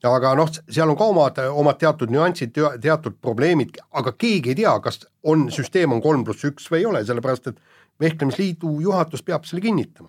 aga 0.02 0.32
noh, 0.34 0.48
seal 0.48 0.88
on 0.88 0.96
ka 0.96 1.06
omad, 1.12 1.36
omad 1.52 1.76
teatud 1.78 2.10
nüansid, 2.10 2.56
teatud 2.80 3.18
probleemid, 3.20 3.76
aga 3.92 4.14
keegi 4.16 4.50
ei 4.50 4.56
tea, 4.62 4.72
kas 4.80 5.04
on, 5.22 5.44
süsteem 5.52 5.92
on 5.92 6.00
kolm 6.02 6.24
pluss 6.24 6.46
üks 6.48 6.70
või 6.72 6.80
ei 6.80 6.86
ole, 6.88 7.02
sellepärast 7.04 7.50
et 7.52 7.60
vehklemisliidu 8.00 8.72
juhatus 8.80 9.22
peab 9.22 9.44
selle 9.46 9.62
kinnitama. 9.62 10.08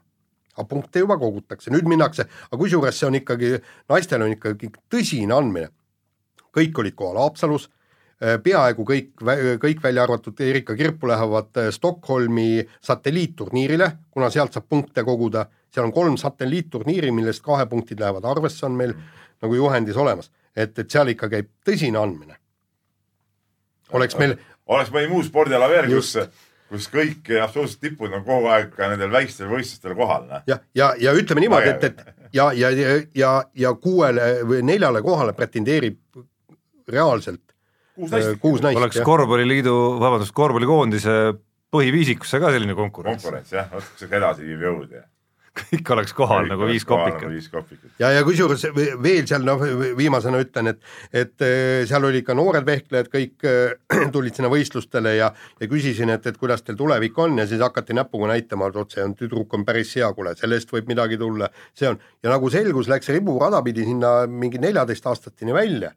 aga 0.55 0.65
punkte 0.67 1.03
juba 1.03 1.19
kogutakse, 1.19 1.69
nüüd 1.75 1.85
minnakse, 1.91 2.25
aga 2.47 2.57
kusjuures 2.63 2.97
see 2.97 3.09
on 3.11 3.19
ikkagi, 3.19 3.51
naistel 3.91 4.23
on 4.25 4.33
ikkagi 4.33 4.71
tõsine 4.89 5.37
andmine. 5.37 5.69
kõik 6.57 6.79
olid 6.79 6.95
kohal 6.95 7.21
Haapsalus 7.21 7.69
peaaegu 8.43 8.85
kõik, 8.85 9.13
kõik 9.61 9.79
välja 9.83 10.03
arvatud 10.03 10.41
Erika 10.45 10.75
Kirpu 10.77 11.09
lähevad 11.09 11.57
äh, 11.57 11.71
Stockholmi 11.73 12.61
satelliitturniirile, 12.81 13.91
kuna 14.11 14.29
sealt 14.29 14.53
saab 14.53 14.69
punkte 14.69 15.03
koguda 15.03 15.47
seal 15.71 15.87
on 15.87 15.93
kolm 15.95 16.17
satelliitturniiri, 16.19 17.11
millest 17.15 17.43
kahepunktid 17.43 17.99
lähevad 17.99 18.25
arvesse, 18.27 18.65
on 18.65 18.77
meil 18.77 18.93
nagu 19.41 19.55
juhendis 19.55 19.97
olemas, 19.97 20.31
et, 20.55 20.77
et 20.77 20.89
seal 20.91 21.13
ikka 21.13 21.29
käib 21.31 21.49
tõsine 21.65 21.99
andmine. 21.99 22.37
oleks 23.91 24.17
meil 24.19 24.37
oleks 24.71 24.91
mõni 24.91 25.09
muu 25.11 25.23
spordiala 25.23 25.67
veel, 25.71 25.89
kus, 25.91 26.13
kus 26.69 26.87
kõik 26.91 27.31
absoluutselt 27.43 27.81
tipud 27.87 28.13
on 28.13 28.25
kogu 28.27 28.51
aeg 28.51 28.73
ka 28.75 28.91
nendel 28.91 29.11
väikestel 29.11 29.49
võistlustel 29.51 29.95
kohal. 29.95 30.27
ja, 30.47 30.59
ja, 30.75 30.93
ja 30.99 31.13
ütleme 31.17 31.43
niimoodi, 31.43 31.71
et, 31.73 31.83
et 31.83 32.27
ja, 32.33 32.51
ja, 32.53 32.69
ja, 32.69 32.97
ja, 33.15 33.31
ja 33.55 33.73
kuuele 33.73 34.33
või 34.47 34.61
neljale 34.67 35.01
kohale 35.01 35.33
pretendeerib 35.33 35.99
reaalselt 36.91 37.50
kuus 37.95 38.11
naist, 38.11 38.35
kuus 38.41 38.65
naist. 38.65 38.79
oleks 38.81 38.99
korvpalliliidu, 39.05 39.77
vabandust, 40.01 40.35
korvpallikoondise 40.37 41.15
põhiviisikusse 41.71 42.41
ka 42.43 42.51
selline 42.55 42.75
konkurents. 42.77 43.23
konkurents 43.23 43.55
jah, 43.55 43.71
vot 43.71 43.95
kus 43.95 44.11
edasi 44.11 44.47
viib 44.47 44.67
jõud 44.67 44.99
ja 44.99 45.07
kõik 45.51 45.89
oleks 45.95 46.13
kohal 46.15 46.45
kõik 46.45 46.53
nagu 46.53 46.67
viis 46.69 46.85
kopikat. 46.87 47.91
ja, 47.99 48.11
ja 48.15 48.23
kusjuures 48.23 48.63
veel 49.03 49.27
seal 49.27 49.43
noh, 49.47 49.61
viimasena 49.97 50.39
ütlen, 50.41 50.71
et, 50.71 50.81
et 51.11 51.45
eh, 51.45 51.83
seal 51.89 52.05
olid 52.07 52.25
ka 52.27 52.35
noored 52.37 52.65
vehklejad, 52.67 53.09
kõik 53.11 53.47
eh, 53.47 53.75
tulid 54.15 54.37
sinna 54.37 54.51
võistlustele 54.51 55.15
ja, 55.17 55.31
ja 55.59 55.71
küsisin, 55.71 56.13
et, 56.15 56.27
et 56.27 56.39
kuidas 56.39 56.63
teil 56.63 56.79
tulevik 56.79 57.19
on 57.19 57.41
ja 57.41 57.47
siis 57.49 57.63
hakati 57.63 57.97
näpuga 57.97 58.31
näitama, 58.31 58.71
et 58.71 58.79
vot 58.79 58.95
see 58.95 59.03
on, 59.03 59.15
tüdruk 59.17 59.57
on 59.57 59.65
päris 59.67 59.91
hea, 59.99 60.11
kuule, 60.15 60.35
sellest 60.39 60.71
võib 60.71 60.91
midagi 60.91 61.19
tulla, 61.21 61.51
see 61.77 61.91
on. 61.91 61.99
ja 62.23 62.31
nagu 62.31 62.51
selgus, 62.53 62.91
läks 62.91 63.11
riburada 63.11 63.61
pidi 63.65 63.87
sinna 63.89 64.21
mingi 64.31 64.61
neljateistaastatini 64.61 65.55
välja. 65.55 65.91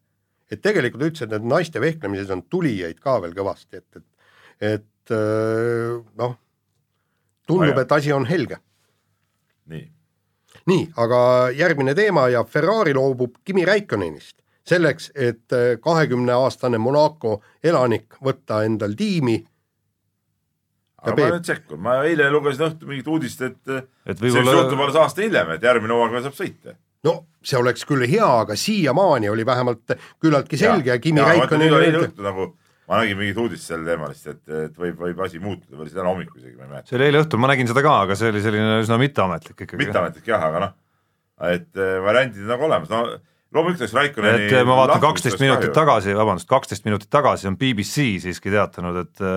Et 0.53 0.61
tegelikult 0.63 1.09
ütlesid, 1.11 1.33
et 1.33 1.49
naiste 1.49 1.81
vehklemises 1.83 2.31
on 2.35 2.45
tulijaid 2.53 3.01
ka 3.03 3.19
veel 3.25 3.35
kõvasti, 3.37 3.81
et, 3.81 4.01
et, 4.01 4.07
et 4.75 5.15
eh, 5.17 5.99
noh, 6.21 6.37
tundub, 7.49 7.79
et 7.81 7.99
asi 7.99 8.13
on 8.13 8.27
helge 8.29 8.61
nii. 9.73 9.85
nii, 10.71 10.87
aga 11.01 11.19
järgmine 11.57 11.95
teema 11.97 12.29
ja 12.33 12.45
Ferrari 12.45 12.95
loobub 12.97 13.41
Kimi 13.45 13.65
Räikkönenist 13.69 14.37
selleks, 14.65 15.11
et 15.15 15.53
äh, 15.53 15.75
kahekümneaastane 15.81 16.79
Monaco 16.81 17.41
elanik 17.65 18.17
võtta 18.25 18.63
endal 18.65 18.97
tiimi. 18.97 19.37
aga 21.05 21.17
ma 21.21 21.35
nüüd 21.37 21.49
sekkun, 21.49 21.81
ma 21.85 21.99
eile 22.09 22.31
lugesin 22.33 22.71
õhtul 22.71 22.89
mingit 22.89 23.09
uudist, 23.13 23.43
et, 23.45 23.61
et 24.09 24.21
see 24.21 24.33
võib 24.33 24.55
juhtub 24.57 24.81
alles 24.87 24.97
aasta 25.03 25.25
hiljem, 25.25 25.53
et 25.57 25.67
järgmine 25.69 25.93
hooaeg 25.93 26.25
saab 26.25 26.39
sõita. 26.39 26.79
No 27.05 27.15
see 27.45 27.61
oleks 27.61 27.85
küll 27.89 28.07
hea, 28.09 28.27
aga 28.45 28.57
siiamaani 28.57 29.29
oli 29.33 29.47
vähemalt 29.47 29.97
küllaltki 30.23 30.61
selge 30.61 30.95
ja 30.95 31.01
Kimi 31.03 31.25
Räikkönen 31.25 31.69
eile 31.69 32.07
õhtul 32.07 32.25
nagu 32.25 32.53
ma 32.89 33.01
nägin 33.01 33.19
mingit 33.19 33.39
uudist 33.41 33.69
sel 33.69 33.85
teemal, 33.87 34.13
et, 34.13 34.41
et 34.69 34.79
võib, 34.81 34.97
võib 35.01 35.21
asi 35.25 35.41
muutuda 35.43 35.79
veel 35.79 35.93
täna 35.93 36.11
hommikul 36.11 36.41
isegi, 36.41 36.57
ma 36.59 36.67
ei 36.67 36.73
mäleta. 36.73 36.91
see 36.91 36.99
oli 36.99 37.07
eile 37.09 37.23
õhtul, 37.25 37.41
ma 37.41 37.51
nägin 37.53 37.71
seda 37.71 37.85
ka, 37.85 37.95
aga 38.07 38.17
see 38.21 38.33
oli 38.33 38.43
selline 38.45 38.81
üsna 38.83 38.99
mitteametlik 39.01 39.57
ikkagi. 39.57 39.81
mitteametlik 39.81 40.29
jah, 40.29 40.49
aga 40.51 40.65
noh, 40.67 40.75
et 41.49 41.71
äh, 41.81 41.95
variandid 42.05 42.45
on 42.45 42.53
nagu 42.53 42.69
olemas, 42.69 42.93
no 42.93 43.03
loomulikult 43.55 43.87
oleks 43.87 43.97
Raikoneni 43.97 44.49
et 44.49 44.57
äh, 44.61 44.67
ma 44.69 44.79
vaatan 44.83 45.05
kaksteist 45.05 45.41
minutit 45.41 45.71
kahju. 45.71 45.77
tagasi, 45.81 46.17
vabandust, 46.19 46.51
kaksteist 46.51 46.89
minutit 46.89 47.13
tagasi 47.13 47.49
on 47.49 47.59
BBC 47.61 48.09
siiski 48.25 48.53
teatanud, 48.53 49.05
et 49.05 49.29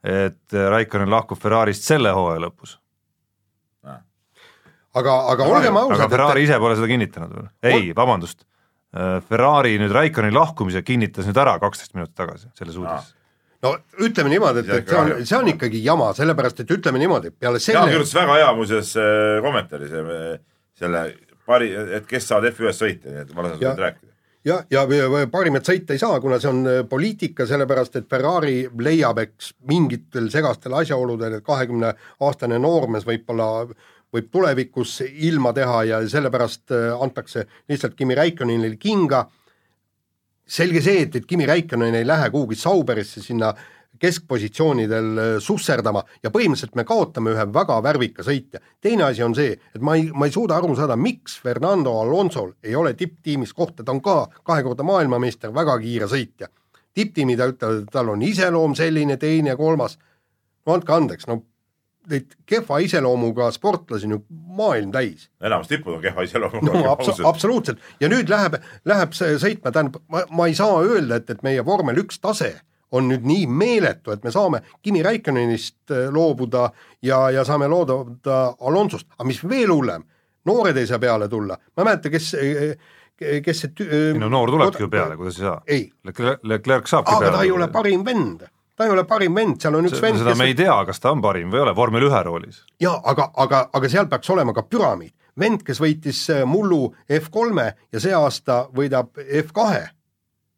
et 0.00 0.54
Raikonen 0.72 1.10
lahkub 1.12 1.36
Ferrarist 1.36 1.84
selle 1.84 2.08
hooaja 2.16 2.40
lõpus. 2.40 2.78
Aga, 4.94 5.16
aga 5.34 5.48
olgem 5.48 5.76
ausad. 5.76 5.98
aga 6.00 6.08
Ferrari 6.12 6.44
et... 6.44 6.48
ise 6.48 6.60
pole 6.62 6.78
seda 6.78 6.88
kinnitanud 6.90 7.36
veel, 7.36 7.50
ei, 7.70 7.90
vabandust 7.96 8.46
Äh, 8.90 9.20
Ferrari 9.22 9.76
nüüd 9.78 9.92
Raikoni 9.94 10.32
lahkumise 10.34 10.80
kinnitas 10.82 11.28
nüüd 11.28 11.36
ära 11.38 11.52
kaksteist 11.62 11.92
minutit 11.94 12.16
tagasi 12.18 12.48
selles 12.58 12.74
uudises 12.74 13.12
no 13.62 13.76
ütleme 14.02 14.32
niimoodi, 14.32 14.64
et, 14.64 14.72
et 14.80 14.88
see 14.90 14.98
on, 14.98 15.10
see 15.28 15.36
on 15.36 15.50
ikkagi 15.52 15.82
jama, 15.84 16.08
sellepärast 16.16 16.64
et 16.64 16.72
ütleme 16.74 16.98
niimoodi, 16.98 17.30
peale 17.30 17.60
selle 17.62 17.76
Jaan 17.78 17.92
kirjutas 17.92 18.16
väga 18.18 18.38
hea 18.40 18.48
muuseas 18.56 18.90
äh, 18.98 19.36
kommentaari 19.44 19.90
see, 19.92 20.16
selle 20.82 21.04
pari, 21.46 21.68
et 22.00 22.08
kes 22.10 22.26
saavad 22.32 22.48
F1-s 22.50 22.82
sõita, 22.82 23.12
nii 23.12 23.22
et 23.22 23.30
ma 23.36 23.46
lasen 23.46 23.60
sellest 23.60 23.84
rääkida. 23.84 24.12
ja, 24.50 24.58
ja, 24.74 24.82
parimat 25.30 25.70
sõita 25.70 25.94
ei 25.94 26.02
saa, 26.02 26.18
kuna 26.26 26.42
see 26.42 26.50
on 26.50 26.60
äh, 26.66 26.82
poliitika, 26.90 27.46
sellepärast 27.46 28.00
et 28.00 28.10
Ferrari 28.10 28.56
leiab, 28.88 29.22
eks 29.22 29.52
mingitel 29.70 30.26
segastel 30.34 30.74
asjaoludel, 30.80 31.38
et 31.38 31.46
kahekümne 31.46 31.94
aastane 32.26 32.58
noormees 32.58 33.06
võib-olla 33.06 33.52
võib 34.14 34.30
tulevikus 34.32 35.00
ilma 35.06 35.52
teha 35.56 35.82
ja 35.84 36.00
sellepärast 36.08 36.74
äh, 36.74 37.02
antakse 37.02 37.46
lihtsalt 37.68 37.94
Kimi 37.98 38.14
Räikkönenile 38.14 38.76
kinga. 38.76 39.28
selge 40.50 40.80
see, 40.82 41.02
et, 41.02 41.16
et 41.16 41.26
Kimi 41.26 41.46
Räikkönen 41.46 41.94
ei 41.94 42.06
lähe 42.06 42.30
kuhugi 42.30 42.56
Sauberisse 42.58 43.22
sinna 43.22 43.54
keskpositsioonidel 44.00 45.18
äh, 45.18 45.28
susserdama 45.38 46.02
ja 46.22 46.32
põhimõtteliselt 46.34 46.76
me 46.78 46.84
kaotame 46.88 47.34
ühe 47.34 47.46
väga 47.54 47.78
värvika 47.84 48.24
sõitja. 48.26 48.60
teine 48.80 49.04
asi 49.04 49.22
on 49.22 49.34
see, 49.34 49.52
et 49.74 49.82
ma 49.82 49.94
ei, 49.98 50.08
ma 50.12 50.26
ei 50.26 50.34
suuda 50.34 50.56
aru 50.56 50.74
saada, 50.76 50.96
miks 50.96 51.38
Fernando 51.42 51.98
Alonsol 52.00 52.54
ei 52.64 52.74
ole 52.74 52.94
tipptiimis 52.94 53.52
kohta, 53.52 53.84
ta 53.84 53.92
on 53.92 54.02
ka 54.02 54.26
kahekordne 54.42 54.86
maailmameister, 54.88 55.54
väga 55.54 55.78
kiire 55.78 56.08
sõitja. 56.10 56.48
tipptiimid 56.94 57.38
ütlevad, 57.38 57.84
et 57.84 57.92
tal 57.92 58.08
on 58.08 58.22
iseloom 58.22 58.74
selline, 58.74 59.16
teine, 59.16 59.56
kolmas. 59.56 59.98
no 60.66 60.74
andke 60.74 60.92
andeks, 60.92 61.26
no 61.28 61.42
neid 62.10 62.32
kehva 62.48 62.78
iseloomuga 62.84 63.50
sportlasi 63.54 64.08
on 64.08 64.16
ju 64.16 64.20
maailm 64.56 64.92
täis. 64.92 65.28
enamus 65.42 65.68
tipud 65.68 65.94
on 65.94 66.02
kehva 66.02 66.24
iseloomuga 66.26 66.72
no 66.72 66.84
abso-, 66.92 67.16
absoluutselt 67.28 67.78
ja 68.00 68.08
nüüd 68.08 68.30
läheb, 68.32 68.56
läheb 68.88 69.16
see 69.16 69.36
sõitma, 69.42 69.72
tähendab, 69.72 70.02
ma, 70.08 70.24
ma 70.30 70.48
ei 70.48 70.56
saa 70.58 70.80
öelda, 70.82 71.20
et, 71.20 71.30
et 71.30 71.42
meie 71.46 71.64
vormel 71.66 72.00
üks 72.04 72.20
tase 72.20 72.54
on 72.90 73.06
nüüd 73.06 73.26
nii 73.26 73.44
meeletu, 73.46 74.10
et 74.10 74.24
me 74.26 74.32
saame 74.34 74.62
Kimi 74.82 75.02
Räikkönenist 75.06 75.92
äh, 75.94 76.08
loobuda 76.10 76.70
ja, 77.02 77.28
ja 77.30 77.44
saame 77.46 77.68
loobuda 77.70 78.40
Alonsost, 78.60 79.06
aga 79.18 79.28
mis 79.28 79.44
veel 79.48 79.70
hullem, 79.70 80.06
noored 80.48 80.80
ei 80.80 80.88
saa 80.90 80.98
peale 80.98 81.28
tulla, 81.28 81.58
ma 81.76 81.84
ei 81.84 81.90
mäleta, 81.92 82.10
kes 82.10 82.32
kes 83.20 83.60
see 83.60 83.72
tü-. 83.76 83.88
ei 83.92 84.18
no 84.18 84.30
noor 84.32 84.50
tulebki 84.50 84.82
ju 84.82 84.88
peale, 84.88 85.16
kuidas 85.16 85.38
ei 85.38 85.44
saa. 85.44 85.60
ei. 85.66 85.84
Leclerc 86.42 86.88
saabki 86.88 87.12
aga 87.12 87.26
peale. 87.26 87.36
ta 87.36 87.44
ei 87.44 87.52
ole 87.52 87.68
parim 87.68 88.04
vend 88.04 88.46
ta 88.80 88.86
ei 88.88 88.94
ole 88.94 89.04
parim 89.04 89.36
vend, 89.36 89.58
seal 89.60 89.76
on 89.76 89.84
üks 89.84 89.98
see, 89.98 90.06
vend 90.06 90.22
seda 90.22 90.32
kes... 90.32 90.40
me 90.40 90.48
ei 90.48 90.56
tea, 90.56 90.74
kas 90.88 91.02
ta 91.02 91.12
on 91.12 91.20
parim 91.20 91.52
või 91.52 91.60
ei 91.60 91.64
ole, 91.66 91.76
vormel 91.76 92.06
ühe 92.08 92.20
roolis. 92.24 92.62
jaa, 92.80 92.96
aga, 93.12 93.26
aga, 93.44 93.66
aga 93.76 93.88
seal 93.92 94.08
peaks 94.08 94.30
olema 94.32 94.54
ka 94.56 94.64
püramiid. 94.64 95.12
vend, 95.38 95.64
kes 95.66 95.80
võitis 95.82 96.22
äh, 96.32 96.44
mullu 96.48 96.86
F3-e 97.04 97.66
ja 97.92 98.00
see 98.00 98.14
aasta 98.16 98.62
võidab 98.76 99.20
F2-e, 99.20 99.82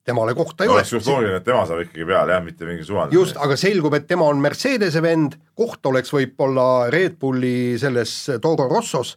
temale 0.06 0.36
kohta 0.38 0.62
ei 0.62 0.70
no, 0.70 0.76
ole. 0.76 0.84
oleks 0.84 0.92
just 0.94 1.10
loogiline, 1.10 1.40
et 1.40 1.48
tema 1.48 1.64
saab 1.66 1.82
ikkagi 1.82 2.06
peale 2.06 2.36
jah, 2.36 2.44
mitte 2.46 2.68
mingi 2.68 2.86
suvaline. 2.86 3.16
just, 3.18 3.40
aga 3.42 3.58
selgub, 3.58 3.98
et 3.98 4.06
tema 4.06 4.30
on 4.30 4.44
Mercedese 4.44 5.02
vend, 5.02 5.34
koht 5.58 5.90
oleks 5.90 6.14
võib-olla 6.14 6.68
Red 6.94 7.18
Bulli 7.18 7.74
selles 7.82 8.14
Toro 8.44 8.68
Rossos, 8.70 9.16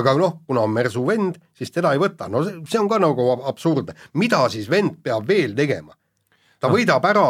aga 0.00 0.16
noh, 0.16 0.40
kuna 0.48 0.64
on 0.64 0.72
Mersu 0.72 1.04
vend, 1.04 1.36
siis 1.56 1.72
teda 1.74 1.92
ei 1.92 2.00
võta, 2.00 2.32
no 2.32 2.40
see 2.48 2.80
on 2.80 2.88
ka 2.88 2.96
nagu 3.04 3.28
absurdne. 3.52 3.96
mida 4.16 4.46
siis 4.48 4.72
vend 4.72 5.02
peab 5.04 5.28
veel 5.28 5.52
tegema? 5.56 5.92
ta 6.58 6.72
no. 6.72 6.74
võidab 6.74 7.04
ära 7.12 7.28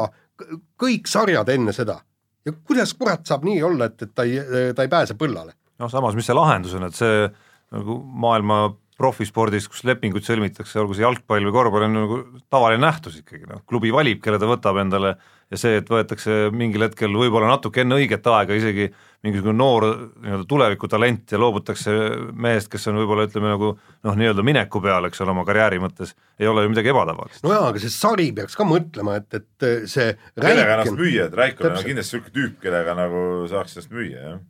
kõik 0.81 1.09
sarjad 1.11 1.48
enne 1.55 1.74
seda. 1.77 2.01
ja 2.46 2.53
kuidas 2.64 2.94
kurat 2.94 3.27
saab 3.27 3.44
nii 3.44 3.62
olla, 3.62 3.90
et, 3.90 4.03
et 4.03 4.12
ta 4.14 4.27
ei, 4.27 4.40
ta 4.74 4.85
ei 4.85 4.92
pääse 4.92 5.16
põllale? 5.18 5.55
noh, 5.79 5.90
samas, 5.90 6.16
mis 6.18 6.27
see 6.27 6.37
lahendus 6.37 6.74
on, 6.79 6.88
et 6.88 6.98
see 6.98 7.27
nagu 7.74 7.98
maailma 8.27 8.68
profispordis, 8.98 9.68
kus 9.70 9.85
lepinguid 9.87 10.27
sõlmitakse, 10.27 10.79
olgu 10.81 10.96
see 10.96 11.05
jalgpall 11.05 11.46
või 11.46 11.55
korvpall, 11.55 11.87
on 11.87 11.94
nagu 11.94 12.16
tavaline 12.51 12.83
nähtus 12.83 13.20
ikkagi, 13.20 13.46
noh, 13.46 13.62
klubi 13.68 13.92
valib, 13.94 14.22
kelle 14.24 14.40
ta 14.42 14.48
võtab 14.51 14.81
endale 14.83 15.14
ja 15.49 15.59
see, 15.61 15.79
et 15.81 15.89
võetakse 15.89 16.49
mingil 16.53 16.85
hetkel 16.85 17.15
võib-olla 17.17 17.49
natuke 17.51 17.83
enne 17.83 17.97
õiget 17.99 18.27
aega 18.29 18.57
isegi 18.57 18.89
mingisugune 19.25 19.57
noor 19.59 19.87
nii-öelda 20.23 20.47
tulevikutalent 20.49 21.33
ja 21.35 21.41
loobutakse 21.43 21.95
mehest, 22.39 22.71
kes 22.71 22.87
on 22.91 23.01
võib-olla 23.01 23.27
ütleme 23.27 23.51
nagu 23.51 23.73
noh, 23.75 24.19
nii-öelda 24.21 24.45
mineku 24.47 24.83
peal, 24.85 25.09
eks 25.09 25.25
ole, 25.25 25.35
oma 25.35 25.47
karjääri 25.49 25.81
mõttes, 25.83 26.15
ei 26.39 26.51
ole 26.51 26.67
ju 26.67 26.73
midagi 26.75 26.93
ebatavalist. 26.93 27.43
no 27.47 27.55
jaa, 27.57 27.67
aga 27.73 27.83
see 27.83 27.95
sari 27.95 28.31
peaks 28.37 28.59
ka 28.59 28.69
mõtlema, 28.69 29.19
et, 29.19 29.41
et 29.41 29.89
see 29.91 30.13
kellega 30.39 30.79
ennast 30.79 30.99
müüa, 31.01 31.27
et 31.27 31.39
Raikonen 31.43 31.81
on 31.81 31.87
kindlasti 31.91 32.21
niisugune 32.21 32.37
tüüp, 32.39 32.59
kellega 32.67 32.97
nagu 32.99 33.23
saaks 33.51 33.79
ennast 33.79 33.95
müüa, 33.95 34.25
jah. 34.25 34.43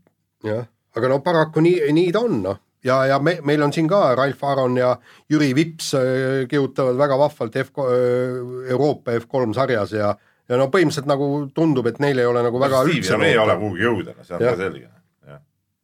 jah, 0.50 0.64
aga 0.98 1.12
no 1.14 1.22
paraku 1.24 1.64
nii, 1.64 1.92
nii 1.94 2.16
ta 2.16 2.26
on, 2.26 2.42
noh 2.44 2.64
ja, 2.84 2.98
ja 3.06 3.18
me, 3.22 3.38
meil 3.46 3.62
on 3.64 3.72
siin 3.74 3.88
ka 3.90 4.14
Ralf 4.18 4.42
Aron 4.44 4.76
ja 4.78 4.92
Jüri 5.30 5.50
Vips 5.56 5.92
äh, 5.98 6.46
kihutavad 6.50 6.98
väga 6.98 7.18
vahvalt 7.18 7.56
F, 7.64 7.72
äh, 7.82 8.70
Euroopa 8.70 9.16
F3 9.18 9.54
sarjas 9.56 9.94
ja 9.96 10.12
ja 10.48 10.60
no 10.60 10.68
põhimõtteliselt 10.72 11.10
nagu 11.10 11.28
tundub, 11.54 11.86
et 11.90 12.00
neil 12.02 12.18
ei 12.22 12.28
ole 12.28 12.42
nagu 12.46 12.60
väga 12.62 12.82
no, 12.82 12.94
üldse 12.94 13.20
me 13.20 13.30
ei 13.32 13.38
ole 13.40 13.56
kuhugi 13.60 13.84
jõuda, 13.84 14.16
see 14.24 14.36
on 14.36 14.44
ja. 14.44 14.54
ka 14.54 14.62
selge. 14.62 14.88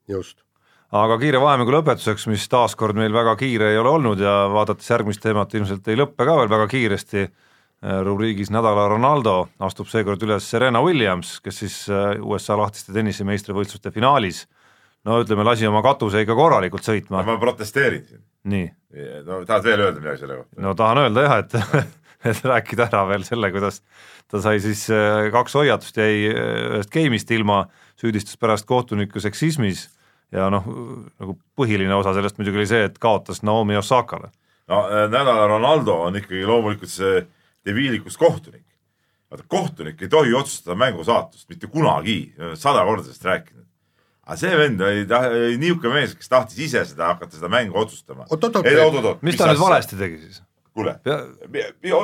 just. 0.09 0.42
aga 1.05 1.18
kiire 1.20 1.40
vahemängu 1.42 1.74
lõpetuseks, 1.79 2.29
mis 2.33 2.48
taaskord 2.53 2.98
meil 2.98 3.12
väga 3.14 3.37
kiire 3.40 3.72
ei 3.72 3.81
ole 3.81 3.94
olnud 3.98 4.20
ja 4.20 4.37
vaadates 4.53 4.90
järgmist 4.90 5.22
teemat, 5.24 5.55
ilmselt 5.55 5.88
ei 5.88 6.00
lõppe 6.00 6.27
ka 6.27 6.38
veel 6.40 6.50
väga 6.53 6.68
kiiresti, 6.72 7.24
äh, 7.29 8.00
rubriigis 8.09 8.53
Nädala 8.55 8.88
Ronaldo 8.92 9.38
astub 9.64 9.88
seekord 9.92 10.22
üles 10.27 10.48
Serena 10.50 10.83
Williams, 10.85 11.38
kes 11.44 11.64
siis 11.64 11.81
USA 12.22 12.59
lahtiste 12.61 12.92
tennise 12.96 13.27
meistrivõistluste 13.29 13.92
finaalis 13.94 14.46
no 15.05 15.18
ütleme, 15.22 15.44
lasi 15.46 15.68
oma 15.68 15.83
katuse 15.85 16.22
ikka 16.24 16.37
korralikult 16.38 16.87
sõitma. 16.87 17.24
ma 17.27 17.37
protesteerin 17.40 18.07
siin. 18.09 18.22
nii. 18.50 18.70
no 19.27 19.42
tahad 19.48 19.68
veel 19.68 19.85
öelda 19.87 20.00
midagi 20.00 20.24
selle 20.24 20.40
kohta? 20.40 20.62
no 20.64 20.74
tahan 20.79 21.03
öelda 21.05 21.27
jah, 21.27 21.37
et 21.44 21.59
et 22.30 22.44
rääkida 22.44 22.88
ära 22.88 23.04
veel 23.08 23.24
selle, 23.26 23.50
kuidas 23.54 23.80
ta 24.30 24.40
sai 24.42 24.60
siis 24.64 24.87
äh, 24.92 25.28
kaks 25.34 25.56
hoiatust, 25.58 25.98
jäi 26.00 26.30
äh, 26.30 26.76
ühest 26.78 26.92
game'ist 26.94 27.30
ilma, 27.37 27.64
süüdistas 28.00 28.38
pärast 28.40 28.68
kohtunikku 28.68 29.22
seksismis 29.22 29.88
ja 30.34 30.48
noh, 30.52 30.66
nagu 31.20 31.37
põhiline 31.58 31.94
osa 31.96 32.14
sellest 32.16 32.40
muidugi 32.40 32.62
oli 32.62 32.70
see, 32.70 32.84
et 32.88 33.00
kaotas 33.02 33.44
Naomi 33.46 33.76
Osakale. 33.80 34.32
no 34.68 34.84
äh, 34.88 35.08
nädala 35.12 35.48
Ronaldo 35.50 36.00
on 36.08 36.16
ikkagi 36.20 36.46
loomulikult 36.48 36.92
see 36.92 37.26
debiilikus 37.64 38.16
kohtunik. 38.20 38.66
vaata, 39.30 39.44
kohtunik 39.48 40.02
ei 40.02 40.08
tohi 40.08 40.34
otsustada 40.34 40.76
mängu 40.78 41.04
saatust 41.04 41.48
mitte 41.48 41.66
kunagi, 41.66 42.34
sada 42.54 42.84
korda 42.84 43.04
sellest 43.04 43.30
rääkinud 43.30 43.64
aga 44.24 44.37
see 44.40 44.56
vend 44.56 44.80
oli, 44.80 45.04
ta 45.08 45.20
oli 45.28 45.58
niisugune 45.60 45.98
mees, 45.98 46.14
kes 46.16 46.30
tahtis 46.32 46.60
ise 46.64 46.84
seda 46.88 47.10
hakata 47.12 47.37
seda 47.37 47.50
mängu 47.52 47.76
otsustama. 47.76 48.24
mis 49.22 49.37
ta 49.37 49.50
nüüd 49.50 49.60
valesti 49.60 50.00
tegi 50.00 50.20
siis? 50.22 50.40
Kuule, 50.74 50.94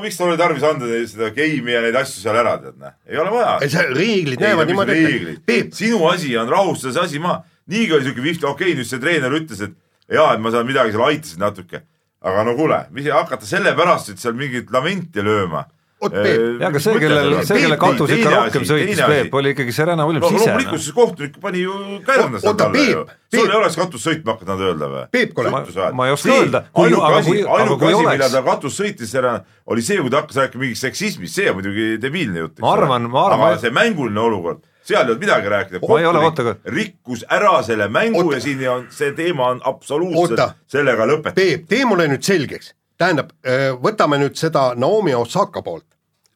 miks 0.04 0.18
tal 0.18 0.30
oli 0.30 0.38
tarvis 0.38 0.64
anda 0.66 0.88
seda 1.10 1.30
game'i 1.34 1.74
ja 1.74 1.82
neid 1.84 1.96
asju 2.00 2.22
seal 2.22 2.38
ära, 2.38 2.56
tead 2.62 2.78
näe, 2.78 2.94
ei 3.10 3.18
ole 3.18 3.32
vaja. 3.34 3.56
ei, 3.64 3.72
see 3.72 3.86
reeglid 3.90 4.42
näevad 4.44 4.70
niimoodi 4.70 4.98
ette. 5.34 5.62
sinu 5.76 6.04
asi 6.10 6.36
on 6.38 6.50
rahustada 6.50 6.94
see 6.94 7.06
asi 7.08 7.22
maha. 7.22 7.42
niigi 7.70 7.96
oli 7.96 8.06
siuke 8.06 8.22
vihta, 8.22 8.48
okei 8.50 8.70
okay,, 8.70 8.78
nüüd 8.78 8.90
see 8.90 9.02
treener 9.02 9.34
ütles, 9.40 9.64
et 9.66 9.74
jaa, 10.14 10.34
et 10.34 10.44
ma 10.44 10.54
seal 10.54 10.68
midagi 10.68 10.94
seal 10.94 11.06
aitasin 11.08 11.42
natuke. 11.42 11.82
aga 12.20 12.46
no 12.46 12.54
kuule, 12.54 12.84
mis 12.94 13.10
hakata 13.10 13.48
sellepärast, 13.48 14.14
et 14.14 14.22
seal 14.22 14.38
mingit 14.38 14.70
lamenti 14.70 15.24
lööma 15.24 15.66
oot 16.00 16.14
Peep. 16.14 16.40
jaa, 16.60 16.68
aga 16.70 16.82
see, 16.82 17.00
kellel, 17.02 17.34
see, 17.44 17.58
kelle 17.64 17.78
katus 17.80 18.14
ikka 18.16 18.32
rohkem 18.34 18.66
sõitis, 18.68 19.02
Peep, 19.12 19.34
oli 19.40 19.52
ikkagi 19.54 19.74
Serena 19.76 20.06
Williams 20.08 20.30
ise. 20.30 20.40
loomulikult 20.44 20.84
siis 20.84 20.96
kohtunik 20.96 21.36
pani 21.42 21.64
ju 21.64 21.74
kääranda 22.06 22.40
seal 22.42 22.56
talle 22.60 22.86
ju. 22.86 23.04
sul 23.34 23.44
ei 23.52 23.58
oleks 23.60 23.78
katus 23.80 24.06
sõitma 24.08 24.36
hakanud, 24.36 24.50
nad 24.54 24.64
öelda 24.68 24.90
või? 24.94 25.04
Peep, 25.12 25.34
kuule. 25.36 25.52
ma 25.52 26.08
ei 26.08 26.16
oska 26.16 26.32
öelda. 26.38 26.64
ainuke 26.84 27.12
asi, 27.20 27.36
ainuke 27.58 27.92
asi, 27.92 28.08
millal 28.08 28.34
ta 28.34 28.42
katus 28.48 28.80
sõitis 28.80 29.12
Serena, 29.12 29.44
oli 29.66 29.84
see, 29.84 30.00
kui 30.00 30.12
ta 30.12 30.24
hakkas 30.24 30.42
rääkima 30.44 30.66
mingist 30.66 30.88
seksismist, 30.88 31.36
see 31.36 31.52
on 31.52 31.60
muidugi 31.60 31.92
debiilne 32.02 32.46
jutt. 32.46 32.58
ma 32.64 32.74
arvan, 32.78 33.10
ma 33.12 33.28
arvan. 33.28 33.46
aga 33.52 33.62
see 33.66 33.74
mänguline 33.74 34.24
olukord 34.24 34.64
seal 34.90 35.04
ei 35.04 35.10
olnud 35.10 35.20
midagi 35.20 35.48
rääkida. 35.48 35.80
ma 35.88 36.00
ei 36.00 36.06
ole, 36.06 36.18
oota 36.24 36.42
aga. 36.42 36.54
rikkus 36.64 37.24
ära 37.30 37.62
selle 37.62 37.88
mängu 37.88 38.24
oota. 38.24 38.34
ja 38.36 38.40
siin 38.40 38.68
on, 38.70 38.86
see 38.90 39.12
teema 39.12 39.52
on 39.54 39.60
absoluutselt 39.64 40.38
oota. 40.38 40.54
sellega 40.66 41.06
lõpetatud. 41.06 41.40
Peep, 41.40 41.66
tee 41.68 41.84
mulle 41.84 42.08
nüüd 42.10 42.24
selgeks. 42.26 42.74
Tähendab, 43.00 43.32
võtame 43.80 44.20
nüüd 44.20 44.36
seda 44.36 44.70
Naomi 44.76 45.14
Osaka 45.16 45.64
poolt 45.64 45.88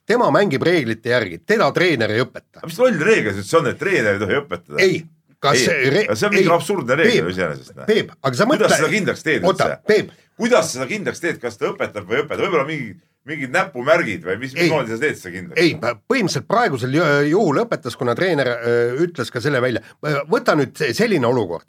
tema 0.09 0.31
mängib 0.35 0.65
reeglite 0.65 1.13
järgi, 1.13 1.41
teda 1.47 1.71
treener 1.77 2.13
ei 2.13 2.23
õpeta. 2.25 2.65
mis 2.67 2.79
loll 2.81 3.01
reegel 3.09 3.41
see 3.41 3.59
on, 3.59 3.71
et 3.73 3.81
treener 3.81 4.17
ei 4.17 4.23
tohi 4.23 4.39
õpetada? 4.43 4.83
ei, 4.85 5.01
kas 5.43 5.65
ei, 5.65 5.89
re-. 5.95 6.05
see 6.13 6.29
on 6.29 6.37
mingi 6.37 6.53
absurdne 6.53 6.99
reegel 7.01 7.33
iseenesest. 7.33 7.81
Peep, 7.89 8.13
aga 8.21 8.39
sa 8.39 8.49
mõtle. 8.49 8.69
kuidas 8.69 8.79
seda 8.83 8.93
kindlaks 8.93 9.27
teed 9.27 9.49
üldse? 9.49 10.05
kuidas 10.41 10.69
sa 10.71 10.79
seda 10.79 10.89
kindlaks 10.93 11.25
teed, 11.25 11.41
kas 11.43 11.59
ta 11.61 11.71
õpetab 11.73 12.09
või 12.09 12.21
ei 12.21 12.27
õpeta, 12.27 12.41
võib-olla 12.45 12.69
mingi 12.69 12.95
mingid 13.25 13.55
näpumärgid 13.55 14.27
või 14.27 14.35
mis, 14.43 14.53
mismoodi 14.53 14.93
sa 14.93 15.01
teed 15.01 15.17
seda 15.17 15.37
kindlaks? 15.39 15.61
ei, 15.63 15.77
põhimõtteliselt 15.81 16.49
praegusel 16.51 16.99
juhul 17.31 17.63
õpetas, 17.63 17.97
kuna 17.97 18.13
treener 18.19 18.51
öö, 18.53 18.83
ütles 19.07 19.33
ka 19.33 19.41
selle 19.41 19.63
välja. 19.65 19.81
võta 20.29 20.57
nüüd 20.59 20.77
selline 20.77 21.27
olukord. 21.31 21.65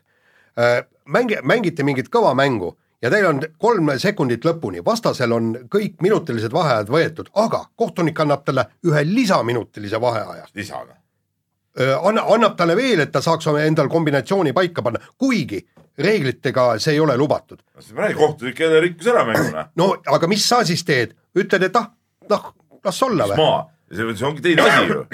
mängi, 1.06 1.40
mängite 1.44 1.84
mingit 1.88 2.12
kõva 2.12 2.36
mängu 2.36 2.74
ja 3.06 3.12
teil 3.14 3.26
on 3.30 3.40
kolm 3.62 3.92
sekundit 4.02 4.46
lõpuni, 4.46 4.82
vastasel 4.86 5.34
on 5.36 5.52
kõik 5.72 6.02
minutilised 6.02 6.54
vaheajad 6.54 6.90
võetud, 6.90 7.30
aga 7.38 7.66
kohtunik 7.78 8.20
annab 8.24 8.46
talle 8.46 8.66
ühe 8.88 9.04
lisaminutilise 9.06 10.02
vaheaja. 10.02 10.48
lisana? 10.56 10.96
Anna, 11.76 12.24
annab 12.32 12.56
talle 12.58 12.76
veel, 12.76 13.04
et 13.04 13.12
ta 13.12 13.22
saaks 13.22 13.48
endal 13.60 13.90
kombinatsiooni 13.92 14.54
paika 14.56 14.82
panna, 14.82 15.00
kuigi 15.18 15.60
reeglitega 15.98 16.68
see 16.80 16.96
ei 16.96 17.00
ole 17.00 17.18
lubatud. 17.18 17.60
kohtunik 18.18 18.60
jälle 18.60 18.82
rikkus 18.82 19.08
ära 19.08 19.26
mängu, 19.26 19.52
noh. 19.52 19.72
no 19.76 19.96
aga 20.08 20.28
mis 20.28 20.50
sa 20.50 20.64
siis 20.66 20.84
teed, 20.84 21.16
ütled, 21.36 21.64
et 21.64 21.76
ah, 21.76 21.92
noh, 22.30 22.54
las 22.84 23.04
olla 23.04 23.28
või? 23.28 23.48
see, 23.94 24.16
see 24.16 24.28
ongi 24.28 24.42
teine 24.42 24.66
asi 24.66 24.88
ju 24.88 25.06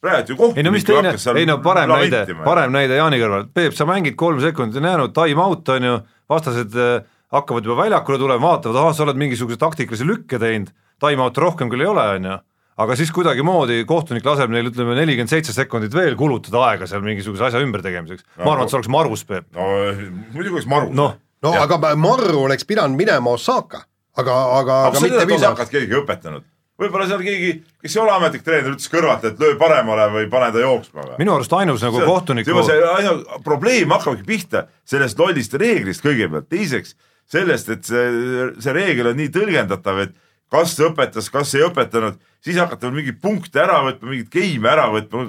praegu 0.00 0.32
ju 0.32 0.36
kohtunik 0.36 0.62
ei 0.62 0.68
no 0.68 0.72
mis 0.72 0.84
teine, 0.84 1.14
ei 1.36 1.46
no 1.48 1.58
parem 1.64 1.90
näide, 1.90 2.22
parem 2.44 2.72
näide 2.72 2.96
Jaani 3.00 3.18
kõrval, 3.20 3.50
Peep, 3.54 3.74
sa 3.76 3.88
mängid 3.88 4.16
kolm 4.20 4.40
sekundit, 4.40 4.78
on 4.80 4.88
jäänud 4.88 5.16
time 5.16 5.42
out, 5.42 5.68
on 5.68 5.88
ju 5.88 5.98
vastased 6.30 6.76
äh, 6.78 7.08
hakkavad 7.34 7.66
juba 7.66 7.82
väljakule 7.84 8.18
tulema, 8.18 8.54
vaatavad, 8.54 8.78
ahah, 8.80 8.94
sa 8.96 9.04
oled 9.06 9.18
mingisuguse 9.20 9.58
taktikalise 9.60 10.06
lükke 10.06 10.40
teinud, 10.42 10.70
time-out'e 11.02 11.42
rohkem 11.42 11.70
küll 11.72 11.84
ei 11.84 11.90
ole, 11.90 12.06
on 12.16 12.28
ju, 12.30 12.36
aga 12.84 12.96
siis 12.98 13.12
kuidagimoodi 13.14 13.82
kohtunik 13.88 14.26
laseb 14.26 14.52
neil 14.52 14.70
ütleme 14.70 14.96
nelikümmend 14.98 15.32
seitse 15.32 15.54
sekundit 15.56 15.94
veel 15.94 16.16
kulutada 16.18 16.62
aega 16.70 16.88
seal 16.90 17.04
mingisuguse 17.04 17.50
asja 17.50 17.62
ümbertegemiseks 17.64 18.24
no,. 18.24 18.44
ma 18.44 18.54
arvan, 18.54 18.66
et 18.66 18.72
see 18.72 18.80
oleks 18.80 18.92
marus, 18.92 19.26
Peep. 19.28 19.50
no 19.56 19.68
muidugi 20.32 20.56
oleks 20.56 20.70
marus. 20.70 20.94
noh, 20.96 21.18
no 21.44 21.54
ja. 21.54 21.66
aga 21.66 21.94
Marru 22.00 22.46
oleks 22.46 22.66
pidanud 22.68 22.98
minema 22.98 23.36
Osaka, 23.36 23.84
aga, 24.16 24.38
aga, 24.60 24.80
aga 24.90 25.04
mitte 25.04 25.26
Vilnius. 25.26 25.44
Osakat 25.50 25.74
keegi 25.76 25.98
õpetanud 26.00 26.46
võib-olla 26.80 27.06
seal 27.10 27.22
keegi, 27.24 27.52
kes 27.82 27.96
ei 27.96 28.02
ole 28.02 28.14
ametlik 28.14 28.46
treener, 28.46 28.72
ütles 28.74 28.90
kõrvalt, 28.92 29.26
et 29.28 29.42
löö 29.42 29.58
paremale 29.60 30.08
või 30.14 30.30
pane 30.32 30.50
ta 30.54 30.62
jooksma 30.62 31.04
või? 31.04 31.18
minu 31.20 31.36
arust 31.36 31.54
ainus 31.58 31.84
nagu 31.84 32.00
kohtuniku 32.08 32.56
see, 32.62 32.78
see 32.80 32.90
ainu, 32.94 33.40
probleem 33.46 33.92
hakkabki 33.96 34.26
pihta 34.26 34.64
sellest 34.88 35.20
lollist 35.20 35.54
reeglist 35.60 36.04
kõigepealt, 36.04 36.48
teiseks 36.50 36.96
sellest, 37.30 37.70
et 37.70 37.86
see, 37.86 38.50
see 38.58 38.74
reegel 38.74 39.12
on 39.12 39.20
nii 39.20 39.30
tõlgendatav, 39.34 40.02
et 40.06 40.16
kas 40.50 40.74
õpetas, 40.82 41.30
kas 41.32 41.54
ei 41.54 41.66
õpetanud, 41.68 42.18
siis 42.44 42.56
hakata 42.56 42.86
veel 42.86 42.96
mingeid 42.96 43.18
punkte 43.20 43.60
ära 43.60 43.80
võtma, 43.84 44.10
mingeid 44.12 44.30
geime 44.32 44.70
ära 44.72 44.86
võtma. 44.92 45.24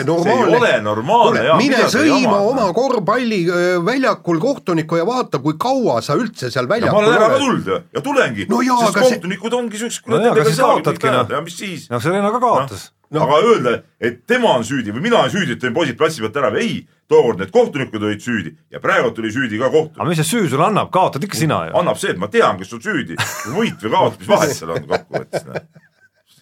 ei 0.00 0.04
kuule, 0.08 0.70
normaalne. 0.84 1.42
ei 1.44 1.56
mine 1.60 1.82
sõima 1.92 2.38
oma 2.48 2.68
korvpalliväljakul 2.76 4.40
kohtunikku 4.42 5.00
ja 5.00 5.08
vaata, 5.08 5.42
kui 5.44 5.58
kaua 5.60 6.00
sa 6.04 6.16
üldse 6.20 6.52
seal 6.52 6.70
väljakul 6.70 7.02
oled. 7.02 7.10
ma 7.10 7.16
olen 7.16 7.20
ära 7.20 7.34
ka 7.34 7.42
tulnud 7.42 7.68
ju 7.72 7.82
ja 7.98 8.04
tulengi 8.06 8.48
no, 8.48 8.62
sest 8.86 9.00
kohtunikud 9.00 9.50
see... 9.52 9.60
ongi 9.60 9.82
siuksed. 9.82 10.08
no 10.08 10.22
jaa, 10.24 10.32
aga 10.32 10.48
siis 10.48 10.64
kaotadki 10.64 11.12
noh. 11.12 11.36
ja 11.36 11.44
mis 11.44 11.60
siis? 11.60 11.90
noh, 11.92 12.02
Serena 12.02 12.32
ka 12.32 12.40
kaotas 12.42 12.88
no 12.88 13.00
no.. 13.10 13.26
aga 13.26 13.42
öelda, 13.46 13.76
et 14.00 14.22
tema 14.28 14.54
on 14.56 14.64
süüdi 14.66 14.94
või 14.94 15.04
mina 15.08 15.20
olen 15.20 15.32
süüdi, 15.34 15.56
et 15.56 15.62
tõin 15.62 15.76
poisid 15.76 15.98
platsi 15.98 16.22
pealt 16.22 16.36
ära 16.40 16.52
või 16.54 16.64
ei, 16.64 16.76
tookord 17.10 17.42
need 17.42 17.50
kohtunikud 17.54 18.04
olid 18.06 18.22
süüdi 18.22 18.52
ja 18.70 18.80
praegu 18.82 19.10
tuli 19.14 19.32
süüdi 19.34 19.58
ka 19.58 19.70
kohtunik. 19.72 19.98
aga 19.98 20.08
mis 20.08 20.20
see 20.22 20.28
süü 20.28 20.50
sulle 20.52 20.66
annab, 20.68 20.92
kaotad 20.94 21.24
ikka 21.26 21.38
sina 21.40 21.64
ju. 21.66 21.76
annab 21.80 21.98
see, 21.98 22.14
et 22.14 22.20
ma 22.22 22.30
tean, 22.30 22.58
kes 22.60 22.72
on 22.76 22.84
süüdi, 22.84 23.18
võit 23.56 23.82
või 23.82 23.94
kaotus, 23.96 24.20
mis 24.22 24.30
vahet 24.30 24.54
seal 24.54 24.74
on 24.76 24.86
kokkuvõttes 25.10 25.46
noh. 25.48 25.88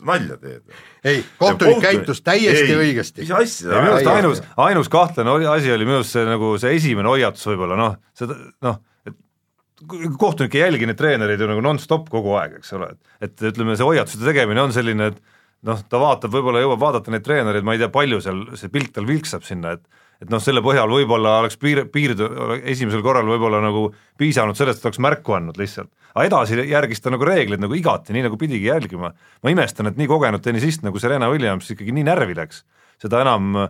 nalja 0.08 0.36
teed. 0.38 0.76
ei, 1.04 1.22
kohtunik 1.38 1.80
käitus 1.82 2.20
täiesti 2.22 2.74
ei, 2.74 2.76
õigesti. 2.84 3.24
mis 3.24 3.32
asja. 3.34 3.80
minu 3.80 3.96
arust 3.96 4.12
ainus, 4.12 4.42
ainus 4.68 4.92
kahtlane 4.92 5.38
asi 5.50 5.72
oli 5.74 5.88
minu 5.88 6.02
arust 6.02 6.14
see 6.14 6.26
nagu 6.28 6.52
see 6.60 6.76
esimene 6.78 7.10
hoiatus 7.10 7.48
võib-olla 7.50 7.78
noh, 7.80 7.96
seda 8.18 8.36
noh, 8.64 8.78
et 9.08 9.16
kohtunik 10.20 10.54
ei 10.58 10.66
jälgi 10.66 10.90
neid 10.90 11.00
treenereid 11.00 11.42
ju 11.42 11.50
nagu 11.50 11.64
nonstop 11.64 12.06
kogu 12.12 12.36
aeg, 12.38 12.60
eks 12.60 12.76
ole, 12.78 12.92
et, 12.94 13.30
et 13.30 13.48
ütleme, 13.52 13.76
see 13.78 13.88
hoiatuste 13.88 14.26
tegemine 14.26 14.62
on 14.62 14.74
selline, 14.74 15.12
et 15.12 15.22
noh, 15.66 15.80
ta 15.90 16.00
vaatab, 16.02 16.34
võib-olla 16.34 16.62
jõuab 16.62 16.82
vaadata 16.82 17.14
neid 17.14 17.26
treenereid, 17.26 17.66
ma 17.66 17.74
ei 17.74 17.82
tea, 17.82 17.90
palju 17.94 18.20
seal 18.22 18.44
see 18.58 18.70
pilt 18.74 18.94
tal 18.94 19.08
vilksab 19.08 19.46
sinna, 19.46 19.74
et 19.78 20.06
et 20.22 20.30
noh, 20.32 20.42
selle 20.42 20.62
põhjal 20.64 20.90
võib-olla 20.90 21.38
oleks 21.42 21.58
piir, 21.60 21.84
piirdu 21.94 22.28
esimesel 22.62 23.02
korral 23.06 23.28
võib-olla 23.28 23.60
nagu 23.62 23.88
piisanud 24.18 24.58
sellest, 24.58 24.82
et 24.82 24.90
oleks 24.90 25.02
märku 25.02 25.36
andnud 25.38 25.58
lihtsalt. 25.60 25.90
aga 26.14 26.26
edasi 26.26 26.62
järgis 26.68 27.04
ta 27.04 27.12
nagu 27.14 27.26
reegleid 27.26 27.62
nagu 27.62 27.76
igati, 27.78 28.14
nii 28.16 28.26
nagu 28.26 28.38
pidigi 28.40 28.70
jälgima. 28.70 29.12
ma 29.42 29.54
imestan, 29.54 29.86
et 29.86 30.00
nii 30.00 30.10
kogenud 30.10 30.42
tennisist 30.42 30.82
nagu 30.86 30.98
Serena 30.98 31.30
Williams 31.30 31.70
ikkagi 31.70 31.94
nii 31.94 32.08
närvi 32.08 32.38
läks, 32.38 32.64
seda 33.02 33.22
enam 33.26 33.68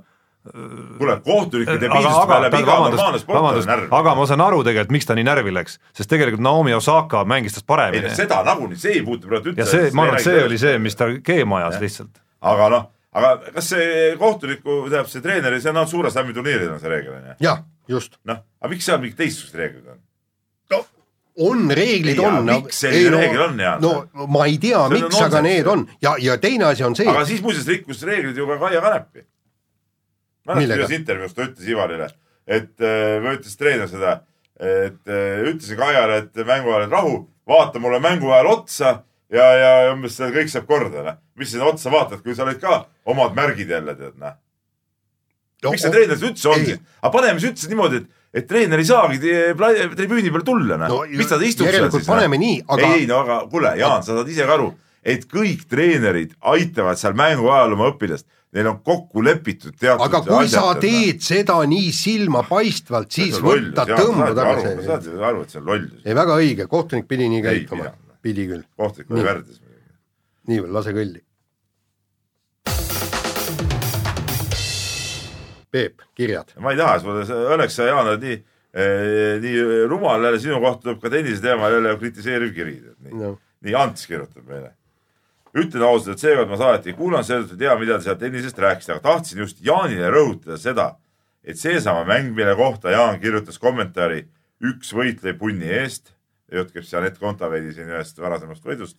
kuule, 0.99 1.17
kohtunike 1.25 1.77
debiilsust 1.81 2.29
peale 2.31 2.49
iga 2.49 2.77
normaalne 2.81 3.21
sportlane 3.21 3.65
närvi. 3.67 3.89
aga 4.01 4.15
ma 4.17 4.27
saan 4.31 4.45
aru 4.45 4.63
tegelikult, 4.67 4.95
miks 4.97 5.09
ta 5.09 5.17
nii 5.19 5.27
närvi 5.29 5.55
läks, 5.55 5.79
sest 5.97 6.11
tegelikult 6.11 6.45
Naomi 6.45 6.75
Osaka 6.77 7.25
mängis 7.29 7.59
tast 7.59 7.67
paremini. 7.69 8.15
seda 8.17 8.41
nagunii, 8.47 8.79
see 8.79 8.99
ei 8.99 9.03
puutu 9.07 9.29
praegu 9.29 9.53
üldse. 9.53 9.61
ja 9.61 9.67
see, 9.69 9.91
ma 9.93 10.07
arvan, 10.07 10.21
et 10.21 10.29
see 10.29 10.45
oli 10.45 10.61
see, 10.61 10.79
mis 10.83 10.97
ta 10.99 11.11
keema 11.25 11.61
ajas 11.63 11.81
lihtsalt. 11.83 12.23
aga 12.41 12.71
noh, 12.75 12.87
aga 13.19 13.55
kas 13.55 13.71
see 13.75 14.13
kohtuniku, 14.21 14.83
tähendab 14.89 15.11
see 15.13 15.25
treeneri, 15.25 15.63
see 15.63 15.73
on 15.73 15.81
ainult 15.81 15.95
suure 15.95 16.13
slam'i 16.15 16.37
turniiril 16.37 16.75
on 16.75 16.83
see 16.83 16.93
reegel 16.93 17.17
on 17.17 17.33
ju? 17.33 17.39
jah, 17.49 17.65
just. 17.91 18.21
noh, 18.29 18.45
aga 18.63 18.75
miks 18.75 18.89
seal 18.89 19.03
mingid 19.03 19.19
teistsugused 19.21 19.59
reeglid 19.63 19.89
on? 19.95 20.05
no 20.75 20.85
on, 21.49 21.67
reeglid 21.71 22.19
ei, 22.19 22.27
on. 22.27 22.45
miks 22.49 22.85
selline 22.85 23.15
no, 23.15 23.25
reegel 23.25 23.49
on, 23.49 23.59
Jaan? 23.67 23.83
no 23.85 24.29
ma 24.31 24.47
ei 24.51 24.61
tea, 24.63 24.85
miks, 24.93 25.19
aga 25.27 25.43
need 25.45 25.71
on 25.71 25.89
ja, 26.03 26.17
ja 26.23 26.39
teine 26.43 26.71
asi 26.73 26.87
on 26.87 26.97
see. 26.99 27.09
aga 27.11 27.27
siis 27.29 27.43
muuseas 27.45 27.69
rikkus 27.71 28.07
reeglid 28.09 28.39
ju 28.39 28.49
ka 28.51 28.61
Kaia 28.67 28.85
Kanepi 28.85 29.29
mäletad, 30.49 30.83
ühes 30.83 30.95
intervjuus 30.97 31.37
ta 31.37 31.47
ütles 31.47 31.69
Ivarile, 31.69 32.09
et 32.49 32.75
äh, 32.81 33.19
või 33.23 33.37
ütles 33.39 33.59
treener 33.61 33.91
seda, 33.91 34.15
et 34.59 35.11
äh, 35.11 35.43
ütlesin 35.49 35.79
Kaiale, 35.81 36.23
et 36.25 36.41
mängu 36.49 36.73
ajal, 36.75 36.89
rahu, 36.93 37.19
vaata 37.49 37.83
mulle 37.83 38.01
mängu 38.05 38.33
ajal 38.33 38.53
otsa 38.55 38.95
ja, 39.35 39.47
ja 39.61 39.71
umbes 39.93 40.19
kõik 40.19 40.53
saab 40.53 40.69
korda, 40.69 41.05
noh. 41.07 41.19
mis 41.39 41.53
sinna 41.53 41.69
otsa 41.71 41.93
vaatad, 41.93 42.23
kui 42.25 42.37
sa 42.37 42.47
oled 42.47 42.61
ka 42.63 42.85
omad 43.09 43.37
märgid 43.37 43.71
jälle, 43.75 43.97
tead, 43.99 44.17
noh. 44.21 44.39
miks 45.69 45.85
see 45.85 45.95
treener 45.95 46.23
üldse 46.31 46.53
on 46.53 46.65
siis? 46.65 46.81
aga 47.03 47.13
paneme 47.15 47.43
siis 47.43 47.53
üldse 47.53 47.73
niimoodi, 47.73 48.03
et, 48.03 48.11
et 48.41 48.49
treener 48.51 48.83
ei 48.83 48.89
saagi 48.89 49.21
tribüüni 49.21 50.33
peale 50.33 50.47
tulla, 50.47 50.81
noh 50.81 50.95
no,. 50.95 51.05
mis 51.13 51.31
ta 51.31 51.41
istub 51.45 51.71
seal 51.71 51.91
siis? 51.93 52.09
paneme 52.09 52.41
no? 52.41 52.47
nii, 52.47 52.65
aga. 52.67 52.93
ei, 52.97 53.07
no 53.11 53.23
aga 53.27 53.43
kuule, 53.53 53.77
Jaan, 53.81 54.05
sa 54.07 54.19
saad 54.19 54.33
ise 54.33 54.49
ka 54.49 54.59
aru, 54.59 54.73
et 55.09 55.29
kõik 55.31 55.69
treenerid 55.71 56.35
aitavad 56.55 57.01
seal 57.01 57.17
mängu 57.19 57.53
ajal 57.53 57.79
oma 57.79 57.93
õpilast 57.93 58.29
neil 58.57 58.67
on 58.71 58.79
kokku 58.85 59.23
lepitud 59.25 59.75
teatud 59.77 60.07
aga 60.07 60.21
kui 60.25 60.39
asjad, 60.41 60.55
sa 60.57 60.81
teed 60.81 61.21
seda 61.25 61.59
nii 61.69 61.91
silmapaistvalt, 61.93 63.11
siis 63.13 63.37
võtta, 63.45 63.85
tõmba 63.91 64.31
tagasi. 64.37 64.71
saad 64.87 65.09
aru, 65.31 65.43
et 65.45 65.53
see 65.53 65.61
on 65.61 65.67
lollus. 65.69 65.99
ei, 66.05 66.15
väga 66.17 66.39
õige, 66.41 66.69
kohtunik 66.71 67.09
pidi 67.11 67.29
nii 67.29 67.43
käituma, 67.45 67.91
pidi 68.29 68.47
küll. 68.51 68.67
kohtunik 68.77 69.11
oli 69.15 69.25
värdjas. 69.25 69.63
nii, 70.49 70.61
lase 70.77 70.95
kõlli. 70.97 71.25
Peep, 75.73 76.07
kirjad. 76.17 76.55
ma 76.65 76.73
ei 76.73 76.81
taha 76.81 76.97
õnneks 77.57 77.77
sa, 77.77 77.91
Jaan, 77.91 78.07
oled 78.07 78.25
nii 78.25 78.39
eh,, 78.39 79.37
nii 79.45 79.85
rumal 79.91 80.25
jälle, 80.25 80.41
sinu 80.41 80.61
kohta 80.65 80.87
tuleb 80.87 81.03
ka 81.03 81.13
tennise 81.13 81.45
teemal 81.45 81.77
jälle 81.77 81.97
kritiseeriv 82.01 82.55
kiri. 82.57 82.81
nii 83.05 83.21
no., 83.21 83.37
nii 83.65 83.77
Ants 83.77 84.07
kirjutab 84.09 84.49
meile 84.49 84.75
ütlen 85.59 85.83
ausalt, 85.83 86.17
et 86.17 86.23
seekord 86.23 86.51
ma 86.51 86.59
saadet 86.61 86.87
ei 86.91 86.95
kuulanud, 86.95 87.27
seetõttu 87.27 87.57
ei 87.57 87.63
tea, 87.65 87.77
mida 87.81 87.97
te 87.99 88.05
seal 88.05 88.19
tennisest 88.21 88.59
rääkisite, 88.63 88.95
aga 88.95 89.05
tahtsin 89.07 89.41
just 89.43 89.63
Jaanile 89.65 90.11
rõhutada 90.13 90.59
seda, 90.61 90.89
et 91.43 91.59
seesama 91.59 92.05
mäng, 92.09 92.35
mille 92.37 92.55
kohta 92.59 92.93
Jaan 92.93 93.17
kirjutas 93.23 93.59
kommentaari 93.63 94.27
üks 94.69 94.93
võitleja 94.95 95.39
punni 95.41 95.71
eest, 95.81 96.13
jutt 96.53 96.73
käib 96.73 96.85
siis 96.85 96.95
Anett 96.99 97.19
Kontaveidi 97.21 97.75
siin 97.77 97.91
ühest 97.93 98.19
varasemast 98.21 98.65
võidust, 98.65 98.97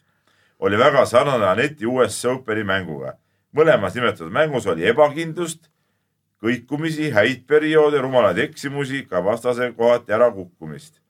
oli 0.60 0.78
väga 0.78 1.06
sarnane 1.10 1.48
Aneti 1.50 1.88
US 1.88 2.20
Openi 2.26 2.64
mänguga. 2.64 3.18
mõlemas 3.56 3.96
nimetatud 3.96 4.32
mängus 4.32 4.68
oli 4.68 4.86
ebakindlust, 4.86 5.70
kõikumisi, 6.44 7.10
häid 7.12 7.48
perioode, 7.48 7.98
rumalaid 7.98 8.38
eksimusi, 8.38 9.06
ka 9.10 9.24
vastase 9.26 9.72
kohati 9.78 10.14
ärakukkumist. 10.14 11.02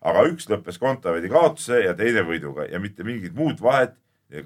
aga 0.00 0.26
üks 0.28 0.48
lõppes 0.48 0.78
Kontaveidi 0.78 1.28
kaotuse 1.28 1.84
ja 1.84 1.94
teine 1.94 2.22
võiduga 2.22 2.70
ja 2.70 2.78
mitte 2.78 3.04
mingit 3.04 3.34
muud 3.34 3.60
vahet 3.60 3.96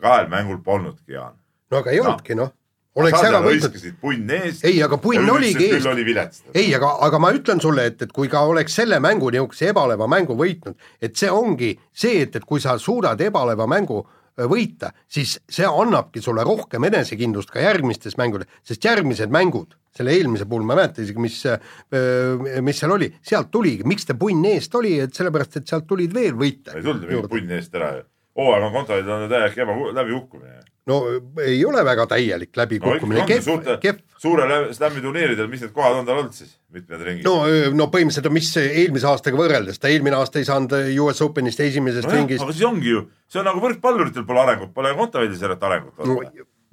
kahel 0.01 0.29
mängul 0.29 0.63
polnudki, 0.65 1.13
Jaan. 1.13 1.37
no 1.71 1.79
aga 1.79 1.91
ei 1.91 2.01
olnudki 2.01 2.35
noh 2.35 2.53
oleks 2.99 3.23
ära 3.23 3.41
võitnud. 3.45 3.99
punn 4.01 4.31
ees. 4.35 4.63
ei, 4.67 4.79
aga 4.83 4.99
punn 5.03 5.29
oligi 5.31 5.69
ees. 5.71 5.87
oli 5.87 6.05
vilets. 6.07 6.45
ei, 6.55 6.71
aga, 6.77 6.93
aga 7.07 7.21
ma 7.23 7.33
ütlen 7.37 7.63
sulle, 7.63 7.87
et, 7.93 8.01
et 8.07 8.15
kui 8.15 8.31
ka 8.33 8.43
oleks 8.51 8.79
selle 8.81 9.01
mängu, 9.03 9.31
niisuguse 9.31 9.71
ebaleva 9.71 10.09
mängu 10.11 10.37
võitnud, 10.39 10.79
et 11.03 11.17
see 11.19 11.31
ongi 11.31 11.75
see, 11.93 12.25
et, 12.27 12.37
et 12.37 12.47
kui 12.47 12.63
sa 12.63 12.77
suudad 12.83 13.21
ebaleva 13.23 13.69
mängu 13.71 14.03
äh, 14.03 14.47
võita, 14.51 14.93
siis 15.09 15.39
see 15.49 15.69
annabki 15.69 16.23
sulle 16.25 16.45
rohkem 16.47 16.89
enesekindlust 16.91 17.55
ka 17.55 17.63
järgmistes 17.63 18.19
mängudes, 18.21 18.51
sest 18.67 18.85
järgmised 18.91 19.31
mängud, 19.33 19.77
selle 19.95 20.15
eelmise 20.15 20.47
puhul 20.51 20.67
ma 20.67 20.75
ei 20.75 20.83
mäleta 20.83 21.05
isegi, 21.05 21.23
mis, 21.23 21.41
äh, 21.51 22.63
mis 22.63 22.83
seal 22.83 22.99
oli, 22.99 23.13
sealt 23.23 23.53
tuligi, 23.55 23.87
miks 23.87 24.09
ta 24.09 24.19
punn 24.19 24.47
eest 24.51 24.75
oli, 24.79 24.97
et 25.03 25.15
sellepärast, 25.15 25.61
et 25.63 25.71
sealt 25.71 25.87
tulid 25.91 26.15
veel 26.15 26.35
võite. 26.39 26.75
ei 26.75 26.83
tulnud 26.83 27.07
mingit 27.07 27.31
punn 27.31 27.59
eest 27.59 27.79
ära 27.79 27.99
ju 28.01 28.09
hooaeg 28.41 28.67
on 28.67 28.73
kontorid 28.75 29.09
on 29.11 29.29
täielik 29.31 29.59
eba, 29.59 29.77
läbikukkumine. 30.01 30.61
No 30.91 30.99
ei 31.45 31.59
ole 31.67 31.83
väga 31.87 32.07
täielik 32.11 32.57
läbikukkumine 32.59 33.23
no,, 33.23 33.27
kehv, 33.29 33.73
kehv. 33.83 34.03
suure 34.21 34.61
slam'i 34.77 35.03
turniiridel, 35.05 35.49
mis 35.51 35.65
need 35.65 35.75
kohad 35.77 36.01
on 36.01 36.09
tal 36.09 36.21
olnud 36.21 36.37
siis, 36.37 36.53
mitmed 36.75 37.05
ringid? 37.07 37.27
no, 37.27 37.37
no 37.77 37.89
põhimõtteliselt, 37.93 38.35
mis 38.35 38.51
eelmise 38.63 39.09
aastaga 39.11 39.41
võrreldes, 39.41 39.81
ta 39.81 39.91
eelmine 39.93 40.19
aasta 40.19 40.43
ei 40.43 40.49
saanud 40.49 40.75
US 41.07 41.23
Openist 41.27 41.63
esimesest 41.65 42.09
no, 42.09 42.15
ringist. 42.17 42.45
aga 42.45 42.57
siis 42.57 42.69
ongi 42.69 42.95
ju, 42.95 43.05
see 43.31 43.43
on 43.43 43.49
nagu 43.51 43.63
võrkpalluritel 43.65 44.27
pole 44.29 44.45
arengut, 44.45 44.75
pole 44.77 44.93
kontoridil 44.99 45.41
sellest 45.41 45.67
arengut 45.71 46.05
no, 46.05 46.21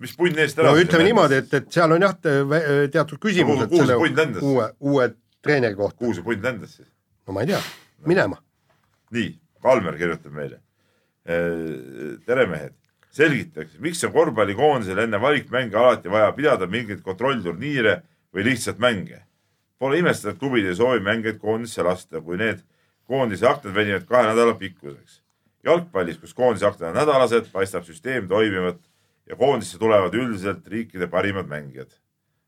mis 0.03 0.13
punn 0.17 0.43
eest 0.43 0.61
ära 0.61 0.73
no 0.73 0.83
ütleme 0.83 1.09
niimoodi, 1.09 1.41
et, 1.43 1.57
et 1.61 1.71
seal 1.73 1.95
on 1.95 2.05
jah, 2.07 2.15
teatud 2.21 3.21
küsimused 3.21 3.73
no, 3.73 3.81
selle 3.81 3.99
uue, 4.43 4.69
uue 4.93 5.09
treeneri 5.45 5.77
kohta. 5.79 6.01
kuhu 6.03 6.17
see 6.17 6.25
punn 6.25 6.45
lendas 6.49 6.77
siis? 6.79 6.87
no 7.27 7.35
ma 7.37 7.45
ei 7.45 7.53
tea, 7.53 7.61
minema. 8.07 8.39
nii, 9.15 9.35
Kalmer 9.63 9.97
kirjutab 9.99 10.35
meile 10.37 10.61
tere 11.27 12.45
mehed, 12.47 12.73
selgitage, 13.17 13.77
miks 13.83 14.03
on 14.05 14.13
korvpallikoondisel 14.13 15.03
enne 15.03 15.19
valikmänge 15.21 15.77
alati 15.77 16.11
vaja 16.11 16.31
pidada 16.37 16.67
mingeid 16.69 17.01
kontrollturniire 17.05 18.01
või 18.35 18.45
lihtsalt 18.51 18.81
mänge? 18.83 19.23
Pole 19.77 19.99
imestada, 20.01 20.33
et 20.33 20.41
klubid 20.41 20.65
ei 20.65 20.75
soovi 20.77 21.03
mängijaid 21.05 21.37
koondisse 21.41 21.85
lasta, 21.85 22.21
kui 22.21 22.37
need 22.39 22.63
koondise 23.07 23.47
aknad 23.47 23.75
venivad 23.75 24.07
kahe 24.09 24.31
nädala 24.31 24.57
pikkuseks. 24.57 25.21
jalgpallis, 25.63 26.17
kus 26.17 26.33
koondise 26.33 26.65
aknad 26.65 26.89
on 26.89 26.99
nädalased, 27.01 27.51
paistab 27.51 27.83
süsteem 27.83 28.27
toimivat 28.27 28.79
ja 29.27 29.35
koondisse 29.35 29.77
tulevad 29.77 30.13
üldiselt 30.13 30.67
riikide 30.67 31.07
parimad 31.07 31.47
mängijad. 31.47 31.89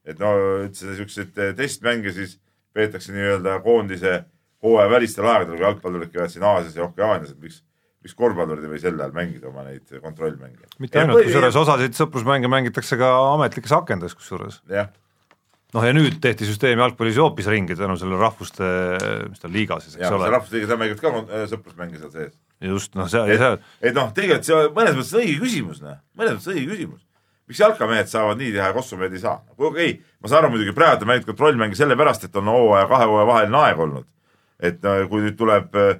et 0.05 0.19
no 0.19 0.33
üldse 0.63 0.95
siukseid 0.95 1.55
testmänge 1.55 2.11
siis 2.11 2.39
peetakse 2.73 3.13
nii-öelda 3.13 3.59
koondise 3.61 4.23
hooaja 4.63 4.89
välistel 4.89 5.25
aegadel, 5.25 5.57
kui 5.57 5.65
jalgpallurid 5.65 6.11
käivad 6.13 6.31
siin 6.33 6.43
Aasias 6.43 6.75
ja 6.75 6.83
Okeaanias, 6.83 7.31
et 7.31 7.41
miks 7.41 7.63
miks 8.03 8.15
korvpallurid 8.15 8.63
ei 8.63 8.71
või 8.71 8.79
sel 8.81 8.95
ajal 8.95 9.13
mängida 9.15 9.49
oma 9.49 9.65
neid 9.67 9.91
kontrollmänge. 10.03 10.69
mitte 10.79 11.01
ainult, 11.01 11.25
kusjuures 11.27 11.57
osasid 11.59 11.97
sõprusmänge 11.97 12.51
mängitakse 12.51 12.97
ka 12.99 13.09
ametlikes 13.33 13.73
akendades 13.75 14.15
kusjuures. 14.15 14.61
noh, 14.69 15.83
ja 15.83 15.95
nüüd 15.95 16.21
tehti 16.23 16.47
süsteem 16.47 16.79
jalgpallis 16.79 17.19
ju 17.19 17.25
hoopis 17.27 17.49
ringi 17.51 17.75
tänu 17.75 17.97
sellele 17.99 18.21
rahvuste, 18.21 18.69
mis 19.27 19.43
ta 19.43 19.51
liiga 19.51 19.81
siis, 19.83 19.99
eks 19.99 20.15
ole. 20.15 20.31
rahvuste 20.31 20.57
liiga, 20.57 20.71
seal 20.71 20.81
mängivad 20.81 21.03
ka 21.03 21.13
äh, 21.19 21.45
sõprusmänge 21.51 21.99
seal 21.99 22.15
sees. 22.15 22.39
just, 22.71 22.95
noh, 22.95 23.11
et, 23.11 23.43
see 23.43 23.91
et 23.91 23.99
noh, 23.99 24.09
tegelikult 24.15 24.47
see 24.47 24.73
mõnes 24.79 24.99
mõttes 25.01 25.13
õige 25.19 25.37
küsimus, 25.43 25.83
noh, 25.83 25.99
mõnes 26.15 26.39
mõttes 26.39 26.51
õige 26.55 26.71
küsimus. 26.71 27.05
miks 27.51 27.63
jalkamehed 27.65 28.07
saavad 28.07 28.39
nii 28.39 28.53
teha 28.55 28.71
ja 28.71 28.77
kossumehed 28.79 29.11
ei 29.11 29.25
saa? 29.27 29.41
okei 29.57 29.67
okay,, 29.67 29.95
ma 30.23 30.31
saan 30.31 30.45
aru 30.45 30.55
muidugi, 30.55 30.77
praegu 30.77 31.03
on 31.03 31.11
mänginud 31.11 31.33
kontrollmänge 31.33 31.75
sellepärast, 31.75 32.29
et 32.29 32.39
on 32.39 32.47
hooaja, 32.47 32.87
kahe 32.87 33.11
hooaja 33.11 33.27
vaheline 33.27 33.65
aeg 33.65 33.87
olnud. 33.87 34.07
et 34.59 34.79
no, 34.87 35.01
kui 35.11 35.27
nüüd 35.27 35.35
tuleb 35.35 35.75
äh, 35.75 35.97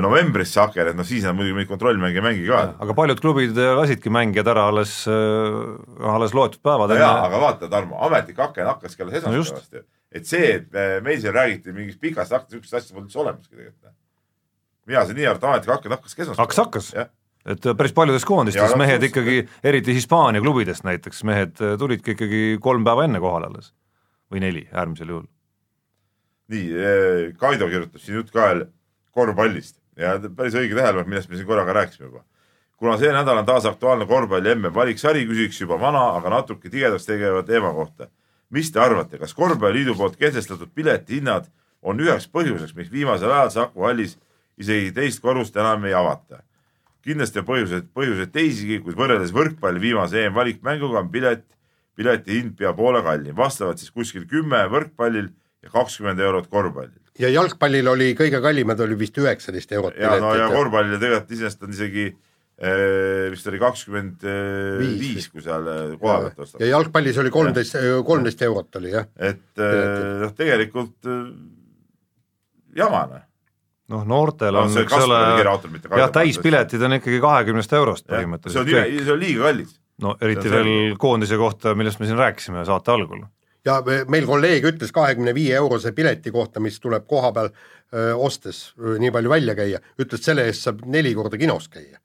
novembris 0.00 0.52
see 0.54 0.60
aken, 0.62 0.88
et 0.92 0.96
noh, 0.96 1.04
siis 1.04 1.24
nad 1.26 1.36
muidugi 1.36 1.58
neid 1.58 1.68
kontrollmänge 1.68 2.20
ei 2.20 2.24
mängi 2.24 2.44
ka. 2.48 2.60
aga 2.80 2.94
paljud 2.96 3.18
klubid 3.20 3.58
lasidki 3.76 4.12
mängijad 4.12 4.48
ära 4.48 4.68
alles, 4.70 4.94
äh, 5.10 6.12
alles 6.14 6.32
loetud 6.36 6.62
päevad 6.64 6.94
enne. 6.94 7.02
jaa, 7.04 7.26
aga 7.26 7.40
vaata, 7.42 7.68
Tarmo, 7.72 7.98
ametlik 8.06 8.38
aken 8.40 8.70
hakkaski 8.70 9.04
alles 9.04 9.18
esmaspäevast 9.20 9.76
ju 9.76 9.82
no. 9.82 9.88
et 10.12 10.28
see, 10.28 10.54
et 10.56 11.02
meil 11.04 11.20
siin 11.20 11.36
räägiti 11.36 11.74
mingist 11.76 12.00
pikast 12.00 12.32
aknast, 12.32 12.54
niisugust 12.54 12.78
asja 12.78 12.96
polnud 12.96 13.10
üldse 13.10 13.20
olemaski 13.20 13.52
tegelikult. 13.52 13.92
mina 14.88 15.04
sain 15.04 15.20
nii 15.20 15.28
aru, 15.28 15.42
et 15.42 15.44
ametlik 15.50 15.74
aken 15.76 15.96
hakkaski 15.98 16.24
esmaspäeval. 16.24 16.46
hakkas, 16.46 16.88
hakkas. 16.96 17.12
et 17.52 17.70
päris 17.82 17.96
paljudes 18.00 18.24
koondistes 18.24 18.76
mehed 18.80 19.04
ikkagi, 19.10 19.36
eriti 19.64 19.98
Hispaania 19.98 20.40
klubidest 20.40 20.88
näiteks, 20.88 21.20
mehed 21.28 21.60
tulidki 21.60 22.16
ikkagi 22.16 22.42
kolm 22.64 22.88
päeva 22.88 23.04
enne 23.04 23.20
kohale 23.20 23.52
alles. 23.52 23.74
või 24.32 24.40
neli 24.40 24.64
äärmisel 24.72 25.12
juhul. 25.12 25.28
nii, 26.48 26.66
eh, 26.72 27.36
Kaido 27.36 27.68
kirjutab 27.68 28.00
siin 28.00 28.22
jutt 28.22 28.32
ka 28.32 28.48
veel 28.48 28.66
korvpallist 29.12 29.81
ja 29.96 30.16
päris 30.36 30.56
õige 30.56 30.76
tähelepanek, 30.76 31.10
millest 31.10 31.30
me 31.30 31.38
siin 31.38 31.48
korraga 31.48 31.74
rääkisime 31.76 32.08
juba. 32.08 32.24
kuna 32.76 32.96
see 32.98 33.12
nädal 33.14 33.38
on 33.38 33.46
taas 33.46 33.66
aktuaalne 33.66 34.06
korvpalli 34.06 34.54
MM 34.54 34.74
valiksari, 34.74 35.26
küsiks 35.26 35.60
juba 35.60 35.78
vana, 35.80 36.16
aga 36.16 36.30
natuke 36.30 36.70
tigedaks 36.70 37.06
tegeva 37.06 37.42
teema 37.42 37.72
kohta. 37.72 38.08
mis 38.50 38.70
te 38.72 38.80
arvate, 38.80 39.18
kas 39.18 39.34
Korvpalliliidu 39.34 39.94
poolt 39.94 40.16
kehtestatud 40.16 40.68
piletihinnad 40.74 41.46
on 41.82 42.00
üheks 42.00 42.28
põhjuseks, 42.28 42.74
miks 42.76 42.90
viimasel 42.92 43.32
ajal 43.32 43.50
Saku 43.50 43.82
hallis 43.82 44.18
isegi 44.58 44.92
teist 44.92 45.22
korrust 45.22 45.56
enam 45.56 45.84
ei 45.84 45.94
avata? 45.94 46.42
kindlasti 47.02 47.38
on 47.38 47.46
põhjuseid, 47.46 47.88
põhjuseid 47.94 48.30
teisigi, 48.32 48.78
kuid 48.78 48.96
võrreldes 48.96 49.32
võrkpalli 49.34 49.80
viimase 49.80 50.22
EM-valikmänguga 50.22 51.00
on 51.00 51.08
pilet, 51.10 51.44
pileti 51.96 52.38
hind 52.38 52.56
pea 52.56 52.72
poole 52.72 53.02
kallim, 53.02 53.36
vastavalt 53.36 53.78
siis 53.78 53.90
kuskil 53.90 54.26
kümme 54.30 54.68
võrkpallil 54.70 55.32
ja 55.62 55.70
kakskümmend 55.72 56.20
eurot 56.20 56.46
korvpallil 56.46 57.01
ja 57.20 57.30
jalgpallil 57.32 57.88
oli 57.92 58.12
kõige 58.18 58.40
kallimad 58.44 58.80
oli 58.84 58.98
vist 58.98 59.18
üheksateist 59.20 59.72
eurot. 59.76 59.96
ja 60.00 60.14
no 60.20 60.34
ja 60.38 60.48
korvpallile 60.52 61.00
tegelikult 61.00 61.34
iseenesest 61.36 61.66
on 61.66 61.74
isegi 61.74 62.06
eh, 62.08 63.26
vist 63.32 63.50
oli 63.50 63.60
kakskümmend 63.60 64.24
viis, 64.80 65.28
kui 65.32 65.44
seal 65.44 65.68
eh, 65.72 65.82
koha 66.00 66.20
pealt 66.26 66.46
ostad. 66.46 66.62
ja 66.64 66.70
jalgpallis 66.72 67.20
oli 67.22 67.34
kolmteist, 67.34 67.76
kolmteist 68.06 68.46
eurot 68.48 68.80
oli 68.80 68.94
jah. 68.94 69.10
et 69.18 69.60
eh, 69.60 69.82
noh, 70.22 70.32
tegelikult 70.38 71.12
jama 72.76 73.04
noh 73.10 73.28
noh, 73.92 74.06
noortel 74.08 74.56
on, 74.56 74.72
eks 74.82 74.96
ole, 74.96 75.20
jah, 76.00 76.10
täispiletid 76.14 76.82
on 76.86 76.96
ikkagi 76.96 77.20
kahekümnest 77.22 77.76
eurost 77.76 78.08
põhimõtteliselt. 78.08 78.68
see 78.70 78.80
on, 78.80 78.98
see 79.04 79.14
on 79.14 79.20
liiga 79.20 79.46
kallis. 79.50 79.76
no 80.02 80.16
eriti 80.22 80.52
veel 80.52 80.72
koondise 81.00 81.38
kohta, 81.40 81.76
millest 81.78 82.00
me 82.00 82.08
siin 82.08 82.20
rääkisime 82.20 82.64
saate 82.68 82.94
algul 82.94 83.26
ja 83.66 83.78
meil 84.10 84.26
kolleeg 84.26 84.66
ütles 84.72 84.92
kahekümne 84.94 85.34
viie 85.34 85.54
eurose 85.58 85.92
pileti 85.96 86.32
kohta, 86.34 86.60
mis 86.60 86.80
tuleb 86.82 87.06
koha 87.08 87.32
peal 87.32 87.52
öö, 87.52 88.14
ostes 88.14 88.72
öö, 88.78 88.96
nii 89.02 89.12
palju 89.14 89.30
välja 89.30 89.54
käia, 89.58 89.82
ütles 90.02 90.24
selle 90.24 90.46
eest 90.50 90.66
saab 90.66 90.82
neli 90.86 91.14
korda 91.14 91.38
kinos 91.38 91.68
käia. 91.72 92.00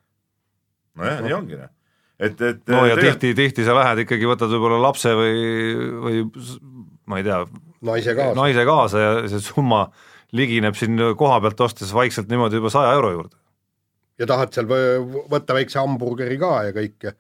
nojah 0.98 1.22
no., 1.22 1.26
nii 1.26 1.38
ongi 1.38 1.60
noh 1.62 1.74
et, 2.20 2.42
et 2.42 2.62
no 2.74 2.84
ja 2.86 2.96
tegelikult... 2.98 3.22
tihti, 3.22 3.34
tihti 3.38 3.66
sa 3.66 3.76
lähed 3.78 4.04
ikkagi, 4.06 4.30
võtad 4.30 4.54
võib-olla 4.54 4.80
lapse 4.82 5.14
või, 5.18 5.42
või 6.06 6.22
ma 7.10 7.20
ei 7.22 7.26
tea, 7.28 7.42
naise 7.88 8.16
kaasa, 8.18 8.38
naise 8.40 8.66
kaasa 8.68 9.04
ja 9.04 9.12
see 9.32 9.44
summa 9.46 9.88
ligineb 10.38 10.78
siin 10.78 11.00
koha 11.18 11.40
pealt 11.44 11.62
ostes 11.70 11.94
vaikselt 11.96 12.30
niimoodi 12.32 12.60
juba 12.60 12.72
saja 12.74 12.96
euro 12.98 13.14
juurde. 13.14 13.38
ja 14.20 14.30
tahad 14.30 14.54
seal 14.54 14.70
võtta 15.32 15.58
väikse 15.58 15.80
hamburgeri 15.80 16.40
ka 16.42 16.56
ja 16.68 16.74
kõike. 16.76 17.14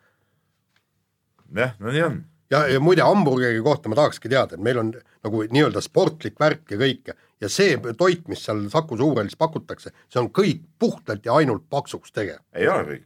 jah, 1.61 1.77
no 1.79 1.93
nii 1.93 2.09
on 2.09 2.17
ja, 2.53 2.63
ja 2.71 2.79
muide, 2.83 3.03
hamburgeri 3.05 3.61
kohta 3.63 3.89
ma 3.91 3.97
tahakski 3.99 4.31
teada, 4.31 4.55
et 4.57 4.63
meil 4.63 4.79
on 4.81 4.91
nagu 5.25 5.43
nii-öelda 5.51 5.83
sportlik 5.83 6.37
värk 6.39 6.73
ja 6.73 6.79
kõike 6.81 7.17
ja 7.41 7.49
see 7.51 7.75
toit, 7.97 8.25
mis 8.31 8.41
seal 8.45 8.63
Saku 8.73 8.97
Suurhallis 8.97 9.37
pakutakse, 9.39 9.93
see 10.09 10.21
on 10.21 10.31
kõik 10.33 10.63
puhtalt 10.79 11.25
ja 11.27 11.37
ainult 11.37 11.67
paksuks 11.69 12.13
tegev. 12.15 12.41
ei 12.55 12.69
ole 12.71 12.87
kõik. 12.91 13.05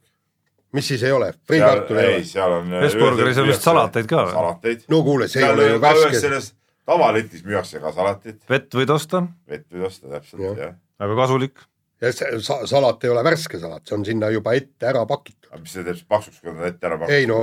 mis 0.77 0.87
siis 0.93 1.03
ei 1.07 1.15
ole? 1.15 1.33
friikartul 1.47 1.99
ei 2.01 2.13
ole? 2.15 2.23
seal 2.27 2.57
on 2.59 2.77
Hesburgeris 2.83 3.41
on 3.41 3.49
vist 3.49 3.67
salateid 3.67 4.09
ka 4.11 4.27
või? 4.27 4.37
salateid. 4.37 4.85
no 4.93 5.01
kuule, 5.07 5.27
see 5.31 5.43
ei 5.43 5.51
ole 5.55 5.67
ju 5.73 5.81
värske. 5.83 6.23
selles 6.27 6.53
tavaletis 6.87 7.43
müüakse 7.47 7.83
ka 7.83 7.91
salatit. 7.95 8.39
vett 8.49 8.79
võid 8.79 8.95
osta. 8.95 9.25
vett 9.49 9.67
võid 9.73 9.89
osta, 9.89 10.07
täpselt, 10.15 10.47
jah. 10.63 10.77
väga 11.01 11.19
kasulik. 11.23 11.65
ja 12.01 12.13
see 12.15 12.39
sa, 12.45 12.61
salat 12.69 13.03
ei 13.03 13.13
ole 13.13 13.25
värske 13.27 13.59
salat, 13.59 13.83
see 13.87 13.99
on 13.99 14.07
sinna 14.07 14.31
juba 14.31 14.55
ette 14.59 14.91
ära 14.93 15.03
pakitud. 15.09 15.51
aga 15.51 15.63
mis 15.65 15.75
see 15.75 15.83
teeb 15.83 15.99
siis 15.99 16.07
paksuks, 16.07 16.39
kui 16.39 16.53
ta 16.53 16.57
on 16.57 16.69
ette 16.69 16.91
ära 16.91 17.01
pakitud? 17.01 17.17
ei 17.19 17.27
no 17.27 17.41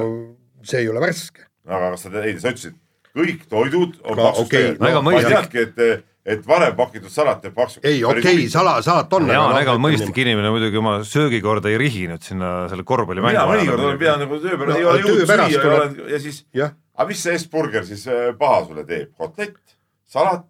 see 0.65 0.87
ei 0.87 0.89
ole 0.89 1.05
värske 1.05 1.48
aga 1.69 1.91
kas 1.95 2.07
sa, 2.07 2.13
ei 2.25 2.37
sa 2.41 2.53
ütlesid, 2.53 2.77
kõik 3.17 3.49
toidud 3.51 3.99
on 4.05 4.17
no, 4.19 4.29
paksust 4.29 4.47
okay, 4.47 4.71
tegelikult 4.75 5.05
no,. 5.05 5.11
ma 5.11 5.23
teadki, 5.25 5.65
et, 5.65 6.05
et 6.35 6.45
varem 6.49 6.75
pakitud 6.79 7.13
salat 7.13 7.41
teeb 7.45 7.57
paksuks. 7.57 7.85
ei, 7.89 8.03
okei 8.05 8.23
okay,, 8.23 8.49
sala, 8.53 8.79
salat 8.85 9.17
on. 9.19 9.31
jaa, 9.33 9.49
ega 9.63 9.77
mõistlik 9.81 10.21
inimene 10.25 10.53
muidugi 10.55 10.81
oma 10.81 10.99
söögikorda 11.09 11.73
ei 11.73 11.81
rihi 11.81 12.07
nüüd 12.11 12.27
sinna 12.27 12.53
selle 12.73 12.87
korvpallimängu 12.89 13.35
mina 13.35 13.47
mõnikord 13.51 13.87
olen 13.87 14.01
pidanud 14.03 14.27
nagu 14.27 14.41
töö 14.45 14.61
pärast, 14.61 14.79
ei 14.79 14.89
ole 14.91 15.03
jõudnud 15.05 15.33
süüa 15.33 15.49
ja 15.55 15.65
olen 15.73 15.99
ja 16.15 16.23
siis, 16.25 16.43
aga 16.63 17.09
mis 17.11 17.25
see 17.27 17.39
S-burger 17.41 17.89
siis 17.89 18.07
äh, 18.11 18.31
paha 18.39 18.63
sulle 18.67 18.87
teeb, 18.89 19.13
kotlett, 19.19 19.79
salat, 20.09 20.49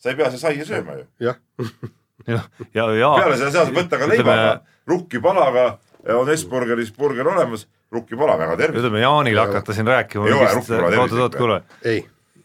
sa 0.00 0.12
ei 0.12 0.20
pea 0.20 0.32
seda 0.32 0.44
saia 0.48 0.68
sööma 0.68 0.98
ju. 1.00 1.06
jah 1.28 1.40
ja, 2.34 2.42
ja, 2.74 2.88
ja 2.98 3.12
peale 3.18 3.38
seda 3.40 3.52
saad 3.58 3.74
võtta 3.76 4.00
ka 4.00 4.10
leivaga, 4.10 4.56
rukkipalaga 4.90 5.68
on 6.16 6.30
S-burgeris 6.34 6.92
burger 6.96 7.28
olemas 7.28 7.66
rukkipala 7.92 8.38
väga 8.38 8.56
tervis. 8.56 8.80
ütleme 8.80 9.00
Jaanile 9.00 9.40
hakata 9.40 9.74
siin 9.74 9.86
rääkima 9.86 10.28
ei 10.28 10.32
tervis. 10.66 10.98
oot-oot, 10.98 11.36
kuule. 11.36 11.62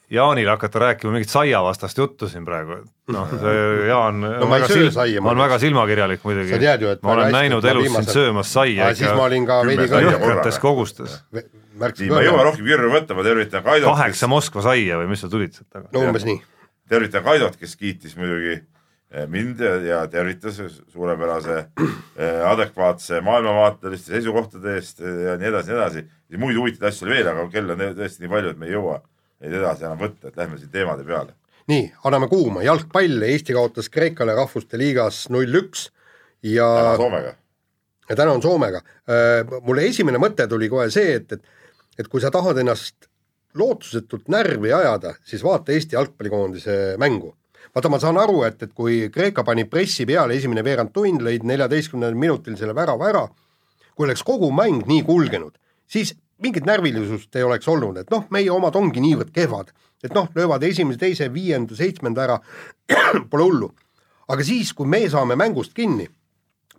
Jaanile 0.09 0.49
hakata 0.49 0.79
rääkima 0.79 1.11
mingit 1.13 1.29
saiavastast 1.29 1.97
juttu 1.97 2.29
siin 2.29 2.45
praegu, 2.45 2.71
et 2.71 3.13
noh, 3.13 3.29
see 3.41 3.87
Jaan 3.87 4.19
no, 4.21 4.49
ma, 4.49 4.59
sil 4.69 4.91
saia, 4.93 5.21
olen 5.21 5.41
väga 5.41 5.57
silmakirjalik 5.59 6.23
muidugi. 6.23 6.53
sa 6.53 6.59
tead 6.61 6.85
ju, 6.85 6.91
et 6.93 7.01
ma 7.01 7.15
olen 7.15 7.33
näinud 7.33 7.65
elus 7.71 7.89
sind 7.93 8.11
söömas 8.13 8.53
saia 8.53 8.91
ikka. 8.93 10.01
jõhkrates 10.05 10.59
kogustes. 10.61 11.17
nii, 11.33 12.11
ma 12.11 12.21
ei 12.21 12.29
jõua 12.29 12.45
rohkem 12.51 12.69
kirju 12.69 12.93
võtta, 12.93 13.17
ma 13.17 13.25
tervitan 13.25 13.65
Kaidot. 13.65 13.89
kaheksa 13.97 14.29
Moskva 14.29 14.61
saia 14.65 15.01
või 15.01 15.09
mis 15.09 15.25
sa 15.25 15.29
tulid 15.29 15.57
sealt 15.57 15.69
taga? 15.73 15.89
no 15.91 16.05
umbes 16.05 16.25
nii. 16.29 16.37
tervitan 16.89 17.25
Kaidot, 17.25 17.57
kes 17.57 17.75
kiitis 17.75 18.13
muidugi 18.21 18.61
mind 19.27 19.59
ja 19.85 20.07
tervitas 20.07 20.57
suurepärase 20.87 21.57
eh, 22.17 22.41
adekvaatse 22.49 23.21
maailmavaateliste 23.21 24.11
seisukohtade 24.11 24.75
eest 24.75 25.01
eh, 25.01 25.21
ja 25.27 25.35
nii 25.39 25.51
edasi, 25.51 25.71
nii 25.71 25.77
edasi. 25.77 26.03
ja 26.29 26.41
muid 26.41 26.57
huvitavaid 26.57 26.89
asju 26.89 27.07
oli 27.07 27.15
veel, 27.15 27.29
aga 27.31 27.45
kell 27.53 27.75
on 27.75 27.83
tõesti 27.99 28.25
nii 28.25 28.31
palju, 28.33 28.51
et 28.51 28.59
me 28.59 28.69
ei 28.69 28.75
jõua 28.75 28.99
neid 29.43 29.57
edasi 29.61 29.85
enam 29.85 30.01
võtta, 30.01 30.31
et 30.31 30.41
lähme 30.41 30.59
siin 30.59 30.73
teemade 30.73 31.05
peale. 31.07 31.35
nii, 31.71 31.85
anname 32.09 32.29
kuuma, 32.31 32.65
jalgpall, 32.65 33.27
Eesti 33.29 33.55
kaotas 33.55 33.89
Kreekale 33.93 34.35
rahvuste 34.35 34.79
liigas 34.81 35.25
null-üks 35.33 35.89
ja 36.43 36.67
täna 36.81 36.97
Soomega. 36.99 37.33
ja 38.09 38.19
täna 38.23 38.35
on 38.35 38.43
Soomega. 38.43 38.81
mulle 39.61 39.87
esimene 39.87 40.19
mõte 40.21 40.49
tuli 40.49 40.69
kohe 40.69 40.89
see, 40.89 41.21
et, 41.21 41.31
et, 41.31 41.71
et 41.99 42.11
kui 42.11 42.21
sa 42.21 42.33
tahad 42.33 42.57
ennast 42.57 43.07
lootusetult 43.55 44.27
närvi 44.27 44.73
ajada, 44.73 45.15
siis 45.23 45.45
vaata 45.45 45.71
Eesti 45.71 45.95
jalgpallikoondise 45.95 46.97
mängu 46.99 47.35
vaata, 47.73 47.91
ma 47.91 47.99
saan 48.01 48.19
aru, 48.21 48.43
et, 48.47 48.61
et 48.63 48.73
kui 48.75 49.07
Kreeka 49.13 49.43
pani 49.47 49.65
pressi 49.69 50.05
peale 50.05 50.37
esimene 50.37 50.63
veerand 50.65 50.93
tund, 50.95 51.23
lõid 51.25 51.47
neljateistkümnendal 51.47 52.17
minutil 52.19 52.57
selle 52.59 52.75
värava 52.77 53.09
ära, 53.09 53.25
kui 53.95 54.07
oleks 54.07 54.23
kogu 54.27 54.51
mäng 54.53 54.85
nii 54.89 55.05
kulgenud, 55.07 55.55
siis 55.87 56.13
mingit 56.43 56.67
närvilisust 56.67 57.35
ei 57.35 57.45
oleks 57.47 57.67
olnud, 57.71 57.97
et 58.01 58.11
noh, 58.11 58.27
meie 58.33 58.51
omad 58.51 58.75
ongi 58.75 59.03
niivõrd 59.03 59.31
kehvad, 59.35 59.71
et 60.03 60.13
noh, 60.15 60.27
löövad 60.35 60.63
esimese, 60.67 60.99
teise, 61.01 61.31
viienda, 61.33 61.77
seitsmenda 61.77 62.25
ära, 62.25 62.37
pole 63.31 63.47
hullu. 63.47 63.71
aga 64.27 64.43
siis, 64.43 64.73
kui 64.73 64.87
me 64.89 65.03
saame 65.09 65.37
mängust 65.39 65.73
kinni, 65.77 66.07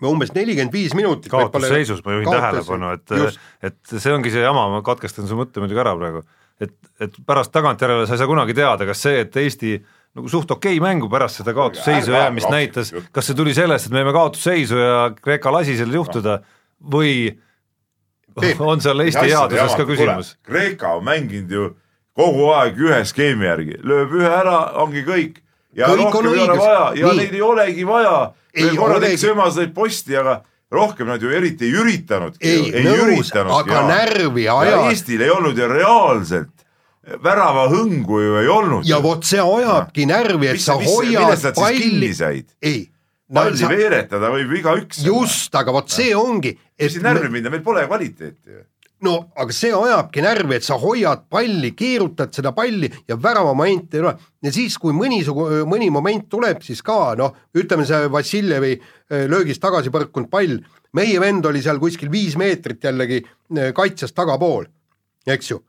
me 0.02 0.10
umbes 0.10 0.32
nelikümmend 0.34 0.74
viis 0.74 0.94
minutit 0.98 1.30
kaotusseisus 1.32 2.02
ma 2.04 2.16
juhin 2.16 2.28
tähelepanu, 2.30 2.90
et, 2.96 3.38
et 3.64 3.94
see 3.94 4.12
ongi 4.12 4.32
see 4.34 4.42
jama, 4.44 4.66
ma 4.74 4.82
katkestan 4.84 5.28
su 5.28 5.38
mõtte 5.38 5.62
muidugi 5.62 5.80
ära 5.80 5.94
praegu, 5.96 6.24
et, 6.60 6.74
et 7.00 7.16
pärast 7.26 7.54
tagantjärele 7.54 8.04
sa 8.08 8.16
ei 8.16 8.20
saa 8.20 8.28
kunagi 8.30 8.56
teada, 8.56 8.88
kas 8.88 9.06
see, 9.06 9.22
et 9.24 9.40
Eesti 9.40 9.78
nagu 10.16 10.30
suht 10.32 10.50
okei 10.50 10.78
okay 10.78 10.84
mängu 10.84 11.10
pärast 11.12 11.42
seda 11.42 11.52
kaotusseisu 11.56 12.14
jäämist 12.14 12.48
näitas, 12.52 12.92
kas 13.12 13.28
see 13.28 13.36
tuli 13.36 13.54
sellest, 13.56 13.88
et 13.88 13.92
me 13.92 14.00
jäime 14.00 14.14
kaotusseisu 14.16 14.78
ja 14.80 14.94
Kreeka 15.20 15.52
lasi 15.52 15.76
sellel 15.76 16.00
juhtuda 16.00 16.38
või 16.92 17.34
Peep, 18.36 18.60
on 18.60 18.82
seal 18.84 19.00
Eesti 19.04 19.28
headuses 19.30 19.76
ka 19.76 19.86
küsimus? 19.88 20.34
Kreeka 20.44 20.96
on 20.96 21.04
mänginud 21.04 21.52
ju 21.52 21.68
kogu 22.16 22.48
aeg 22.56 22.80
ühe 22.80 23.02
skeemi 23.08 23.48
järgi, 23.48 23.78
lööb 23.84 24.16
ühe 24.16 24.32
ära, 24.32 24.58
ongi 24.82 25.04
kõik. 25.04 25.40
ja 25.76 25.92
kõik 25.92 26.06
rohkem 26.06 26.32
ei 26.32 26.44
ole 26.46 26.58
vaja 26.60 26.84
ja 26.96 27.12
Nii. 27.12 27.22
neid 27.22 27.34
ei 27.36 27.44
olegi 27.44 27.86
vaja. 27.88 28.18
korra 28.76 29.00
tegi 29.04 29.20
söömas 29.20 29.56
lõid 29.60 29.74
posti, 29.76 30.16
aga 30.16 30.40
rohkem 30.72 31.12
nad 31.12 31.22
ju 31.22 31.32
eriti 31.32 31.68
ei 31.68 31.76
üritanudki. 31.76 32.40
ei, 32.48 32.70
ei 32.72 32.88
nõus, 32.88 33.32
aga 33.36 33.80
ja. 33.82 33.86
närvi 33.88 34.48
ajab. 34.48 34.88
Eestil 34.90 35.28
ei 35.28 35.32
olnud 35.32 35.58
ju 35.58 35.68
reaalselt 35.68 36.55
väravahõngu 37.22 38.20
ju 38.20 38.36
ei 38.42 38.48
olnud. 38.50 38.86
ja 38.88 39.00
vot 39.02 39.24
see 39.24 39.40
ajabki 39.42 40.06
no. 40.06 40.14
närvi, 40.16 40.52
et 40.52 40.60
mis, 40.60 40.68
sa 40.68 40.78
mis, 40.80 40.90
hoiad 40.90 41.50
palli. 41.54 42.12
ei. 42.62 42.86
palli 43.32 43.60
sa... 43.62 43.70
veeretada 43.70 44.30
võib 44.34 44.56
igaüks. 44.60 45.04
just, 45.06 45.54
aga 45.54 45.74
vot 45.76 45.92
see 45.92 46.14
ongi. 46.16 46.56
mis 46.80 46.96
siin 46.96 47.06
närvi 47.06 47.30
minna, 47.32 47.52
meil 47.52 47.64
pole 47.66 47.86
kvaliteeti 47.86 48.56
ju 48.56 48.64
no 49.04 49.16
aga 49.36 49.54
see 49.54 49.72
ajabki 49.76 50.22
närvi, 50.24 50.56
et 50.56 50.64
sa 50.64 50.78
hoiad 50.80 51.26
palli, 51.32 51.72
keerutad 51.76 52.32
seda 52.34 52.52
palli 52.56 52.88
ja 53.08 53.18
väravamomenti 53.20 53.98
ei 53.98 54.04
ole. 54.04 54.14
ja 54.42 54.52
siis, 54.52 54.78
kui 54.80 54.94
mõni, 54.96 55.20
mõni 55.68 55.90
moment 55.92 56.28
tuleb, 56.32 56.62
siis 56.64 56.82
ka 56.86 57.14
noh, 57.18 57.36
ütleme 57.56 57.86
see 57.88 58.08
Vassiljevi 58.12 58.72
eh, 58.72 59.26
löögist 59.28 59.60
tagasi 59.62 59.92
põrkunud 59.92 60.30
pall, 60.32 60.58
meie 60.96 61.20
vend 61.20 61.46
oli 61.46 61.62
seal 61.64 61.80
kuskil 61.82 62.10
viis 62.12 62.38
meetrit 62.40 62.84
jällegi 62.88 63.20
eh, 63.20 63.72
kaitsest 63.76 64.16
tagapool, 64.16 64.64
eks 65.26 65.52
ju. 65.52 65.60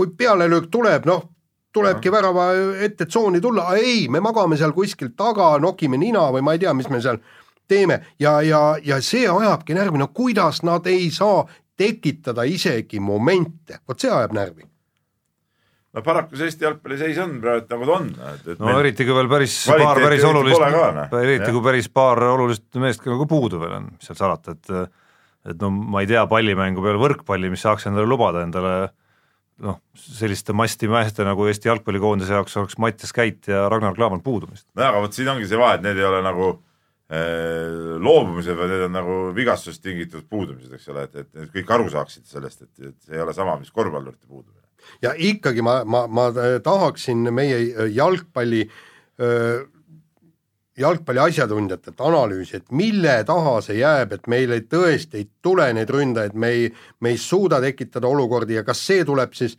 Kui 0.00 0.14
pealelöök 0.16 0.70
tuleb, 0.72 1.04
noh, 1.08 1.26
tulebki 1.72 2.12
värava 2.12 2.48
ette 2.86 3.06
tsooni 3.06 3.40
tulla, 3.40 3.74
ei, 3.76 4.08
me 4.08 4.22
magame 4.24 4.56
seal 4.58 4.72
kuskil 4.76 5.12
taga, 5.16 5.52
nokime 5.62 6.00
nina 6.00 6.30
või 6.34 6.42
ma 6.46 6.56
ei 6.56 6.64
tea, 6.64 6.72
mis 6.74 6.88
me 6.90 7.02
seal 7.04 7.20
teeme. 7.70 8.00
Ja, 8.18 8.40
ja, 8.42 8.62
ja 8.82 9.00
see 9.04 9.28
ajabki 9.28 9.76
närvi, 9.76 10.00
no 10.00 10.10
kuidas 10.14 10.64
nad 10.66 10.88
ei 10.90 11.10
saa 11.14 11.44
tekitada 11.80 12.44
isegi 12.48 13.00
momente, 13.00 13.80
vot 13.88 14.00
see 14.00 14.10
ajab 14.10 14.34
närvi. 14.36 14.66
No 15.90 16.04
paraku 16.06 16.38
see 16.38 16.46
Eesti 16.46 16.62
jalgpalli 16.62 16.96
seis 17.00 17.16
on 17.18 17.32
praegu 17.42 17.66
nagu 17.72 17.86
ta 17.88 17.94
on, 17.96 18.10
et, 18.30 18.44
et 18.52 18.60
no 18.62 18.74
eriti 18.78 19.06
kui 19.08 19.14
veel 19.16 19.30
päris 19.30 19.56
paar 19.66 19.98
päris 19.98 20.22
olulist, 20.28 20.62
noh. 20.62 21.16
eriti 21.18 21.50
kui 21.50 21.64
päris 21.64 21.88
paar 21.90 22.22
olulist 22.28 22.78
meest 22.78 23.02
ka 23.02 23.10
nagu 23.10 23.26
puudu 23.30 23.58
veel 23.58 23.74
on, 23.80 23.88
mis 23.96 24.06
seal 24.06 24.18
salata, 24.20 24.54
et 24.54 24.70
et 25.50 25.64
no 25.64 25.70
ma 25.72 26.04
ei 26.04 26.06
tea 26.06 26.22
pallimängu 26.30 26.84
peale 26.84 27.00
võrkpalli, 27.00 27.50
mis 27.50 27.64
saaks 27.66 27.88
endale 27.90 28.06
lubada 28.06 28.44
endale 28.46 28.74
noh, 29.60 29.78
selliste 29.98 30.56
masti 30.56 30.88
meeste 30.88 31.26
nagu 31.26 31.46
Eesti 31.50 31.68
jalgpallikoondise 31.68 32.36
jaoks 32.38 32.56
oleks 32.56 32.78
Mattias 32.80 33.12
Käit 33.16 33.48
ja 33.50 33.68
Ragnar 33.68 33.94
Klavan 33.98 34.24
puudumist. 34.24 34.66
nojah, 34.74 34.94
aga 34.94 35.04
vot 35.04 35.16
siin 35.16 35.28
ongi 35.32 35.48
see 35.48 35.60
vahe, 35.60 35.78
et 35.78 35.86
need 35.86 36.00
ei 36.00 36.08
ole 36.08 36.22
nagu 36.24 36.52
Äh, 37.10 37.98
loobumised, 37.98 38.54
vaid 38.54 38.70
need 38.70 38.84
on 38.86 38.92
nagu 38.94 39.14
vigastusest 39.34 39.82
tingitud 39.82 40.28
puudumised, 40.30 40.70
eks 40.76 40.84
ole, 40.92 41.08
et, 41.08 41.16
et, 41.18 41.48
kõik 41.50 41.72
aru 41.74 41.88
saaksid 41.90 42.28
sellest, 42.30 42.62
et, 42.62 42.84
et 42.86 43.08
see 43.08 43.16
ei 43.16 43.22
ole 43.24 43.34
sama, 43.34 43.56
mis 43.58 43.72
korvpallurite 43.74 44.28
puudumine. 44.28 44.62
ja 45.02 45.10
ikkagi 45.18 45.64
ma, 45.66 45.80
ma, 45.82 46.04
ma 46.06 46.28
tahaksin 46.62 47.32
meie 47.34 47.58
jalgpalli, 47.96 48.62
jalgpalli 50.80 51.22
asjatundjatelt 51.22 52.00
analüüsi, 52.00 52.60
et 52.60 52.72
mille 52.76 53.18
taha 53.28 53.58
see 53.64 53.80
jääb, 53.80 54.14
et 54.16 54.30
meil 54.30 54.54
ei 54.56 54.66
tõesti 54.66 55.20
ei 55.20 55.28
tule 55.42 55.68
neid 55.76 55.90
ründajaid, 55.92 56.34
me 56.34 56.52
ei, 56.56 56.68
me 57.00 57.14
ei 57.14 57.20
suuda 57.20 57.60
tekitada 57.62 58.08
olukordi 58.08 58.58
ja 58.58 58.64
kas 58.66 58.82
see 58.86 59.04
tuleb 59.04 59.36
siis 59.36 59.56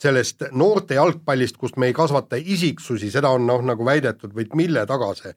sellest 0.00 0.46
noorte 0.56 0.96
jalgpallist, 0.96 1.58
kust 1.60 1.76
me 1.76 1.90
ei 1.90 1.96
kasvata 1.96 2.38
isiksusi, 2.40 3.10
seda 3.12 3.34
on 3.36 3.44
noh, 3.46 3.64
nagu 3.66 3.84
väidetud, 3.84 4.32
või 4.36 4.48
mille 4.62 4.86
taga 4.88 5.12
see 5.18 5.34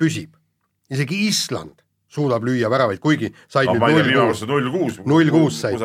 püsib 0.00 0.36
isegi 0.90 1.26
Island 1.28 1.82
suudab 2.10 2.44
lüüa 2.44 2.70
väravaid, 2.70 2.98
kuigi 2.98 3.30
said 3.48 3.70
no, 3.70 3.76
nüüd 3.78 4.08
null 4.50 4.70
kuus. 4.74 4.96
null 5.06 5.30
kuus. 5.30 5.60
said. 5.62 5.78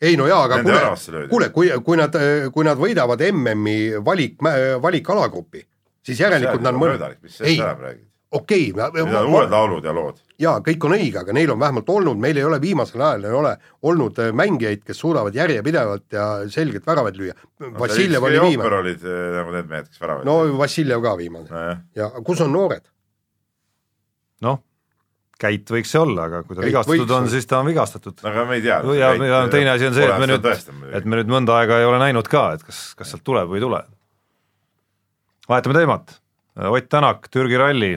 ei 0.00 0.16
no 0.20 0.26
jaa, 0.28 0.42
aga 0.44 0.60
kuule, 0.64 1.28
kuule, 1.30 1.48
kui, 1.54 1.70
kui 1.86 2.00
nad, 2.00 2.18
kui 2.52 2.66
nad 2.68 2.80
võidavad 2.80 3.24
MM-i 3.30 4.02
valik, 4.04 4.36
valikalagrupi, 4.82 5.64
siis 6.04 6.20
järelikult 6.20 6.64
nad 6.64 6.76
sellest 6.76 7.80
räägid? 7.80 8.10
Okei 8.34 8.68
okay,. 8.72 8.90
Need 8.94 9.14
on 9.14 9.30
uued 9.30 9.52
laulud 9.52 9.86
ja 9.86 9.94
lood. 9.94 10.18
jaa, 10.40 10.58
kõik 10.66 10.86
on 10.88 10.96
õige, 10.96 11.20
aga 11.22 11.36
neil 11.36 11.52
on 11.54 11.60
vähemalt 11.60 11.90
olnud, 11.94 12.20
meil 12.20 12.38
ei 12.40 12.46
ole 12.46 12.58
viimasel 12.62 13.02
ajal 13.06 13.28
ei 13.28 13.38
ole 13.38 13.54
olnud 13.90 14.20
äh, 14.22 14.32
mängijaid, 14.36 14.82
kes 14.86 15.00
suudavad 15.04 15.34
järjepidevalt 15.36 16.06
ja 16.16 16.26
selgelt 16.50 16.86
väravaid 16.86 17.18
lüüa. 17.20 17.36
Vassiljev 17.78 18.26
oli 18.28 18.40
viimane. 18.48 18.76
olid 18.82 19.06
äh, 19.06 19.24
nagu 19.38 19.54
need 19.54 19.70
mehed, 19.70 19.90
kes 19.90 20.02
väravaid 20.02 20.28
no 20.28 20.38
Vassiljev 20.58 21.02
ka 21.04 21.16
viimane 21.20 21.50
no,. 21.50 21.64
ja 21.96 22.10
kus 22.26 22.42
on 22.44 22.52
noored? 22.54 22.86
noh, 24.44 24.58
käit 25.40 25.70
võiks 25.70 25.92
see 25.94 26.00
olla, 26.02 26.28
aga 26.28 26.42
kui 26.42 26.56
ta 26.56 26.62
käit 26.62 26.72
vigastatud 26.72 27.14
on, 27.18 27.30
siis 27.32 27.46
ta 27.50 27.60
on 27.62 27.70
vigastatud. 27.70 28.24
aga 28.26 28.46
me 28.48 28.58
ei 28.58 28.66
tea. 28.66 28.80
ja, 28.98 29.12
ja 29.30 29.44
teine 29.52 29.76
asi 29.76 29.88
on 29.90 29.96
see, 29.96 30.08
et 30.08 30.20
me 30.20 30.30
nüüd, 30.30 30.50
et 30.98 31.06
me 31.06 31.22
nüüd 31.22 31.30
mõnda 31.36 31.60
aega 31.60 31.80
ei 31.82 31.88
ole 31.88 32.02
näinud 32.02 32.28
ka, 32.30 32.48
et 32.58 32.66
kas, 32.66 32.82
kas 32.98 33.14
sealt 33.14 33.24
tuleb 33.26 33.50
või 33.50 33.62
ei 33.62 33.66
tule. 33.66 33.84
vahetame 35.48 35.78
teemat, 35.78 36.18
Ott 36.54 36.86
Tänak, 36.86 37.26
Türgi 37.34 37.58
ralli, 37.58 37.96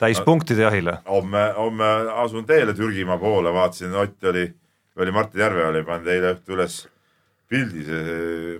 täispunktide 0.00 0.62
jahile. 0.62 0.98
homme, 1.08 1.44
homme 1.56 1.90
asun 2.24 2.46
teele 2.46 2.74
Türgimaa 2.74 3.18
poole, 3.18 3.52
vaatasin, 3.52 3.94
Ott 3.94 4.24
oli, 4.24 4.46
oli 4.96 5.12
Martin 5.12 5.40
Järve 5.40 5.66
oli 5.66 5.82
pannud 5.84 6.08
eile 6.08 6.34
õhtu 6.34 6.56
üles 6.56 6.82
pildi 7.50 7.84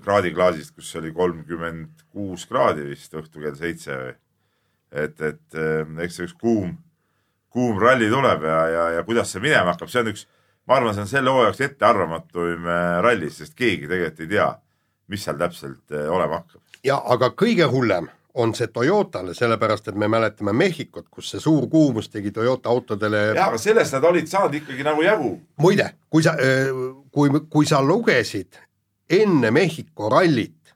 kraadiklaasist, 0.04 0.74
kus 0.74 0.96
oli 0.98 1.12
kolmkümmend 1.14 2.04
kuus 2.10 2.46
kraadi 2.50 2.88
vist 2.88 3.14
õhtul 3.14 3.46
kell 3.46 3.56
seitse 3.58 3.96
või 3.96 4.14
et, 4.90 5.20
et 5.20 5.58
eh, 5.58 5.96
eks 6.04 6.18
see 6.18 6.26
üks 6.28 6.36
kuum, 6.38 6.74
kuum 7.54 7.78
ralli 7.82 8.10
tuleb 8.10 8.44
ja, 8.46 8.60
ja, 8.74 8.84
ja 8.98 9.04
kuidas 9.06 9.32
see 9.32 9.42
minema 9.42 9.74
hakkab, 9.74 9.90
see 9.92 10.02
on 10.02 10.12
üks, 10.12 10.26
ma 10.66 10.78
arvan, 10.78 10.96
see 10.96 11.06
on 11.06 11.12
selle 11.12 11.34
hooaja 11.34 11.50
jaoks 11.50 11.64
ettearvamatuim 11.68 12.66
eh, 12.66 12.96
ralli, 13.06 13.30
sest 13.34 13.54
keegi 13.58 13.90
tegelikult 13.90 14.24
ei 14.26 14.32
tea, 14.34 14.48
mis 15.10 15.26
seal 15.26 15.38
täpselt 15.40 15.94
eh, 15.94 16.08
olema 16.10 16.42
hakkab. 16.42 16.62
ja 16.86 16.98
aga 17.14 17.30
kõige 17.38 17.70
hullem 17.70 18.10
on 18.34 18.54
see 18.54 18.70
Toyotale, 18.70 19.34
sellepärast 19.34 19.88
et 19.88 19.98
me 19.98 20.08
mäletame 20.08 20.52
Mehhikut, 20.52 21.08
kus 21.10 21.32
see 21.32 21.40
suur 21.40 21.66
kuumus 21.70 22.08
tegi 22.08 22.30
Toyota 22.30 22.68
autodele. 22.68 23.24
jah, 23.34 23.48
aga 23.48 23.58
sellest 23.58 23.96
nad 23.96 24.04
olid 24.04 24.30
saanud 24.30 24.54
ikkagi 24.54 24.86
nagu 24.86 25.02
jagu. 25.02 25.32
muide, 25.56 25.90
kui 26.10 26.22
sa, 26.22 26.36
kui, 27.10 27.30
kui 27.50 27.66
sa 27.66 27.82
lugesid 27.82 28.58
enne 29.10 29.50
Mehhiko 29.50 30.08
rallit 30.08 30.74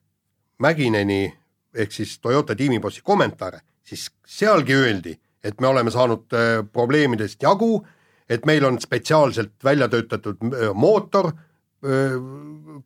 Mägineni 0.59 1.35
ehk 1.75 1.93
siis 1.93 2.19
Toyota 2.19 2.55
tiimibossi 2.55 3.03
kommentaare, 3.03 3.61
siis 3.83 4.11
sealgi 4.27 4.75
öeldi, 4.75 5.17
et 5.45 5.61
me 5.61 5.67
oleme 5.67 5.91
saanud 5.91 6.33
äh, 6.33 6.61
probleemidest 6.73 7.43
jagu, 7.43 7.83
et 8.29 8.47
meil 8.47 8.65
on 8.65 8.79
spetsiaalselt 8.81 9.65
välja 9.65 9.89
töötatud 9.89 10.39
äh, 10.47 10.71
mootor 10.75 11.33
äh, 11.33 12.15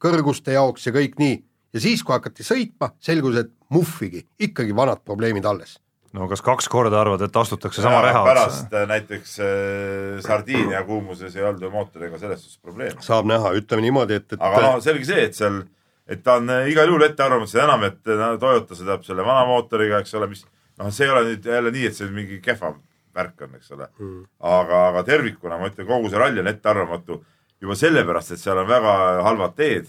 kõrguste 0.00 0.56
jaoks 0.56 0.88
ja 0.88 0.94
kõik 0.96 1.18
nii. 1.20 1.36
Ja 1.74 1.82
siis, 1.82 2.02
kui 2.04 2.16
hakati 2.16 2.46
sõitma, 2.46 2.92
selgus, 3.02 3.36
et 3.42 3.52
muhvigi, 3.74 4.24
ikkagi 4.48 4.76
vanad 4.76 5.04
probleemid 5.04 5.46
alles 5.48 5.76
no 6.16 6.28
kas 6.30 6.42
kaks 6.44 6.68
korda 6.72 7.00
arvad, 7.02 7.22
et 7.26 7.36
astutakse 7.36 7.82
sama 7.84 8.00
reha 8.04 8.22
otsa? 8.22 8.30
pärast 8.30 8.76
näiteks 8.92 9.34
äh, 9.44 10.20
Sardiinia 10.24 10.82
kuumuses 10.88 11.36
ei 11.36 11.44
olnud 11.44 11.62
ju 11.62 11.72
mootoriga 11.72 12.20
selles 12.20 12.44
suhtes 12.44 12.62
probleemi. 12.64 13.04
saab 13.04 13.28
näha, 13.28 13.52
ütleme 13.60 13.84
niimoodi, 13.84 14.20
et, 14.22 14.32
et 14.32 14.40
aga 14.40 14.62
noh, 14.64 14.78
selge 14.84 15.08
see, 15.08 15.26
et 15.28 15.36
seal, 15.36 15.62
et 16.08 16.24
ta 16.24 16.38
on 16.40 16.48
igal 16.70 16.88
juhul 16.88 17.04
ettearvamatu, 17.10 17.52
seda 17.52 17.66
enam, 17.68 17.84
et 17.90 18.00
Toyota 18.40 18.78
sõidab 18.78 19.04
selle 19.06 19.26
vana 19.26 19.44
mootoriga, 19.48 20.00
eks 20.00 20.16
ole, 20.16 20.30
mis 20.32 20.46
noh, 20.80 20.92
see 20.94 21.06
ei 21.06 21.12
ole 21.12 21.24
nüüd 21.32 21.50
jälle 21.52 21.74
nii, 21.74 21.88
et 21.90 21.98
see 21.98 22.12
mingi 22.14 22.40
kehva 22.44 22.72
värk 23.18 23.44
on, 23.46 23.56
eks 23.58 23.72
ole 23.76 23.88
mm.. 23.98 24.22
aga, 24.54 24.82
aga 24.92 25.04
tervikuna 25.06 25.58
ma 25.60 25.68
ütlen, 25.70 25.88
kogu 25.88 26.10
see 26.12 26.20
ralli 26.20 26.42
on 26.42 26.50
ettearvamatu 26.50 27.20
juba 27.60 27.76
sellepärast, 27.78 28.34
et 28.34 28.42
seal 28.42 28.60
on 28.62 28.68
väga 28.68 28.92
halvad 29.26 29.56
teed. 29.58 29.88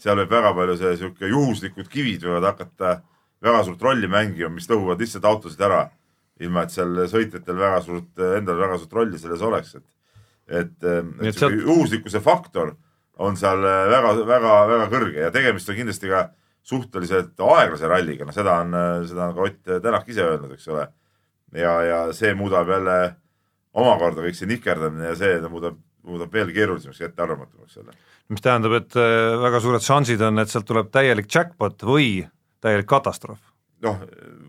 Seal 0.00 0.18
võib 0.22 0.32
väga 0.34 0.52
palju 0.56 0.76
see 0.78 0.94
sihuke 1.00 1.28
juhuslikud 1.30 1.90
kivid 1.90 2.24
võivad 2.26 2.48
hakata 2.50 2.94
väga 3.44 3.64
suurt 3.66 3.82
rolli 3.84 4.08
mängima, 4.10 4.50
mis 4.52 4.68
lõhuvad 4.70 5.00
lihtsalt 5.00 5.26
autosid 5.28 5.60
ära. 5.60 5.88
ilma, 6.42 6.64
et 6.64 6.72
seal 6.74 6.96
sõitjatel 7.06 7.54
väga 7.54 7.80
suurt, 7.84 8.08
endal 8.34 8.56
väga 8.58 8.78
suurt 8.80 8.92
rolli 8.92 9.18
selles 9.22 9.42
oleks, 9.46 9.76
et, 9.78 9.84
et, 10.48 10.72
et, 10.82 11.12
et 11.28 11.36
sealt... 11.38 11.60
juhuslikkuse 11.60 12.18
faktor 12.20 12.72
on 13.22 13.36
seal 13.38 13.62
väga-väga-väga 13.62 14.88
kõrge 14.90 15.20
ja 15.22 15.30
tegemist 15.30 15.70
on 15.70 15.78
kindlasti 15.78 16.10
ka 16.10 16.24
suhteliselt 16.64 17.38
aeglase 17.38 17.86
ralliga, 17.86 18.26
noh 18.26 18.34
seda 18.34 18.56
on, 18.64 18.74
seda 19.06 19.28
on 19.28 19.36
ka 19.36 19.46
Ott 19.46 19.70
Tänak 19.84 20.08
ise 20.08 20.24
öelnud, 20.24 20.56
eks 20.56 20.66
ole. 20.72 20.88
ja, 21.54 21.74
ja 21.86 22.00
see 22.16 22.34
muudab 22.34 22.68
jälle 22.72 22.98
omakorda 23.74 24.24
kõik 24.24 24.38
see 24.38 24.50
nikerdamine 24.50 25.12
ja 25.12 25.16
see 25.18 25.38
muudab, 25.46 25.78
muudab 26.02 26.32
veel 26.32 26.50
keerulisemaks 26.54 27.00
ja 27.00 27.10
ettearvamatumaks 27.10 27.78
selle. 27.78 27.94
Mis 28.32 28.44
tähendab, 28.44 28.76
et 28.78 28.96
äh, 28.96 29.34
väga 29.42 29.60
suured 29.62 29.84
šansid 29.84 30.22
on, 30.24 30.40
et 30.42 30.52
sealt 30.52 30.68
tuleb 30.68 30.92
täielik 30.94 31.28
jackpot 31.30 31.84
või 31.88 32.22
täielik 32.64 32.88
katastroof. 32.90 33.40
noh, 33.84 33.98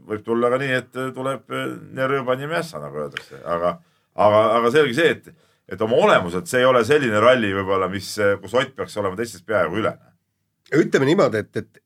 võib 0.08 0.24
tulla 0.24 0.50
ka 0.54 0.60
nii, 0.62 0.76
et 0.80 1.02
tuleb 1.16 1.56
ne 1.98 2.08
rõõba 2.08 2.38
nii 2.40 2.48
mässa, 2.52 2.80
nagu 2.80 3.02
öeldakse, 3.04 3.42
aga, 3.44 3.74
aga, 4.16 4.44
aga 4.60 4.72
selge 4.72 4.96
see, 4.96 5.16
et, 5.18 5.50
et 5.76 5.82
oma 5.82 6.00
olemuselt 6.08 6.48
see 6.48 6.62
ei 6.64 6.70
ole 6.70 6.86
selline 6.88 7.20
ralli 7.20 7.52
võib-olla, 7.58 7.90
mis, 7.92 8.14
kus 8.42 8.56
Ott 8.56 8.76
peaks 8.78 8.96
olema 9.02 9.20
teistest 9.20 9.46
peaaegu 9.46 9.82
üle. 9.84 9.92
ütleme 10.72 11.10
niimoodi, 11.10 11.44
et, 11.44 11.58
et 11.60 11.84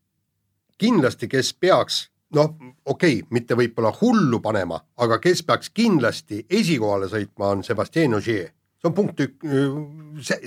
kindlasti, 0.78 1.28
kes 1.32 1.54
peaks 1.58 2.04
noh, 2.36 2.54
okei 2.86 3.20
okay,, 3.20 3.28
mitte 3.34 3.58
võib-olla 3.58 3.92
hullu 4.02 4.40
panema, 4.44 4.80
aga 5.02 5.20
kes 5.24 5.44
peaks 5.48 5.74
kindlasti 5.76 6.44
esikohale 6.50 7.10
sõitma, 7.12 7.54
on 7.56 7.64
Sebastian 7.66 8.18
Ogier. 8.18 8.52
see 8.80 8.88
on 8.88 8.96
punkt 8.96 9.20
ük-, 9.20 9.46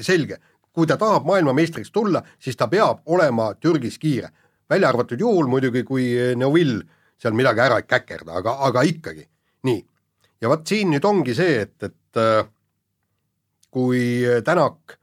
selge. 0.00 0.38
Kui 0.72 0.86
ta 0.86 0.96
tahab 0.96 1.26
maailmameistriks 1.28 1.90
tulla, 1.92 2.22
siis 2.38 2.56
ta 2.56 2.68
peab 2.68 3.02
olema 3.06 3.54
Türgis 3.54 3.98
kiire. 3.98 4.28
välja 4.70 4.88
arvatud 4.88 5.20
juhul 5.20 5.46
muidugi, 5.46 5.82
kui 5.84 6.16
Neuvill 6.36 6.80
seal 7.18 7.34
midagi 7.36 7.60
ära 7.60 7.76
ei 7.76 7.86
käkerda, 7.86 8.32
aga, 8.40 8.56
aga 8.66 8.82
ikkagi. 8.82 9.28
nii. 9.62 9.84
ja 10.40 10.48
vot 10.48 10.66
siin 10.66 10.90
nüüd 10.90 11.04
ongi 11.04 11.34
see, 11.34 11.60
et, 11.60 11.82
et 11.82 12.48
kui 13.70 14.24
Tänak 14.44 14.98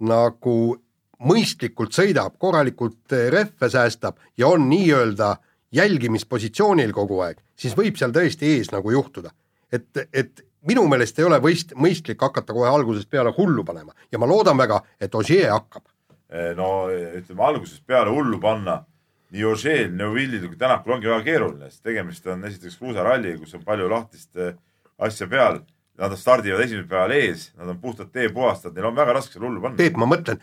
nagu 0.00 0.56
mõistlikult 1.18 1.94
sõidab, 1.96 2.38
korralikult 2.38 3.10
rehve 3.10 3.70
säästab 3.70 4.18
ja 4.38 4.48
on 4.48 4.68
nii-öelda 4.70 5.36
jälgimispositsioonil 5.74 6.92
kogu 6.94 7.20
aeg, 7.26 7.40
siis 7.58 7.74
võib 7.76 7.98
seal 7.98 8.14
tõesti 8.14 8.54
ees 8.54 8.70
nagu 8.72 8.90
juhtuda. 8.94 9.30
et, 9.72 10.08
et 10.12 10.44
minu 10.68 10.84
meelest 10.90 11.18
ei 11.18 11.26
ole 11.28 11.40
võist-, 11.42 11.74
mõistlik 11.76 12.20
hakata 12.22 12.52
kohe 12.56 12.68
algusest 12.70 13.10
peale 13.10 13.32
hullu 13.36 13.64
panema 13.64 13.96
ja 14.12 14.20
ma 14.20 14.28
loodan 14.28 14.58
väga, 14.60 14.82
et 15.00 15.14
Ogier 15.14 15.50
hakkab. 15.54 15.88
no 16.56 16.68
ütleme 16.92 17.44
algusest 17.44 17.86
peale 17.86 18.12
hullu 18.12 18.40
panna 18.40 18.82
nii 19.34 19.44
Ožeel, 19.44 19.90
Neuvillil 19.96 20.46
kui 20.48 20.58
Tänakul 20.58 20.96
ongi 20.96 21.10
väga 21.10 21.24
keeruline, 21.26 21.70
sest 21.70 21.84
tegemist 21.84 22.26
on 22.32 22.44
esiteks 22.48 22.78
kruusaralli, 22.80 23.34
kus 23.40 23.56
on 23.58 23.64
palju 23.66 23.88
lahtist 23.90 24.40
eh, 24.40 24.54
asja 25.04 25.28
peal. 25.30 25.60
Nad 25.98 26.14
stardivad 26.14 26.62
esimesel 26.62 26.86
päeval 26.86 27.12
ees, 27.16 27.48
nad 27.58 27.72
on 27.72 27.80
puhtalt 27.82 28.12
teepuhastajad, 28.14 28.76
neil 28.76 28.86
on 28.86 28.96
väga 28.96 29.16
raske 29.16 29.34
seal 29.34 29.48
hullu 29.48 29.64
panna. 29.64 29.80
Peep, 29.80 29.96
ma 29.98 30.06
mõtlen 30.06 30.38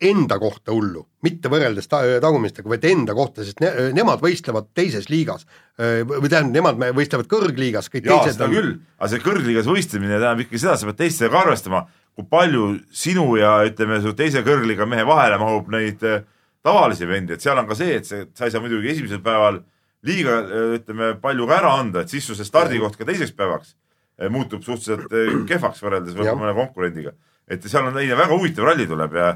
enda 0.00 0.38
kohta 0.40 0.72
hullu, 0.72 1.02
mitte 1.26 1.50
võrreldes 1.52 1.90
ta, 1.90 2.00
tagumistega, 2.22 2.70
vaid 2.72 2.84
enda 2.88 3.14
kohta, 3.16 3.44
sest 3.44 3.60
ne, 3.60 3.90
nemad 3.92 4.22
võistlevad 4.24 4.70
teises 4.74 5.10
liigas. 5.12 5.44
või 5.76 6.30
tähendab, 6.32 6.54
nemad 6.54 6.96
võistlevad 6.96 7.28
kõrgliigas, 7.28 7.90
kõik 7.92 8.08
Jaa, 8.08 8.22
teised 8.24 8.40
on... 8.46 8.54
küll, 8.54 8.74
aga 8.96 9.10
see 9.12 9.24
kõrgliigas 9.24 9.68
võistlemine 9.68 10.16
tähendab 10.16 10.44
ikkagi 10.46 10.62
seda, 10.62 10.78
sa 10.80 10.88
pead 10.88 11.02
teistega 11.02 11.42
arvestama, 11.42 11.84
kui 12.16 12.24
palju 12.32 12.70
sinu 12.96 13.26
ja 13.36 13.58
ütleme, 13.68 14.00
su 14.00 14.14
teise 14.16 14.40
kõrgliiga 14.46 14.88
mehe 14.88 15.04
vahele 15.08 15.36
mahub 15.40 15.68
neid 15.72 16.00
äh, 16.08 16.24
tavalisi 16.62 17.08
vendi, 17.08 17.36
et 17.36 17.44
seal 17.44 17.58
on 17.60 17.68
ka 17.68 17.76
see, 17.78 17.98
et 18.00 18.08
see, 18.08 18.26
sa 18.36 18.46
ei 18.46 18.54
saa 18.54 18.62
muidugi 18.62 18.92
esimesel 18.92 19.22
päeval 19.24 19.60
liiga 20.06 20.40
ütleme 20.76 21.14
palju 21.20 21.46
ka 21.48 21.58
ära 21.60 21.74
anda, 21.80 22.04
et 22.04 22.12
siis 22.12 22.26
su 22.26 22.36
see 22.36 22.48
stardikoht 22.48 22.96
ka 22.98 23.06
teiseks 23.08 23.32
päevaks 23.36 23.74
eh, 24.20 24.28
muutub 24.32 24.64
suhteliselt 24.64 25.12
eh, 25.12 25.32
kehvaks 25.48 25.82
võrreldes 25.84 26.16
mõne 26.16 26.54
konkurendiga. 26.56 27.14
et 27.50 27.64
seal 27.66 27.88
on 27.88 27.96
väga 27.96 28.30
huvitav 28.30 28.68
ralli 28.68 28.86
tuleb 28.88 29.16
ja, 29.16 29.30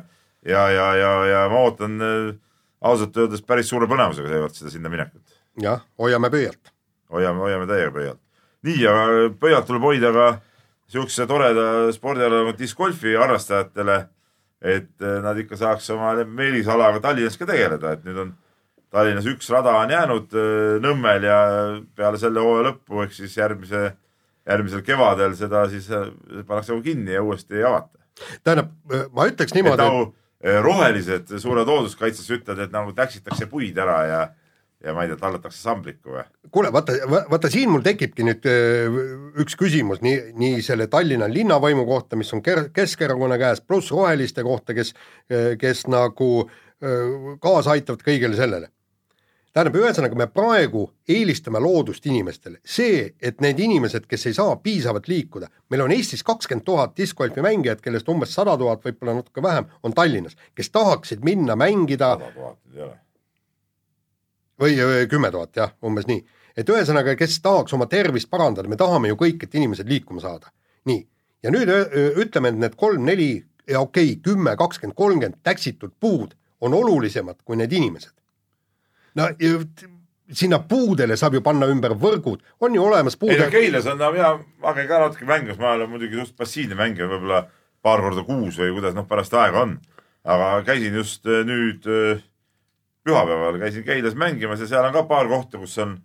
ja, 0.45 0.69
ja, 0.71 0.89
ja, 1.01 1.13
ja 1.31 1.45
ma 1.53 1.65
ootan 1.67 2.01
eh, 2.01 2.33
ausalt 2.85 3.17
öeldes 3.17 3.45
päris 3.47 3.71
suure 3.73 3.89
põnevusega 3.91 4.31
seekord 4.31 4.57
seda 4.57 4.73
sinna 4.73 4.93
minekut. 4.93 5.23
jah, 5.63 5.85
hoiame 5.99 6.31
pöialt. 6.31 6.73
hoiame, 7.13 7.45
hoiame 7.47 7.69
täiega 7.71 7.93
pöialt. 7.95 8.21
nii, 8.63 8.81
aga 8.89 9.07
pöialt 9.41 9.69
tuleb 9.71 9.87
hoida 9.91 10.13
ka 10.15 10.27
siukse 10.95 11.27
toreda 11.27 11.93
spordiala 11.93 12.43
nagu 12.43 12.59
discgolfi 12.59 13.17
harrastajatele 13.19 14.05
et 14.65 15.05
eh, 15.05 15.19
nad 15.23 15.39
ikka 15.39 15.59
saaks 15.61 15.91
oma 15.93 16.15
meelisalaga 16.25 17.03
Tallinnas 17.05 17.37
ka 17.37 17.47
tegeleda, 17.49 17.95
et 17.95 18.07
nüüd 18.07 18.21
on 18.23 18.33
Tallinnas 18.95 19.27
üks 19.29 19.51
rada 19.53 19.75
on 19.83 19.93
jäänud 19.93 20.37
eh, 20.41 20.77
Nõmmel 20.83 21.29
ja 21.29 21.39
peale 21.97 22.21
selle 22.21 22.43
hooaja 22.43 22.71
lõppu 22.71 23.05
ehk 23.05 23.13
siis 23.17 23.37
järgmise, 23.37 23.91
järgmisel 24.49 24.85
kevadel 24.87 25.37
seda 25.37 25.67
siis 25.73 25.91
pannakse 25.91 26.73
nagu 26.73 26.85
kinni 26.85 27.17
ja 27.17 27.23
uuesti 27.25 27.61
ei 27.61 27.67
avata. 27.69 28.01
tähendab, 28.43 28.73
ma 29.13 29.29
ütleks 29.29 29.57
niimoodi. 29.57 29.85
nagu 29.85 30.07
rohelised 30.45 31.31
suured 31.41 31.69
looduskaitses 31.69 32.27
ütlevad, 32.37 32.67
et 32.67 32.73
nagu 32.75 32.93
täksitakse 32.97 33.47
puid 33.49 33.79
ära 33.81 34.01
ja 34.09 34.25
ja 34.85 34.93
ma 34.95 35.05
ei 35.05 35.11
tea, 35.11 35.19
tallatakse 35.21 35.61
samblikku 35.65 36.13
või? 36.15 36.25
kuule, 36.53 36.71
vaata, 36.75 36.97
vaata 37.09 37.51
siin 37.53 37.73
mul 37.73 37.85
tekibki 37.85 38.27
nüüd 38.27 38.49
äh, 38.51 38.99
üks 39.41 39.57
küsimus 39.61 40.03
nii, 40.05 40.35
nii 40.41 40.61
selle 40.65 40.89
Tallinna 40.93 41.29
linnavõimu 41.31 41.87
kohta, 41.89 42.19
mis 42.21 42.33
on 42.37 42.43
Keskerakonna 42.45 43.39
käes, 43.41 43.63
pluss 43.65 43.93
roheliste 43.95 44.45
kohta, 44.47 44.77
kes, 44.77 44.93
äh, 45.33 45.55
kes 45.61 45.87
nagu 45.93 46.31
äh, 46.45 47.37
kaasa 47.43 47.77
aitavad 47.77 48.05
kõigele 48.05 48.39
sellele. 48.39 48.71
Tähendab, 49.55 49.77
ühesõnaga 49.79 50.19
me 50.19 50.27
praegu 50.27 50.89
eelistame 51.09 51.61
loodust 51.63 52.07
inimestele. 52.07 52.59
see, 52.65 53.15
et 53.23 53.41
need 53.41 53.59
inimesed, 53.59 54.09
kes 54.11 54.27
ei 54.27 54.35
saa 54.35 54.57
piisavalt 54.57 55.09
liikuda, 55.09 55.49
meil 55.71 55.85
on 55.87 55.95
Eestis 55.95 56.23
kakskümmend 56.27 56.67
tuhat 56.67 56.97
discgolfi 56.97 57.43
mängijat, 57.43 57.81
kellest 57.81 58.09
umbes 58.09 58.35
sada 58.35 58.57
tuhat, 58.59 58.83
võib-olla 58.85 59.15
natuke 59.21 59.43
vähem, 59.43 59.71
on 59.83 59.95
Tallinnas, 59.95 60.37
kes 60.55 60.71
tahaksid 60.75 61.23
minna 61.25 61.57
mängida 61.57 62.17
sada 62.19 62.33
tuhat 62.35 62.59
ei 62.75 62.83
ole 62.83 63.01
või 64.61 64.77
kümme 65.11 65.31
tuhat 65.35 65.57
jah, 65.57 65.73
umbes 65.83 66.07
nii. 66.07 66.25
et 66.57 66.69
ühesõnaga, 66.69 67.17
kes 67.19 67.41
tahaks 67.43 67.75
oma 67.75 67.87
tervist 67.91 68.31
parandada, 68.31 68.69
me 68.69 68.77
tahame 68.77 69.11
ju 69.11 69.19
kõik, 69.19 69.43
et 69.43 69.55
inimesed 69.55 69.89
liikuma 69.89 70.21
saada. 70.21 70.53
nii, 70.85 71.07
ja 71.43 71.51
nüüd 71.51 71.71
ütleme, 72.21 72.49
et 72.49 72.59
need 72.59 72.77
kolm-neli 72.77 73.45
ja 73.69 73.81
okei 73.81 74.13
okay,, 74.13 74.21
kümme, 74.23 74.57
kakskümmend, 74.57 74.97
kolmkümmend 74.97 75.41
täksitud 75.43 75.93
puud 76.01 76.35
on 76.61 76.75
olulisemad 76.75 77.43
kui 77.45 77.57
need 77.57 77.73
inimesed. 77.73 78.13
No 79.15 79.29
sinna 80.35 80.59
puudele 80.69 81.17
saab 81.21 81.37
ju 81.37 81.43
panna 81.45 81.69
ümber 81.69 81.95
võrgud, 82.01 82.41
on 82.65 82.75
ju 82.75 82.83
olemas 82.83 83.17
puude. 83.21 83.37
ei 83.37 83.43
no 83.43 83.51
Keilas 83.53 83.89
on, 83.91 83.99
no 84.01 84.11
mina, 84.15 84.31
ma 84.63 84.73
käin 84.77 84.89
ka 84.89 85.01
natuke 85.03 85.29
mängimas, 85.29 85.59
ma 85.61 85.75
olen 85.77 85.91
muidugi 85.93 86.17
suht 86.21 86.37
passiivne 86.39 86.79
mängija, 86.79 87.09
võib-olla 87.11 87.45
paar 87.85 88.01
korda 88.01 88.25
kuus 88.25 88.57
või 88.61 88.73
kuidas 88.79 88.97
noh, 88.97 89.07
pärast 89.09 89.37
aega 89.37 89.67
on. 89.67 89.77
aga 90.25 90.63
käisin 90.65 90.95
just 90.97 91.29
nüüd 91.29 91.85
äh, 91.85 92.23
pühapäeval 93.05 93.61
käisin 93.61 93.85
Keilas 93.85 94.17
mängimas 94.17 94.65
ja 94.65 94.69
seal 94.71 94.89
on 94.89 94.97
ka 94.97 95.05
paar 95.09 95.29
kohta, 95.29 95.61
kus 95.61 95.77
on, 95.85 95.99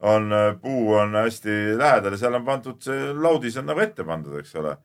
on 0.00 0.28
puu 0.60 0.94
on 1.00 1.16
hästi 1.16 1.78
lähedal 1.80 2.12
ja 2.12 2.20
seal 2.20 2.36
on 2.36 2.44
pandud 2.44 2.82
see 2.84 3.12
laudis 3.16 3.56
on 3.56 3.70
nagu 3.70 3.80
ette 3.80 4.04
pandud, 4.04 4.36
eks 4.42 4.54
ole. 4.60 4.76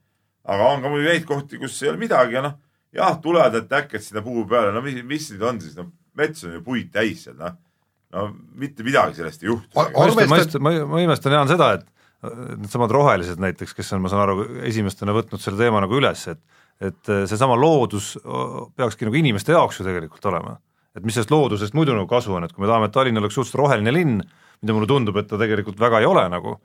aga 0.47 0.71
on 0.71 0.81
ka 0.81 0.89
muidugi 0.89 1.11
neid 1.11 1.27
kohti, 1.27 1.59
kus 1.59 1.81
ei 1.83 1.91
ole 1.91 1.99
midagi 1.99 2.39
ja 2.39 2.45
noh, 2.47 2.55
jah, 2.95 3.19
tulevad 3.21 3.59
need 3.59 3.67
täkked 3.67 4.03
sinna 4.03 4.23
puu 4.23 4.47
peale, 4.47 4.71
no 4.71 4.81
mis, 4.85 5.03
mis 5.03 5.31
nüüd 5.33 5.43
on 5.43 5.59
siis, 5.61 5.75
no 5.75 5.91
mets 6.15 6.47
on 6.47 6.55
ju 6.55 6.63
puid 6.63 6.93
täis 6.93 7.27
seal, 7.27 7.35
noh. 7.41 7.59
No 8.17 8.27
mitte 8.57 8.85
midagi 8.85 9.21
sellest 9.21 9.45
ei 9.45 9.51
juhtu. 9.53 9.71
ma, 10.59 10.73
ma 10.91 11.03
imestan, 11.05 11.37
Jaan, 11.37 11.49
seda, 11.51 11.71
et 11.77 11.87
needsamad 12.57 12.91
rohelised 12.91 13.41
näiteks, 13.41 13.75
kes 13.77 13.93
on, 13.93 14.01
ma 14.03 14.11
saan 14.11 14.25
aru, 14.25 14.47
esimestena 14.67 15.13
võtnud 15.15 15.41
selle 15.41 15.59
teema 15.61 15.83
nagu 15.85 15.99
üles, 16.01 16.27
et 16.33 16.43
et 16.77 17.09
seesama 17.25 17.55
loodus 17.57 18.11
peakski 18.77 19.07
nagu 19.07 19.17
inimeste 19.17 19.49
jaoks 19.49 19.79
ju 19.79 19.85
tegelikult 19.87 20.27
olema 20.29 20.51
et 20.97 21.05
mis 21.05 21.17
sellest 21.17 21.31
loodusest 21.33 21.75
muidu 21.77 21.93
nagu 21.95 22.09
kasu 22.09 22.33
on, 22.37 22.47
et 22.47 22.53
kui 22.53 22.63
me 22.63 22.69
tahame, 22.69 22.89
et 22.89 22.95
Tallinn 22.95 23.21
oleks 23.21 23.37
suhteliselt 23.37 23.61
roheline 23.61 23.93
linn, 23.93 24.23
mida 24.63 24.73
mulle 24.73 24.89
tundub, 24.89 25.19
et 25.21 25.29
ta 25.29 25.39
tegelikult 25.39 25.79
väga 25.81 26.01
ei 26.01 26.09
ole 26.09 26.23
nagu, 26.33 26.55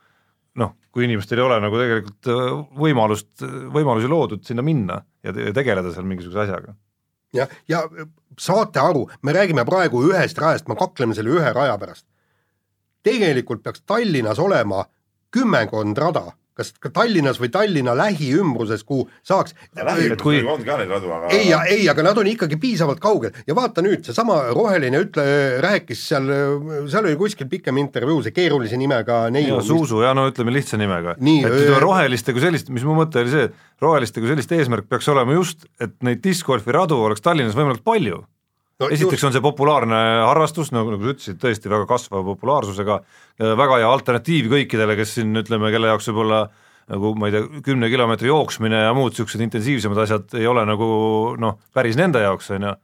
noh, 0.63 0.73
kui 0.93 1.07
inimestel 1.07 1.43
ei 1.43 1.47
ole 1.47 1.59
nagu 1.61 1.81
tegelikult 1.81 2.31
äh, 2.33 2.41
võimalust, 2.81 3.45
võimalusi 3.75 4.11
loodud 4.13 4.47
sinna 4.49 4.65
minna 4.65 5.03
ja 5.25 5.35
tegeleda 5.55 5.93
seal 5.93 6.09
mingisuguse 6.09 6.47
asjaga. 6.47 6.75
jah, 7.37 7.53
ja 7.69 7.85
saate 8.39 8.80
aru, 8.80 9.07
me 9.22 9.33
räägime 9.33 9.64
praegu 9.64 10.03
ühest 10.09 10.39
rajast, 10.39 10.68
me 10.68 10.76
kakleme 10.76 11.14
selle 11.14 11.30
ühe 11.30 11.53
raja 11.53 11.78
pärast. 11.78 12.07
tegelikult 13.03 13.62
peaks 13.62 13.83
Tallinnas 13.87 14.39
olema 14.39 14.85
kümmekond 15.30 15.99
rada 15.99 16.33
kas 16.59 16.73
ka 16.81 16.91
Tallinnas 16.93 17.41
või 17.41 17.49
Tallinna 17.53 17.95
lähiümbruses, 17.97 18.85
kuhu 18.85 19.07
saaks. 19.27 19.55
Kui... 20.23 20.41
on 20.45 20.65
ka 20.67 20.77
neid 20.81 20.93
radu, 20.93 21.11
aga. 21.17 21.31
ei, 21.33 21.53
ei, 21.75 21.87
aga 21.91 22.05
nad 22.05 22.19
on 22.21 22.29
ikkagi 22.29 22.59
piisavalt 22.61 23.01
kaugel 23.03 23.33
ja 23.49 23.57
vaata 23.57 23.85
nüüd, 23.85 24.05
seesama 24.07 24.39
roheline 24.53 25.01
ütle, 25.07 25.25
rääkis 25.65 26.05
seal, 26.11 26.29
seal 26.93 27.09
oli 27.09 27.17
kuskil 27.21 27.49
pikem 27.51 27.81
intervjuu, 27.83 28.21
see 28.27 28.37
keerulise 28.37 28.81
nimega 28.81 29.25
neiu. 29.35 29.61
Zuzu, 29.65 30.03
ja 30.05 30.13
no 30.17 30.27
ütleme 30.31 30.55
lihtsa 30.55 30.81
nimega. 30.81 31.17
et 31.19 31.49
öö... 31.49 31.81
roheliste 31.83 32.37
kui 32.37 32.45
sellist, 32.45 32.73
mis 32.75 32.85
mu 32.89 32.99
mõte 32.99 33.23
oli 33.23 33.33
see, 33.33 33.49
et 33.49 33.83
roheliste 33.83 34.23
kui 34.23 34.31
sellist 34.31 34.53
eesmärk 34.53 34.91
peaks 34.91 35.09
olema 35.13 35.39
just, 35.39 35.67
et 35.81 35.97
neid 36.05 36.23
discgolfi 36.25 36.75
radu 36.75 37.01
oleks 37.09 37.25
Tallinnas 37.25 37.57
võimalikult 37.59 37.87
palju 37.89 38.23
no, 38.83 38.91
esiteks 38.93 39.18
just... 39.18 39.28
on 39.28 39.37
see 39.37 39.45
populaarne 39.45 40.01
harrastus, 40.26 40.72
nagu, 40.74 40.93
nagu 40.95 41.07
sa 41.07 41.14
ütlesid, 41.14 41.39
tõesti 41.43 41.70
väga 41.72 41.87
kasvava 41.91 42.24
populaarsusega, 42.33 42.99
väga 43.59 43.80
hea 43.83 43.89
alternatiiv 43.89 44.51
kõikidele, 44.53 44.99
kes 44.99 45.16
siin 45.18 45.43
ütleme, 45.43 45.70
kelle 45.74 45.93
jaoks 45.93 46.11
võib-olla 46.11 46.43
nagu 46.91 47.12
ma 47.18 47.28
ei 47.28 47.37
tea, 47.37 47.62
kümne 47.64 47.89
kilomeetri 47.93 48.30
jooksmine 48.30 48.83
ja 48.87 48.97
muud 48.97 49.14
niisugused 49.14 49.43
intensiivsemad 49.45 50.03
asjad 50.05 50.35
ei 50.39 50.49
ole 50.51 50.64
nagu 50.68 50.89
noh, 51.41 51.59
päris 51.74 51.99
nende 52.01 52.22
jaoks, 52.24 52.51
on 52.57 52.66
ju. 52.66 52.74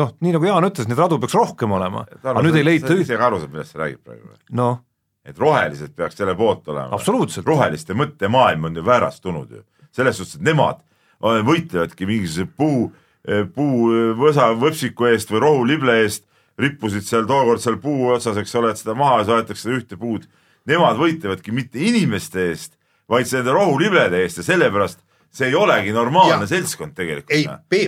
noh, 0.00 0.14
nii 0.22 0.36
nagu 0.36 0.48
Jaan 0.48 0.68
ütles, 0.68 0.88
neid 0.88 1.00
radu 1.00 1.18
peaks 1.22 1.36
rohkem 1.36 1.74
olema, 1.78 2.06
aga 2.22 2.44
nüüd 2.44 2.60
ei 2.60 2.66
leita 2.66 2.92
sa 2.92 3.00
ise 3.02 3.18
ka 3.18 3.28
aru 3.28 3.42
saad, 3.42 3.52
millest 3.52 3.74
sa 3.74 3.82
räägid 3.82 4.00
praegu 4.06 4.32
noh. 4.58 4.80
et 5.26 5.38
rohelised 5.38 5.94
peaks 5.98 6.18
selle 6.20 6.36
poolt 6.38 6.70
olema. 6.72 7.00
roheliste 7.46 7.98
mõttemaailm 7.98 8.70
on 8.70 8.80
ju 8.80 8.86
väärastunud 8.86 9.58
ju, 9.58 9.66
selles 9.92 10.18
suhtes, 10.20 10.38
et 10.38 10.46
nemad 10.52 10.80
võitlevadki 11.22 12.06
mingisuguse 12.08 12.48
puu 12.56 12.86
puuvõsa 13.28 14.50
eh, 14.50 14.58
võpsiku 14.58 15.06
eest 15.12 15.30
või 15.30 15.42
rohulible 15.44 15.98
eest, 16.02 16.24
rippusid 16.58 17.06
seal 17.06 17.26
tookord 17.28 17.62
seal 17.62 17.78
puu 17.82 18.10
otsas, 18.12 18.36
eks 18.40 18.54
ole, 18.58 18.72
et 18.72 18.80
seda 18.80 18.96
maha 18.98 19.22
ja 19.22 19.28
saetakse 19.30 19.66
seda 19.66 19.78
ühte 19.78 19.98
puud. 19.98 20.26
Nemad 20.68 20.98
võitlevadki 20.98 21.54
mitte 21.54 21.80
inimeste 21.82 22.48
eest, 22.50 22.76
vaid 23.10 23.30
nende 23.32 23.54
rohuliblede 23.54 24.20
eest 24.22 24.42
ja 24.42 24.46
sellepärast 24.52 25.00
see 25.32 25.48
ei 25.48 25.56
olegi 25.56 25.94
normaalne 25.96 26.44
ja, 26.44 26.48
seltskond 26.50 26.92
tegelikult. 26.94 27.32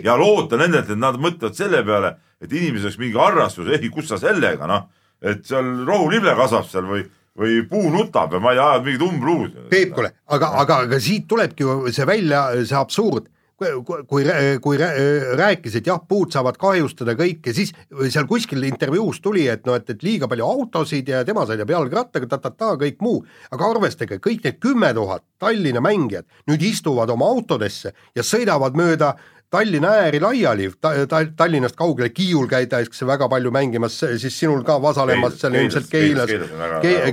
ja 0.04 0.14
loota 0.16 0.56
nendelt, 0.56 0.88
et 0.90 0.98
nad 0.98 1.18
mõtlevad 1.20 1.58
selle 1.58 1.82
peale, 1.84 2.14
et 2.40 2.52
inimesel 2.52 2.88
oleks 2.88 3.02
mingi 3.02 3.20
harrastus, 3.20 3.68
ei 3.68 3.90
kus 3.92 4.08
sa 4.08 4.18
sellega 4.22 4.68
noh, 4.70 4.88
et 5.20 5.44
seal 5.46 5.84
rohulible 5.84 6.32
kasvab 6.38 6.70
seal 6.70 6.88
või, 6.88 7.04
või 7.36 7.60
puu 7.68 7.92
nutab 7.92 8.32
ja 8.32 8.40
ma 8.40 8.54
ei 8.54 8.62
ajad 8.62 8.88
mingit 8.88 9.04
umbluud. 9.04 9.60
Peep, 9.74 9.92
kuule, 9.92 10.14
aga, 10.24 10.54
aga, 10.64 10.80
aga 10.88 11.00
siit 11.04 11.28
tulebki 11.28 11.66
ju 11.66 11.76
see 11.92 12.08
välja, 12.08 12.46
see 12.64 12.80
absurd 12.80 13.28
kui, 13.58 14.02
kui, 14.08 14.24
kui 14.62 14.78
rääkis, 14.78 15.78
et 15.78 15.86
jah, 15.86 16.00
puud 16.08 16.32
saavad 16.34 16.58
kahjustada 16.60 17.14
kõike, 17.18 17.54
siis 17.56 17.72
seal 18.10 18.26
kuskil 18.30 18.64
intervjuus 18.66 19.20
tuli, 19.24 19.46
et 19.50 19.64
noh, 19.68 19.78
et, 19.78 19.90
et 19.94 20.02
liiga 20.06 20.28
palju 20.30 20.46
autosid 20.46 21.08
ja 21.12 21.22
tema 21.26 21.46
sõidab 21.48 21.70
jalgrattaga 21.74 22.28
ta,, 22.30 22.38
ta-ta-ta, 22.38 22.74
kõik 22.80 22.98
muu, 23.04 23.22
aga 23.54 23.70
arvestage, 23.70 24.18
kõik 24.24 24.44
need 24.46 24.58
kümme 24.62 24.90
tuhat 24.96 25.24
Tallinna 25.42 25.82
mängijat 25.84 26.26
nüüd 26.50 26.62
istuvad 26.66 27.12
oma 27.14 27.28
autodesse 27.30 27.94
ja 28.16 28.26
sõidavad 28.26 28.76
mööda 28.78 29.14
Tallinna 29.54 29.92
ääri 30.02 30.18
laiali. 30.18 30.68
Ta,, 30.82 30.90
ta, 31.06 31.20
Tallinnast 31.36 31.76
kaugele, 31.78 32.08
Kiiul 32.10 32.48
käidakse 32.50 33.06
väga 33.06 33.28
palju 33.30 33.52
mängimas, 33.54 34.00
siis 34.18 34.34
sinul 34.34 34.64
ka 34.66 34.80
Vasalemmas 34.82 35.38
seal 35.38 35.54
ilmselt 35.60 35.86
Keilas, 35.92 36.32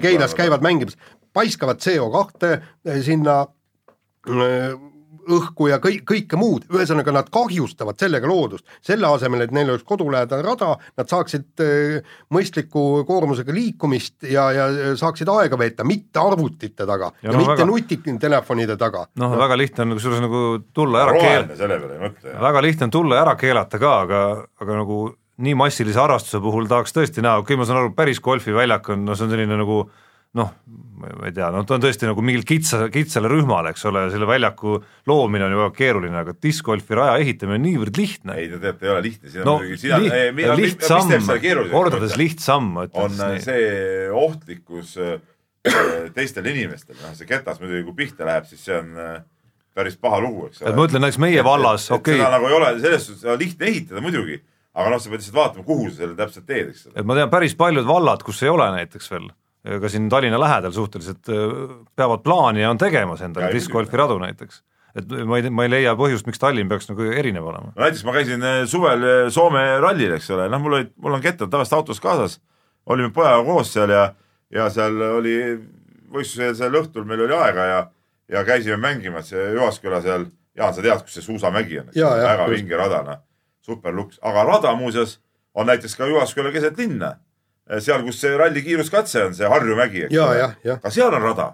Keilas, 0.02 0.34
käivad 0.38 0.66
mängimas, 0.66 0.98
paiskavad 1.34 1.84
CO 1.84 2.10
kahte 2.14 2.58
sinna 3.06 3.44
õhku 5.30 5.70
ja 5.70 5.80
kõik, 5.84 6.04
kõike 6.08 6.40
muud, 6.40 6.66
ühesõnaga 6.74 7.14
nad 7.16 7.30
kahjustavad 7.34 8.00
sellega 8.00 8.28
loodust. 8.28 8.66
selle 8.82 9.08
asemel, 9.08 9.46
et 9.46 9.52
neil 9.56 9.70
oleks 9.70 9.86
kodulähedane 9.88 10.46
rada, 10.46 10.76
nad 10.98 11.10
saaksid 11.10 11.64
äh, 11.64 12.16
mõistliku 12.34 13.04
koormusega 13.08 13.54
liikumist 13.54 14.24
ja, 14.24 14.50
ja 14.52 14.68
saaksid 15.00 15.30
aega 15.30 15.58
veeta, 15.60 15.84
mitte 15.88 16.20
arvutite 16.20 16.86
taga 16.86 17.12
ja, 17.22 17.30
ja 17.30 17.32
no, 17.32 17.44
mitte 17.44 17.56
väga... 17.56 17.70
nutitelefonide 17.70 18.78
taga. 18.78 19.06
noh, 19.22 19.38
väga 19.38 19.58
lihtne 19.58 19.88
on 19.88 19.98
kusjuures 19.98 20.22
nagu 20.24 20.44
tulla 20.74 21.06
ära 21.06 21.18
keelata. 21.18 21.58
selle 21.58 21.80
peale 21.80 21.98
ei 21.98 22.06
mõtle. 22.08 22.38
väga 22.50 22.68
lihtne 22.68 22.88
on 22.88 22.96
tulla 22.98 23.18
ja 23.18 23.26
ära 23.26 23.36
keelata 23.40 23.82
ka, 23.82 23.98
aga, 24.06 24.22
aga 24.62 24.80
nagu 24.84 25.02
nii 25.42 25.58
massilise 25.58 26.00
harrastuse 26.00 26.42
puhul 26.44 26.70
tahaks 26.70 26.94
tõesti 26.96 27.24
näha, 27.24 27.42
okei 27.42 27.56
okay,, 27.56 27.62
ma 27.62 27.68
saan 27.68 27.82
aru, 27.82 27.94
päris 27.98 28.22
golfiväljak 28.24 28.92
on, 28.94 29.06
no 29.08 29.18
see 29.18 29.26
on 29.26 29.34
selline 29.34 29.58
nagu 29.58 29.84
noh, 30.38 30.52
ma 31.02 31.28
ei 31.28 31.34
tea, 31.36 31.50
noh 31.52 31.66
ta 31.68 31.76
on 31.76 31.84
tõesti 31.84 32.08
nagu 32.08 32.24
mingil 32.24 32.46
kitsa, 32.48 32.86
kitsale 32.94 33.28
rühmale, 33.32 33.74
eks 33.74 33.84
ole, 33.90 34.06
selle 34.14 34.28
väljaku 34.30 34.78
loomine 35.10 35.48
on 35.48 35.56
ju 35.56 35.60
väga 35.60 35.74
keeruline, 35.76 36.22
aga 36.22 36.36
discgolfi 36.46 36.96
raja 36.98 37.18
ehitamine 37.20 37.60
on 37.60 37.66
niivõrd 37.68 38.00
lihtne. 38.00 38.38
ei, 38.40 38.48
ta 38.54 38.62
teab, 38.64 38.80
ta 38.80 38.88
ei 38.88 38.94
ole 38.94 39.04
lihtne, 39.10 39.32
siin 39.34 39.44
on 39.44 39.50
no, 39.50 39.56
muidugi 39.60 39.82
sina, 39.82 40.00
liht, 40.00 40.62
lihtsamm, 40.62 41.28
kordades 41.74 42.16
lihtsamm, 42.22 42.72
ma 42.78 42.88
ütleks. 42.88 43.20
on 43.20 43.34
nii. 43.34 43.44
see 43.44 43.66
ohtlikkus 44.22 44.96
äh, 45.04 45.12
teistele 46.16 46.56
inimestele, 46.56 47.02
noh 47.04 47.18
see 47.18 47.28
ketas 47.28 47.60
muidugi, 47.64 47.84
kui 47.90 48.00
pihta 48.06 48.30
läheb, 48.30 48.48
siis 48.48 48.64
see 48.70 48.80
on 48.80 48.96
äh, 48.96 49.20
päris 49.76 50.00
paha 50.00 50.22
lugu, 50.24 50.48
eks 50.48 50.64
ole. 50.64 50.72
et 50.72 50.80
ma 50.80 50.88
ütlen 50.88 51.06
näiteks 51.08 51.20
meie 51.26 51.44
vallas, 51.44 51.90
okei 51.92 52.16
okay.. 52.16 52.24
seda 52.24 52.32
nagu 52.38 52.48
ei 52.48 52.56
ole, 52.56 52.72
selles 52.80 53.10
suhtes 53.10 53.44
lihtne 53.44 53.68
ehitada 53.74 54.08
muidugi, 54.08 54.40
aga 54.80 54.96
noh, 54.96 55.04
sa 55.04 55.12
pead 55.12 55.26
lihtsalt 55.26 55.42
vaatama, 55.42 55.68
kuhu 55.68 55.92
sa 55.92 56.06
selle 56.06 56.16
täpselt 56.16 56.48
teed, 56.48 56.72
eks 56.72 56.88
ole. 56.88 56.96
et 56.96 57.12
ma 57.12 57.20
tean 57.20 57.36
päris 57.36 57.60
paljud 57.60 57.88
vallad, 57.88 58.24
kus 58.24 58.40
ei 58.48 58.56
ole 58.56 58.72
näiteks 58.80 59.12
veel 59.12 59.28
ka 59.62 59.89
siin 59.89 60.09
Tallinna 60.09 60.39
lähedal 60.41 60.74
suhteliselt 60.74 61.28
peavad 61.95 62.24
plaani 62.26 62.64
ja 62.64 62.70
on 62.74 62.80
tegemas 62.82 63.22
endale 63.22 63.51
discgolfi 63.53 63.97
radu 63.97 64.18
näiteks. 64.22 64.64
et 64.95 65.12
ma 65.26 65.38
ei, 65.38 65.49
ma 65.49 65.64
ei 65.68 65.72
leia 65.72 65.93
põhjust, 65.95 66.26
miks 66.28 66.41
Tallinn 66.41 66.70
peaks 66.70 66.89
nagu 66.89 67.05
erinev 67.05 67.45
olema. 67.45 67.74
no 67.76 67.84
näiteks 67.84 68.03
ma 68.07 68.16
käisin 68.16 68.47
suvel 68.68 69.05
Soome 69.32 69.62
rallil, 69.80 70.16
eks 70.18 70.32
ole, 70.34 70.49
noh, 70.49 70.64
mul 70.64 70.80
olid, 70.80 70.95
mul 70.97 71.20
on 71.20 71.22
kettad 71.22 71.51
tavaliselt 71.51 71.78
autos 71.78 72.01
kaasas, 72.01 72.39
olime 72.86 73.14
pojaga 73.14 73.45
koos 73.45 73.74
seal 73.74 73.93
ja, 73.93 74.07
ja 74.51 74.70
seal 74.74 74.97
oli 75.12 75.38
võistluseelsel 76.12 76.78
õhtul 76.82 77.07
meil 77.07 77.26
oli 77.26 77.36
aega 77.38 77.66
ja, 77.70 77.82
ja 78.32 78.45
käisime 78.47 78.78
mängimas 78.82 79.32
Jyvaskyla 79.34 80.01
seal, 80.03 80.30
Jaan, 80.57 80.74
sa 80.76 80.84
tead, 80.84 81.03
kus 81.05 81.16
see 81.16 81.24
suusamägi 81.24 81.80
on, 81.80 81.91
väga 81.95 82.47
vinge 82.51 82.76
rada, 82.80 83.03
noh, 83.07 83.20
super 83.64 83.93
luks, 83.95 84.20
aga 84.26 84.43
rada 84.47 84.74
muuseas 84.76 85.20
on 85.55 85.70
näiteks 85.70 85.95
ka 85.95 86.09
Jyvaskyla 86.09 86.51
keset 86.51 86.80
linna. 86.80 87.14
Äh, 87.16 87.31
seal, 87.80 88.03
kus 88.05 88.20
see 88.22 88.34
ralli 88.38 88.64
kiiruskatse 88.66 89.26
on, 89.28 89.36
see 89.38 89.49
Harju 89.49 89.78
mägi, 89.78 90.05
eks 90.07 90.18
ole. 90.18 90.78
ka 90.84 90.91
seal 90.93 91.14
on 91.14 91.24
rada, 91.24 91.47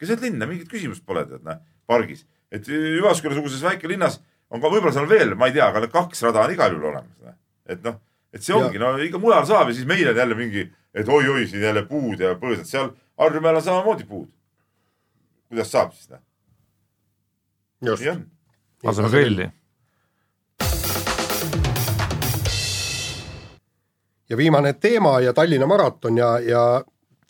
keset 0.00 0.22
linna, 0.24 0.48
mingit 0.50 0.70
küsimust 0.70 1.04
pole, 1.06 1.24
tead 1.28 1.44
näe, 1.46 1.60
pargis. 1.90 2.24
et 2.54 2.68
Jyvaskyla-suguses 2.68 3.64
väikelinnas 3.64 4.20
on 4.50 4.62
ka 4.62 4.70
võib-olla 4.70 4.94
seal 4.94 5.08
veel, 5.10 5.34
ma 5.38 5.48
ei 5.50 5.56
tea, 5.56 5.68
aga 5.70 5.84
need 5.84 5.94
kaks 5.94 6.22
rada 6.26 6.44
on 6.44 6.54
igal 6.54 6.76
juhul 6.76 6.90
olemas. 6.92 7.34
et 7.66 7.82
noh, 7.86 7.98
et 8.34 8.44
see 8.44 8.54
ongi, 8.56 8.78
no 8.82 8.94
ikka 9.02 9.20
mujal 9.22 9.46
saab 9.48 9.72
ja 9.72 9.78
siis 9.78 9.88
meil 9.88 10.08
on 10.10 10.20
jälle 10.22 10.38
mingi, 10.38 10.68
et 10.94 11.08
oi-oi, 11.08 11.48
siin 11.50 11.64
jälle 11.64 11.86
puud 11.88 12.20
ja 12.20 12.36
põõsad, 12.38 12.68
seal 12.68 12.92
Harjumäel 13.18 13.60
on 13.60 13.62
samamoodi 13.62 14.06
puud. 14.08 14.30
kuidas 15.48 15.70
saab 15.70 15.92
siis, 15.96 16.10
noh? 16.12 16.22
on. 18.14 18.24
laseme 18.84 19.10
kõlli 19.12 19.50
ja 24.28 24.36
viimane 24.36 24.72
teema 24.72 25.18
ja 25.20 25.32
Tallinna 25.32 25.66
maraton 25.66 26.18
ja, 26.18 26.38
ja 26.38 26.64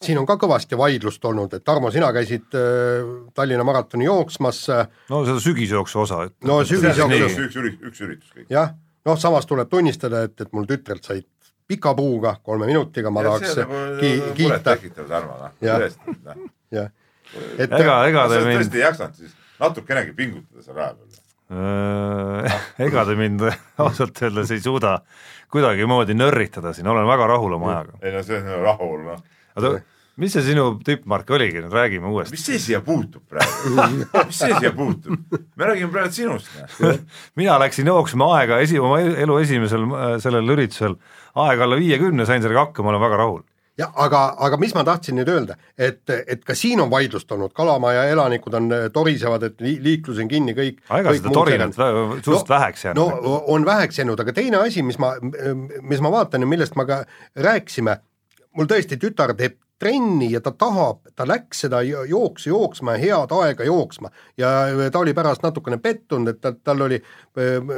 siin 0.04 0.18
on 0.20 0.26
ka 0.28 0.36
kõvasti 0.40 0.78
vaidlust 0.78 1.24
olnud, 1.24 1.54
et 1.56 1.64
Tarmo, 1.64 1.90
sina 1.90 2.12
käisid 2.14 2.56
äh, 2.58 3.12
Tallinna 3.34 3.64
maratoni 3.64 4.08
jooksmas. 4.08 4.64
no 5.10 5.24
seda 5.26 5.40
sügisjooksu 5.40 6.00
osa. 6.00 6.24
no 6.44 6.62
sügisjooksu. 6.64 7.20
üks, 7.20 7.38
üks, 7.38 7.56
üks, 7.56 7.78
üks 7.90 8.02
üritus 8.06 8.34
kõik. 8.34 8.48
jah, 8.52 8.74
noh, 9.04 9.20
samas 9.20 9.46
tuleb 9.46 9.70
tunnistada, 9.70 10.24
et, 10.28 10.36
et 10.40 10.52
mul 10.52 10.68
tütrelt 10.70 11.06
said 11.06 11.28
pika 11.68 11.94
puuga 11.96 12.36
kolme 12.42 12.66
minutiga, 12.68 13.10
ma 13.10 13.24
ja 13.24 13.32
tahaks 13.32 13.56
nagu 13.62 13.80
ki 14.00 14.12
kiita. 14.36 14.60
tekitav, 14.74 15.08
Tarmo, 15.08 15.38
noh, 15.40 15.56
tõesti. 15.62 16.18
Noh. 16.24 16.46
jah. 16.74 16.92
et 17.58 17.72
ega, 17.72 17.98
ega 18.10 18.28
te 18.32 18.40
mind. 18.44 18.58
tõesti 18.60 18.80
ei 18.80 18.86
jaksanud 18.88 19.20
siis 19.22 19.36
natukenegi 19.60 20.16
pingutada 20.16 20.64
seal 20.64 20.76
raja 20.76 20.96
peal 20.98 21.22
äh, 21.54 22.58
ega 22.88 23.06
te 23.08 23.16
mind 23.18 23.46
ausalt 23.84 24.22
öeldes 24.22 24.52
ei 24.54 24.62
suuda 24.64 24.98
kuidagimoodi 25.52 26.16
nörritada 26.18 26.72
siin, 26.76 26.88
olen 26.90 27.08
väga 27.08 27.26
rahul 27.34 27.58
oma 27.58 27.72
ajaga. 27.72 27.98
ei 28.02 28.14
no 28.14 28.22
see 28.26 28.40
on 28.40 28.62
rahul, 28.64 29.02
noh. 29.08 29.22
oota, 29.56 29.72
mis 30.22 30.36
see 30.36 30.44
sinu 30.50 30.66
tippmark 30.86 31.30
oligi, 31.36 31.62
nüüd 31.64 31.74
räägime 31.74 32.10
uuesti. 32.12 32.36
mis 32.36 32.46
see 32.46 32.60
siia 32.62 32.82
puutub 32.84 33.24
praegu 33.30 33.74
mis 34.28 34.42
see 34.42 34.52
siia 34.58 34.74
puutub? 34.76 35.40
me 35.56 35.70
räägime 35.72 35.92
praegu 35.94 36.14
sinust. 36.18 36.52
Noh. 36.82 37.00
mina 37.40 37.58
läksin 37.62 37.90
jooksma 37.90 38.30
aega 38.38 38.60
esi, 38.64 38.78
oma 38.78 39.00
elu 39.00 39.40
esimesel 39.42 39.88
sellel 40.22 40.54
üritusel 40.56 40.98
aega 41.34 41.68
alla 41.68 41.80
viiekümne, 41.80 42.26
sain 42.28 42.42
sellega 42.42 42.68
hakkama, 42.68 42.94
olen 42.94 43.04
väga 43.08 43.20
rahul 43.24 43.42
jah, 43.78 43.90
aga, 44.04 44.22
aga 44.46 44.58
mis 44.60 44.74
ma 44.76 44.84
tahtsin 44.86 45.18
nüüd 45.18 45.30
öelda, 45.30 45.56
et, 45.78 46.02
et 46.10 46.44
ka 46.46 46.56
siin 46.58 46.82
on 46.84 46.90
vaidlust 46.92 47.30
olnud, 47.34 47.52
Kalamaja 47.56 48.06
elanikud 48.12 48.54
on, 48.58 48.70
torisevad, 48.94 49.48
et 49.50 49.64
li, 49.64 49.74
liiklus 49.82 50.20
on 50.22 50.30
kinni, 50.30 50.54
kõik 50.56 50.80
ega 51.00 51.14
seda 51.16 51.34
torinat 51.34 51.74
suhteliselt 51.74 52.48
no, 52.48 52.54
väheks 52.54 52.86
jäänud. 52.88 53.02
no 53.26 53.36
on 53.54 53.66
väheks 53.66 53.98
jäänud, 53.98 54.24
aga 54.24 54.36
teine 54.36 54.62
asi, 54.62 54.84
mis 54.86 55.00
ma, 55.02 55.14
mis 55.82 56.04
ma 56.04 56.14
vaatan 56.14 56.46
ja 56.46 56.50
millest 56.50 56.78
ma 56.78 56.86
ka 56.88 57.02
rääkisime, 57.48 57.98
mul 58.54 58.70
tõesti 58.70 59.00
tütar 59.00 59.34
teeb 59.38 59.58
trenni 59.78 60.30
ja 60.30 60.40
ta 60.40 60.52
tahab, 60.56 61.00
ta 61.16 61.26
läks 61.26 61.64
seda 61.64 61.80
jooksu 61.82 62.48
jooksma 62.50 62.94
ja 62.94 63.00
head 63.02 63.32
aega 63.34 63.66
jooksma 63.66 64.10
ja 64.38 64.50
ta 64.92 65.00
oli 65.02 65.14
pärast 65.14 65.42
natukene 65.42 65.80
pettunud, 65.82 66.30
et 66.30 66.40
ta, 66.40 66.52
tal 66.54 66.84
oli 66.86 67.00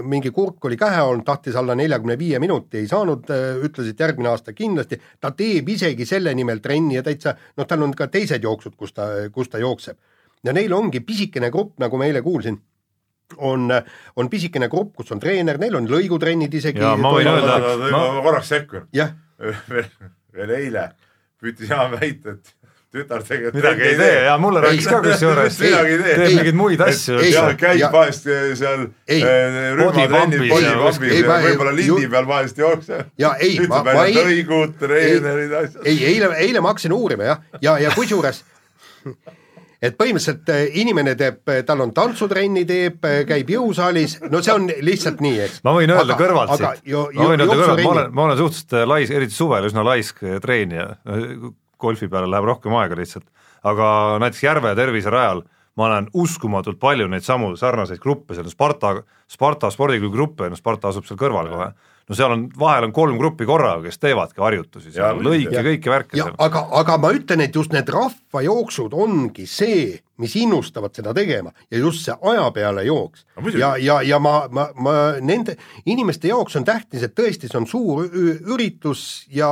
mingi 0.04 0.30
kurk 0.30 0.64
oli 0.68 0.76
kähe 0.76 1.00
olnud, 1.02 1.24
tahtis 1.24 1.56
alla 1.56 1.74
neljakümne 1.78 2.18
viie 2.18 2.40
minuti, 2.42 2.82
ei 2.82 2.90
saanud, 2.90 3.30
ütles, 3.64 3.90
et 3.90 4.00
järgmine 4.00 4.28
aasta 4.28 4.52
kindlasti, 4.52 5.00
ta 5.20 5.32
teeb 5.36 5.68
isegi 5.72 6.06
selle 6.06 6.34
nimel 6.36 6.60
trenni 6.64 6.98
ja 6.98 7.04
täitsa 7.06 7.34
noh, 7.56 7.66
tal 7.66 7.86
on 7.86 7.96
ka 7.96 8.10
teised 8.12 8.44
jooksud, 8.44 8.76
kus 8.76 8.92
ta, 8.92 9.08
kus 9.32 9.48
ta 9.48 9.62
jookseb. 9.62 9.98
ja 10.44 10.52
neil 10.52 10.72
ongi 10.76 11.00
pisikene 11.00 11.50
grupp, 11.50 11.78
nagu 11.80 11.96
ma 11.96 12.10
eile 12.10 12.22
kuulsin 12.22 12.60
on, 13.36 13.72
on 14.16 14.30
pisikene 14.30 14.68
grupp, 14.68 14.92
kus 15.00 15.10
on 15.16 15.20
treener, 15.20 15.58
neil 15.58 15.80
on 15.80 15.88
lõigutrennid 15.88 16.54
isegi. 16.54 16.84
ma 16.84 17.16
võin 17.16 17.32
öelda, 17.32 17.58
ma 17.88 18.04
korraks 18.22 18.52
sekkun. 18.52 18.86
jah 18.92 19.16
veel 20.36 20.56
eile 20.60 20.90
püüdis 21.42 21.70
Jaan 21.70 21.92
väita, 21.92 22.36
et 22.36 22.54
tütar 22.96 23.24
tegelikult 23.26 23.58
midagi 23.58 23.84
ei 23.90 23.96
tee 23.98 24.20
ja 24.24 24.36
mulle 24.40 24.62
rääkis 24.64 24.88
ka 24.88 25.00
kusjuures, 25.04 25.58
teeb 25.60 26.22
mingeid 26.22 26.58
muid 26.58 26.82
asju. 26.86 27.18
ja 27.28 27.46
käib 27.58 27.80
ja, 27.80 27.90
vahest 27.92 28.28
eh, 28.30 28.48
seal 28.58 28.86
eh, 29.08 29.20
ja 29.20 29.74
võib-olla 31.44 31.74
lindi 31.76 32.08
peal 32.12 32.28
vahest 32.28 32.60
jookseb. 32.62 33.12
ja 33.20 33.34
ei, 33.42 33.58
ma, 33.68 33.82
ma 33.86 34.06
ei. 34.06 34.16
lõigud, 34.16 34.76
treenerid, 34.80 35.56
asjad. 35.62 35.82
ei, 35.84 35.98
eile, 36.12 36.32
eile 36.46 36.64
ma 36.64 36.72
hakkasin 36.72 36.94
uurima 36.96 37.28
jah, 37.32 37.44
ja, 37.58 37.60
ja, 37.68 37.78
ja 37.88 37.96
kusjuures 37.96 38.44
et 39.82 39.96
põhimõtteliselt 39.98 40.52
eh, 40.54 40.78
inimene 40.82 41.16
teeb, 41.18 41.42
tal 41.66 41.82
on 41.84 41.92
tantsutrenni 41.96 42.64
teeb, 42.68 43.04
käib 43.28 43.50
jõusaalis, 43.56 44.18
no 44.30 44.42
see 44.44 44.54
on 44.54 44.70
lihtsalt 44.88 45.20
nii, 45.24 45.40
eks. 45.46 45.60
ma 45.66 45.74
võin 45.76 45.92
öelda 45.94 46.14
aga, 46.14 46.20
kõrvalt 46.22 46.54
aga, 46.56 46.72
siit, 46.78 46.94
ma 47.16 47.28
võin 47.32 47.44
öelda 47.44 47.50
kõrvalt, 47.52 47.82
ma 47.82 47.92
olen, 47.94 48.14
ma 48.14 48.28
olen 48.28 48.40
suhteliselt 48.40 48.88
lais, 48.92 49.12
eriti 49.18 49.36
suvel 49.36 49.68
üsna 49.68 49.84
laisk 49.86 50.22
treenija, 50.44 50.88
golfi 51.80 52.08
peale 52.12 52.30
läheb 52.30 52.48
rohkem 52.52 52.76
aega 52.80 52.98
lihtsalt, 52.98 53.28
aga 53.66 53.90
näiteks 54.22 54.46
Järve 54.46 54.72
terviserajal 54.78 55.44
ma 55.76 55.90
näen 55.92 56.08
uskumatult 56.16 56.78
palju 56.80 57.08
neid 57.12 57.24
samu 57.26 57.52
sarnaseid 57.58 58.00
gruppe, 58.00 58.34
seal. 58.34 58.46
On 58.48 58.52
Sparta, 58.52 58.94
Sparta 59.28 59.70
spordiklubi 59.72 60.14
gruppe, 60.14 60.48
no 60.48 60.56
Sparta 60.56 60.88
asub 60.88 61.04
seal 61.08 61.20
kõrval 61.20 61.50
kohe 61.52 61.68
no 62.08 62.14
seal 62.14 62.32
on, 62.32 62.44
vahel 62.58 62.86
on 62.86 62.92
kolm 62.94 63.18
gruppi 63.18 63.46
korraga, 63.48 63.82
kes 63.86 63.98
teevadki 64.02 64.42
harjutusi, 64.42 64.92
seal 64.94 65.20
lõike, 65.24 65.62
kõiki 65.66 65.92
värke 65.92 66.18
seal. 66.18 66.34
aga, 66.42 66.62
aga 66.80 66.98
ma 67.02 67.10
ütlen, 67.16 67.42
et 67.46 67.56
just 67.56 67.74
need 67.74 67.90
rahvajooksud 67.92 68.94
ongi 68.94 69.46
see, 69.50 69.88
mis 70.22 70.36
innustavad 70.38 70.94
seda 70.96 71.14
tegema 71.16 71.52
ja 71.70 71.82
just 71.82 72.06
see 72.06 72.14
aja 72.30 72.46
peale 72.54 72.86
jooks 72.86 73.26
no,. 73.34 73.50
ja, 73.58 73.74
ja, 73.82 74.00
ja 74.06 74.20
ma, 74.22 74.38
ma, 74.50 74.68
ma 74.78 74.94
nende 75.20 75.58
inimeste 75.86 76.30
jaoks 76.30 76.56
on 76.60 76.66
tähtis, 76.68 77.04
et 77.06 77.16
tõesti, 77.18 77.50
see 77.50 77.60
on 77.60 77.68
suur 77.70 78.06
üritus 78.06 79.26
ja 79.34 79.50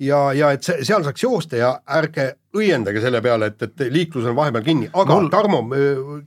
ja, 0.00 0.20
ja 0.36 0.54
et 0.56 0.64
see, 0.64 0.84
seal 0.86 1.04
saaks 1.04 1.24
joosta 1.24 1.60
ja 1.60 1.74
ärge 1.96 2.34
õiendage 2.56 3.02
selle 3.04 3.20
peale, 3.24 3.52
et, 3.52 3.68
et 3.68 3.86
liiklus 3.92 4.28
on 4.28 4.36
vahepeal 4.36 4.64
kinni, 4.66 4.88
aga 4.92 5.16
Mul... 5.16 5.30
Tarmo, 5.32 5.62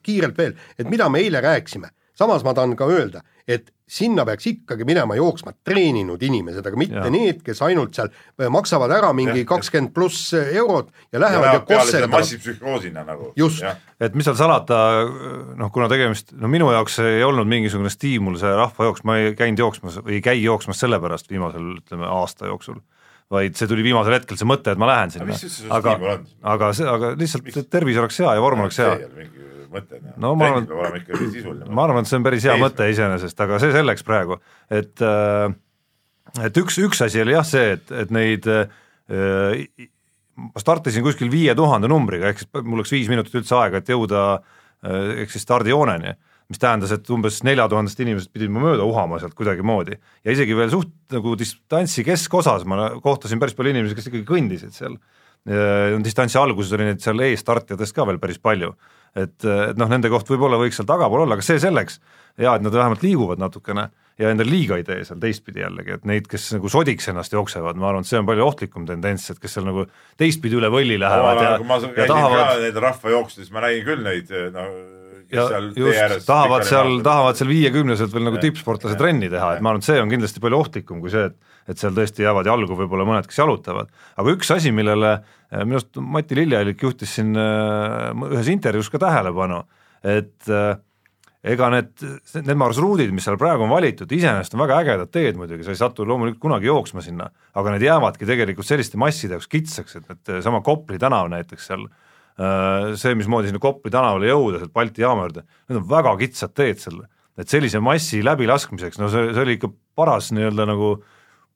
kiirelt 0.05 0.37
veel, 0.37 0.55
et 0.77 0.89
mida 0.89 1.09
me 1.13 1.21
eile 1.23 1.41
rääkisime 1.43 1.89
samas 2.18 2.43
ma 2.45 2.53
tahan 2.53 2.76
ka 2.78 2.88
öelda, 2.89 3.24
et 3.47 3.72
sinna 3.89 4.24
peaks 4.26 4.47
ikkagi 4.47 4.86
minema 4.88 5.16
jooksma 5.18 5.53
treeninud 5.68 6.22
inimesed, 6.24 6.66
aga 6.66 6.80
mitte 6.80 7.01
ja. 7.01 7.09
need, 7.14 7.41
kes 7.45 7.61
ainult 7.66 7.97
seal 7.97 8.09
äh, 8.09 8.47
maksavad 8.53 8.93
ära 8.95 9.11
mingi 9.18 9.43
kakskümmend 9.49 9.93
pluss 9.95 10.32
eurot 10.38 10.93
ja 11.11 11.22
lähevad 11.22 11.49
ja, 11.49 11.57
ja 11.57 11.66
kosserdavad. 11.68 12.16
massipsühhoosina 12.16 13.03
nagu. 13.07 13.34
just. 13.39 13.66
et 13.99 14.16
mis 14.16 14.28
seal 14.30 14.39
salata, 14.39 14.80
noh, 15.59 15.74
kuna 15.74 15.89
tegemist, 15.91 16.34
no 16.39 16.51
minu 16.51 16.72
jaoks 16.74 17.01
ei 17.03 17.24
olnud 17.26 17.49
mingisugune 17.49 17.91
stiimul 17.93 18.39
see 18.41 18.55
rahvajooks, 18.57 19.05
ma 19.09 19.20
ei 19.20 19.36
käinud 19.38 19.66
jooksmas 19.66 19.99
või 20.01 20.20
ei 20.20 20.26
käi 20.26 20.39
jooksmas 20.43 20.82
sellepärast 20.86 21.30
viimasel, 21.32 21.78
ütleme, 21.84 22.09
aasta 22.09 22.49
jooksul 22.51 22.82
vaid 23.34 23.57
see 23.57 23.69
tuli 23.69 23.86
viimasel 23.86 24.17
hetkel, 24.17 24.38
see 24.39 24.49
mõte, 24.49 24.73
et 24.73 24.81
ma 24.81 24.89
lähen 24.89 25.13
sinna. 25.13 25.38
aga, 25.77 25.95
aga 26.53 26.71
see, 26.77 26.88
aga 26.89 27.13
lihtsalt 27.19 27.69
tervis 27.73 27.99
oleks 28.01 28.19
hea 28.21 28.36
ja 28.38 28.43
vorm 28.43 28.65
oleks 28.65 28.79
hea. 28.81 28.97
mõte, 29.73 30.01
no 30.21 30.36
ma 30.38 30.51
arvan, 30.51 30.67
ma 31.69 31.88
arvan, 31.88 32.03
et 32.03 32.11
see 32.11 32.19
on 32.19 32.27
päris 32.27 32.45
hea 32.47 32.55
Ees. 32.57 32.63
mõte 32.63 32.89
iseenesest, 32.91 33.45
aga 33.45 33.59
see 33.63 33.73
selleks 33.73 34.05
praegu, 34.07 34.38
et 34.69 35.01
äh, 35.03 35.47
et 36.47 36.61
üks, 36.61 36.77
üks 36.81 37.01
asi 37.05 37.21
oli 37.23 37.36
jah 37.36 37.47
see, 37.47 37.77
et, 37.77 37.95
et 38.03 38.13
neid 38.13 38.49
äh, 38.49 38.67
ma 40.34 40.61
startisin 40.61 41.05
kuskil 41.05 41.31
viie 41.34 41.55
tuhande 41.57 41.89
numbriga, 41.91 42.31
ehk 42.31 42.43
siis 42.43 42.61
mul 42.61 42.81
läks 42.81 42.93
viis 42.93 43.09
minutit 43.11 43.36
üldse 43.41 43.57
aega, 43.59 43.81
et 43.81 43.89
jõuda 43.93 44.27
äh, 44.38 45.23
ehk 45.23 45.34
siis 45.34 45.45
stardijooneni 45.45 46.15
mis 46.53 46.61
tähendas, 46.61 46.93
et 46.95 47.09
umbes 47.13 47.41
nelja 47.47 47.65
tuhandest 47.71 47.99
inimesest 48.03 48.31
pidid 48.33 48.53
ma 48.53 48.61
mööda 48.67 48.85
uhama 48.87 49.19
sealt 49.21 49.35
kuidagimoodi. 49.37 49.97
ja 50.23 50.35
isegi 50.35 50.57
veel 50.57 50.71
suht 50.73 50.93
nagu 51.13 51.35
distantsi 51.39 52.05
keskosas 52.05 52.65
ma 52.69 52.91
kohtasin 53.03 53.41
päris 53.41 53.57
palju 53.57 53.73
inimesi, 53.73 53.97
kes 53.97 54.09
ikkagi 54.11 54.25
kõndisid 54.29 54.75
seal. 54.77 54.97
distantsi 56.03 56.39
alguses 56.39 56.71
oli 56.77 56.87
neid 56.87 57.01
seal 57.03 57.19
eesstartijatest 57.25 57.95
ka 57.95 58.05
veel 58.07 58.21
päris 58.21 58.39
palju. 58.39 58.73
et, 59.15 59.35
et 59.43 59.77
noh, 59.77 59.89
nende 59.89 60.09
koht 60.09 60.29
võib-olla 60.29 60.61
võiks 60.61 60.79
seal 60.79 60.89
tagapool 60.89 61.25
olla, 61.25 61.35
aga 61.37 61.45
see 61.45 61.59
selleks, 61.61 61.99
hea, 62.39 62.55
et 62.55 62.63
nad 62.65 62.73
vähemalt 62.73 63.03
liiguvad 63.03 63.41
natukene 63.41 63.89
ja 64.17 64.29
endale 64.29 64.49
liiga 64.49 64.77
ei 64.77 64.85
tee 64.85 65.03
seal 65.05 65.19
teistpidi 65.21 65.63
jällegi, 65.63 65.97
et 65.97 66.03
neid, 66.09 66.27
kes 66.29 66.51
nagu 66.55 66.69
sodiks 66.69 67.09
ennast 67.09 67.33
jooksevad, 67.33 67.77
ma 67.81 67.89
arvan, 67.89 68.05
et 68.05 68.09
see 68.09 68.19
on 68.21 68.27
palju 68.29 68.45
ohtlikum 68.45 68.85
tendents, 68.89 69.29
et 69.33 69.41
kes 69.41 69.57
seal 69.57 69.65
nagu 69.65 69.87
teistpidi 70.21 70.59
üle 70.59 70.69
võlli 70.73 70.99
lähevad 71.01 71.41
ja, 71.41 71.53
ja, 71.57 71.79
ja 71.97 72.09
tahavad. 72.09 72.61
Neid 72.61 72.81
rahvajooksudest 72.85 73.53
ma 73.53 73.65
nägin 73.65 73.87
küll 73.87 74.05
neid 74.05 74.29
no 74.53 74.67
ja 75.34 75.47
just, 75.77 76.27
tahavad 76.27 76.67
seal, 76.67 76.99
tahavad 77.05 77.39
seal 77.39 77.49
viiekümneselt 77.51 78.13
veel 78.13 78.27
nagu 78.29 78.39
tippsportlase 78.43 78.99
trenni 78.99 79.31
teha, 79.34 79.55
et 79.55 79.65
ma 79.65 79.73
arvan, 79.73 79.84
et 79.84 79.89
see 79.89 79.99
on 80.01 80.11
kindlasti 80.11 80.43
palju 80.43 80.61
ohtlikum 80.63 81.01
kui 81.03 81.13
see, 81.13 81.27
et 81.31 81.51
et 81.69 81.79
seal 81.79 81.93
tõesti 81.95 82.25
jäävad 82.25 82.47
jalgu 82.49 82.77
võib-olla 82.77 83.05
mõned, 83.07 83.27
kes 83.29 83.39
jalutavad. 83.39 83.91
aga 84.19 84.34
üks 84.36 84.49
asi, 84.55 84.73
millele 84.75 85.13
eh, 85.15 85.61
minu 85.63 85.79
arust 85.79 85.99
Mati 85.99 86.38
Lillehallik 86.39 86.84
juhtis 86.84 87.15
siin 87.19 87.36
eh, 87.39 88.09
ühes 88.34 88.49
intervjuus 88.51 88.91
ka 88.91 88.99
tähelepanu, 89.05 89.61
et 90.03 90.51
äh, 90.51 90.75
ega 91.53 91.69
need, 91.71 91.91
need 92.36 92.59
marsruudid, 92.59 93.11
mis 93.15 93.25
seal 93.27 93.39
praegu 93.39 93.65
on 93.65 93.71
valitud, 93.71 94.11
iseenesest 94.11 94.55
on 94.55 94.63
väga 94.63 94.81
ägedad 94.84 95.11
teed 95.11 95.39
muidugi, 95.39 95.65
sa 95.65 95.75
ei 95.75 95.79
satu 95.79 96.07
loomulikult 96.07 96.43
kunagi 96.43 96.67
jooksma 96.67 97.03
sinna, 97.03 97.29
aga 97.55 97.75
need 97.75 97.88
jäävadki 97.88 98.27
tegelikult 98.27 98.67
selliste 98.67 98.99
masside 98.99 99.38
jaoks 99.38 99.51
kitsaks, 99.51 99.99
et, 99.99 100.15
et 100.15 100.34
sama 100.43 100.63
Kopli 100.65 100.99
tänav 100.99 101.31
näiteks 101.31 101.71
seal 101.71 101.88
Äh, 101.88 102.02
see, 102.38 103.15
mismoodi 103.19 103.51
sinna 103.51 103.61
Kopli 103.61 103.91
tänavale 103.93 104.31
jõuda, 104.31 104.61
sealt 104.61 104.73
Balti 104.73 105.05
jaama 105.05 105.27
juurde, 105.27 105.45
need 105.69 105.81
on 105.81 105.89
väga 105.89 106.15
kitsad 106.21 106.55
teed 106.57 106.81
seal, 106.81 107.03
et 107.38 107.49
sellise 107.49 107.81
massi 107.84 108.23
läbilaskmiseks, 108.25 109.01
no 109.01 109.09
see, 109.13 109.31
see 109.34 109.45
oli 109.45 109.57
ikka 109.59 109.69
paras 109.97 110.31
nii-öelda 110.34 110.65
nagu 110.69 110.95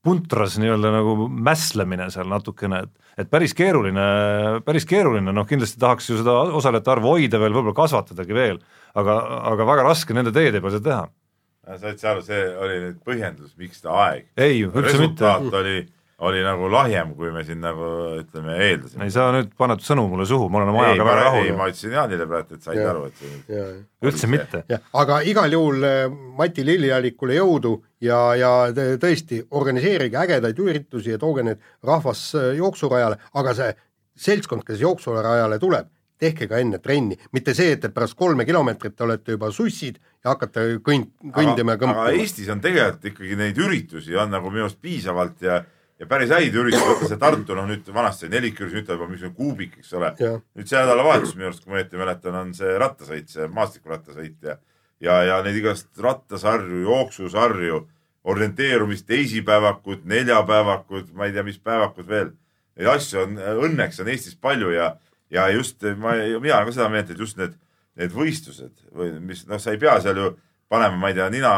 puntras 0.05 0.55
nii-öelda 0.61 0.93
nagu 0.93 1.27
mässlemine 1.27 2.11
seal 2.13 2.29
natukene, 2.31 2.85
et 2.85 3.07
et 3.17 3.29
päris 3.33 3.55
keeruline, 3.57 4.07
päris 4.65 4.85
keeruline, 4.85 5.33
noh 5.33 5.45
kindlasti 5.49 5.79
tahaks 5.81 6.11
ju 6.11 6.19
seda 6.19 6.35
osalejate 6.59 6.93
arvu 6.93 7.15
hoida 7.15 7.39
veel, 7.41 7.55
võib-olla 7.55 7.77
kasvatadagi 7.79 8.35
veel, 8.37 8.59
aga, 8.97 9.17
aga 9.53 9.67
väga 9.71 9.85
raske 9.87 10.13
nende 10.13 10.33
teede 10.35 10.61
peal 10.61 10.75
seda 10.75 10.89
teha. 10.89 11.77
said 11.81 11.99
sa 11.99 12.11
aru, 12.13 12.21
see 12.23 12.43
oli 12.63 12.77
nüüd 12.83 12.99
põhjendus, 13.05 13.55
miks 13.57 13.81
ta 13.81 13.95
aeg? 14.05 14.27
ei, 14.37 14.61
üldse 14.63 14.77
mitte. 14.77 15.25
resultaat 15.25 15.61
oli 15.61 15.79
oli 16.25 16.39
nagu 16.41 16.65
lahjem, 16.71 17.11
kui 17.17 17.29
me 17.33 17.43
siin 17.45 17.59
nagu 17.61 17.87
ütleme, 18.17 18.55
eeldasime. 18.65 19.05
ei, 19.05 19.11
sa 19.13 19.27
nüüd 19.35 19.51
paned 19.57 19.83
sõnu 19.85 20.07
mulle 20.09 20.25
suhu, 20.25 20.47
ma 20.49 20.63
olen 20.63 20.71
oma 20.71 20.85
ajaga 20.87 21.05
väga 21.05 21.25
rahul. 21.27 21.43
ei, 21.45 21.51
ma 21.57 21.67
ütlesin 21.69 21.93
Jaanile 21.93 22.25
praegu, 22.29 22.57
et 22.57 22.65
said 22.65 22.79
ja, 22.79 22.87
aru, 22.89 23.03
et 23.05 23.21
see 23.21 23.33
nüüd 23.35 24.09
üldse 24.09 24.29
mitte. 24.31 24.63
aga 25.03 25.19
igal 25.29 25.53
juhul 25.53 25.85
äh, 25.85 25.99
Mati 26.39 26.65
Lillialikule 26.65 27.37
jõudu 27.37 27.75
ja, 28.01 28.21
ja 28.39 28.53
tõesti, 28.73 29.43
organiseerige 29.61 30.17
ägedaid 30.23 30.63
üritusi 30.65 31.13
ja 31.13 31.21
tooge 31.21 31.45
need 31.45 31.61
rahvas 31.85 32.31
äh, 32.33 32.49
jooksurajale, 32.57 33.21
aga 33.37 33.53
see 33.59 33.69
seltskond, 34.17 34.65
kes 34.65 34.81
jooksurajale 34.81 35.61
tuleb, 35.61 35.93
tehke 36.17 36.49
ka 36.49 36.57
enne 36.57 36.81
trenni, 36.81 37.13
mitte 37.37 37.53
see, 37.53 37.75
et, 37.75 37.85
et 37.85 37.93
pärast 37.93 38.17
kolme 38.17 38.41
kilomeetrit 38.49 38.97
te 38.97 39.05
olete 39.05 39.37
juba 39.37 39.51
sussid 39.53 40.01
ja 40.25 40.33
hakkate 40.33 40.79
kõnd-, 40.81 41.11
kõndima 41.29 41.75
ja 41.75 41.81
kõmpima. 41.83 42.09
aga 42.09 42.17
Eestis 42.17 42.49
on 42.49 42.63
tegelikult 42.63 43.11
ikkagi 43.11 43.37
neid 43.37 43.61
üritusi 43.61 44.17
on 44.17 44.33
nagu 44.33 44.49
minu 44.49 44.65
arust 44.65 44.81
piisavalt 44.81 45.45
ja 45.45 45.61
ja 45.99 46.07
päris 46.09 46.31
häid 46.33 46.55
üritusi, 46.55 46.85
võtta 46.85 47.09
see 47.09 47.19
Tartu, 47.21 47.55
noh 47.57 47.67
nüüd 47.69 47.87
vanasti 47.93 48.27
oli 48.27 48.35
nelikümmend, 48.37 48.75
nüüd 48.77 48.87
ta 48.87 48.97
juba 48.97 49.07
mingisugune 49.09 49.37
kuubik, 49.37 49.77
eks 49.81 49.93
ole. 49.97 50.13
nüüd 50.57 50.69
see 50.69 50.79
nädalavahetus 50.79 51.35
minu 51.35 51.49
arust, 51.49 51.63
kui 51.63 51.73
ma 51.73 51.79
õieti 51.79 51.99
mäletan, 51.99 52.37
on 52.37 52.53
see 52.57 52.75
rattasõit, 52.81 53.31
see 53.33 53.47
maastikurattasõit 53.53 54.49
ja 54.49 54.57
ja, 55.03 55.21
ja 55.23 55.37
neid 55.45 55.59
igast 55.59 55.89
rattasarju, 56.01 56.81
jooksusarju, 56.85 57.81
orienteerumist, 58.27 59.07
teisipäevakud, 59.07 60.03
neljapäevakud, 60.09 61.13
ma 61.15 61.27
ei 61.27 61.35
tea, 61.35 61.45
mis 61.47 61.59
päevakud 61.63 62.07
veel. 62.09 62.33
Neid 62.77 62.89
asju 62.91 63.21
on, 63.23 63.37
õnneks 63.67 64.01
on 64.03 64.09
Eestis 64.11 64.35
palju 64.41 64.73
ja, 64.73 64.91
ja 65.33 65.47
just 65.53 65.85
ma, 65.97 66.17
mina 66.41 66.59
olen 66.59 66.67
ka 66.67 66.75
seda 66.75 66.89
meelt, 66.93 67.13
et 67.13 67.21
just 67.21 67.39
need, 67.39 67.55
need 67.97 68.13
võistlused 68.13 68.83
või 68.93 69.13
mis, 69.31 69.45
noh, 69.49 69.61
sa 69.61 69.73
ei 69.73 69.81
pea 69.81 69.95
seal 70.03 70.19
ju 70.21 70.33
panema, 70.69 70.99
ma 70.99 71.11
ei 71.11 71.17
tea, 71.17 71.29
nina, 71.33 71.53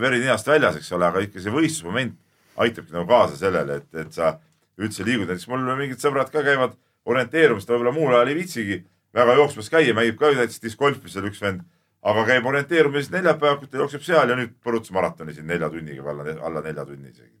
veri 0.00 0.22
ninast 0.22 0.48
väljas, 0.48 0.78
eks 0.80 0.90
ole, 0.96 1.10
aga 1.10 1.22
ikka 1.26 1.42
see 1.42 1.54
võistlusmoment 1.54 2.16
aitabki 2.56 2.94
nagu 2.94 3.06
kaasa 3.08 3.38
sellele, 3.38 3.80
et, 3.82 3.88
et 4.02 4.12
sa 4.12 4.36
üldse 4.80 5.06
liigud, 5.06 5.28
näiteks 5.28 5.48
mul 5.50 5.64
mingid 5.78 6.02
sõbrad 6.02 6.30
ka 6.32 6.42
käivad 6.44 6.76
orienteerumist, 7.06 7.70
võib-olla 7.70 7.94
muul 7.94 8.14
ajal 8.14 8.32
ei 8.32 8.38
viitsigi 8.40 8.82
väga 9.16 9.38
jooksmas 9.38 9.70
käia, 9.72 9.94
mängib 9.96 10.18
ka 10.20 10.32
näiteks 10.34 10.60
discgolfi 10.64 11.12
seal 11.12 11.28
üks 11.30 11.40
vend, 11.42 11.64
aga 12.06 12.26
käib 12.28 12.46
orienteerumises 12.50 13.12
neljapäevakuti, 13.14 13.80
jookseb 13.80 14.04
seal 14.06 14.32
ja 14.32 14.36
nüüd 14.38 14.52
põrutas 14.64 14.92
maratoni 14.94 15.34
siin 15.36 15.48
nelja 15.48 15.70
tunniga 15.72 16.04
või 16.04 16.14
alla, 16.14 16.36
alla 16.50 16.64
nelja 16.66 16.84
tunni 16.88 17.10
isegi. 17.12 17.32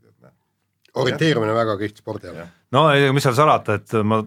orienteerumine 0.96 1.52
on 1.52 1.58
väga 1.58 1.76
kihvt 1.82 2.00
spordiala. 2.00 2.48
no 2.72 2.88
ei, 2.94 3.12
mis 3.12 3.26
seal 3.26 3.36
salata, 3.36 3.76
et 3.76 3.92
ma 4.02 4.22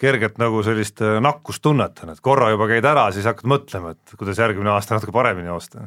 kergelt 0.00 0.40
nagu 0.42 0.62
sellist 0.66 1.02
äh, 1.04 1.20
nakkust 1.22 1.62
tunnetan, 1.62 2.10
et 2.10 2.20
korra 2.24 2.50
juba 2.50 2.66
käid 2.70 2.86
ära, 2.88 3.06
siis 3.14 3.28
hakkad 3.30 3.46
mõtlema, 3.50 3.94
et 3.94 4.16
kuidas 4.18 4.40
järgmine 4.42 4.72
aasta 4.74 4.96
natuke 4.96 5.14
paremini 5.14 5.52
joosta 5.52 5.86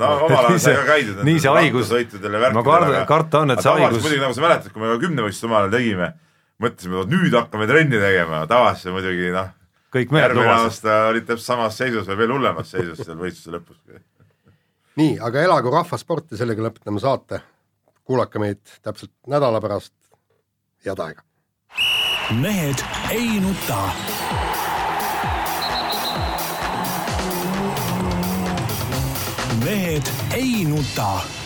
no 0.00 0.10
omal 0.26 0.48
ajal 0.48 0.60
sai 0.60 0.74
ka 0.76 0.84
käidud. 0.88 1.22
nii 1.26 1.40
see 1.42 1.54
haigus, 1.56 1.90
ma 2.56 2.64
kardan, 2.66 3.06
karta 3.08 3.42
on, 3.44 3.54
et 3.54 3.62
see 3.62 3.74
haigus. 3.78 4.02
muidugi 4.02 4.22
nagu 4.22 4.36
sa 4.36 4.44
mäletad, 4.44 4.74
kui 4.74 4.82
me 4.82 4.94
kümnevõistlust 5.02 5.48
omal 5.48 5.66
ajal 5.66 5.74
tegime, 5.76 6.08
mõtlesime, 6.62 7.02
et 7.04 7.12
nüüd 7.14 7.36
hakkame 7.38 7.68
trenni 7.70 8.00
tegema, 8.02 8.44
tavaliselt 8.50 8.96
muidugi 8.96 9.32
noh. 9.34 9.50
kõik 9.94 10.14
mehed 10.16 10.34
lubasid. 10.34 10.48
järgmine 10.48 10.68
aasta 10.68 10.98
olid 11.12 11.28
täpselt 11.28 11.48
samas 11.48 11.78
seisus 11.78 12.08
või 12.10 12.20
veel 12.22 12.36
hullemas 12.36 12.72
seisus 12.74 13.02
seal 13.04 13.18
võistluse 13.20 13.56
lõpus. 13.56 13.82
nii, 15.00 15.18
aga 15.30 15.44
elagu 15.48 15.74
rahvasport 15.74 16.34
ja 16.34 16.42
sellega 16.42 16.68
lõpetame 16.68 17.02
saate. 17.02 17.42
kuulake 18.02 18.42
meid 18.42 18.62
täpselt 18.82 19.14
nädala 19.26 19.60
pärast. 19.60 19.94
head 20.84 20.98
aega. 20.98 21.22
mehed 22.42 22.82
ei 23.14 23.38
nuta 23.40 23.84
mehed 29.64 30.10
ei 30.34 30.64
nuta 30.64 31.41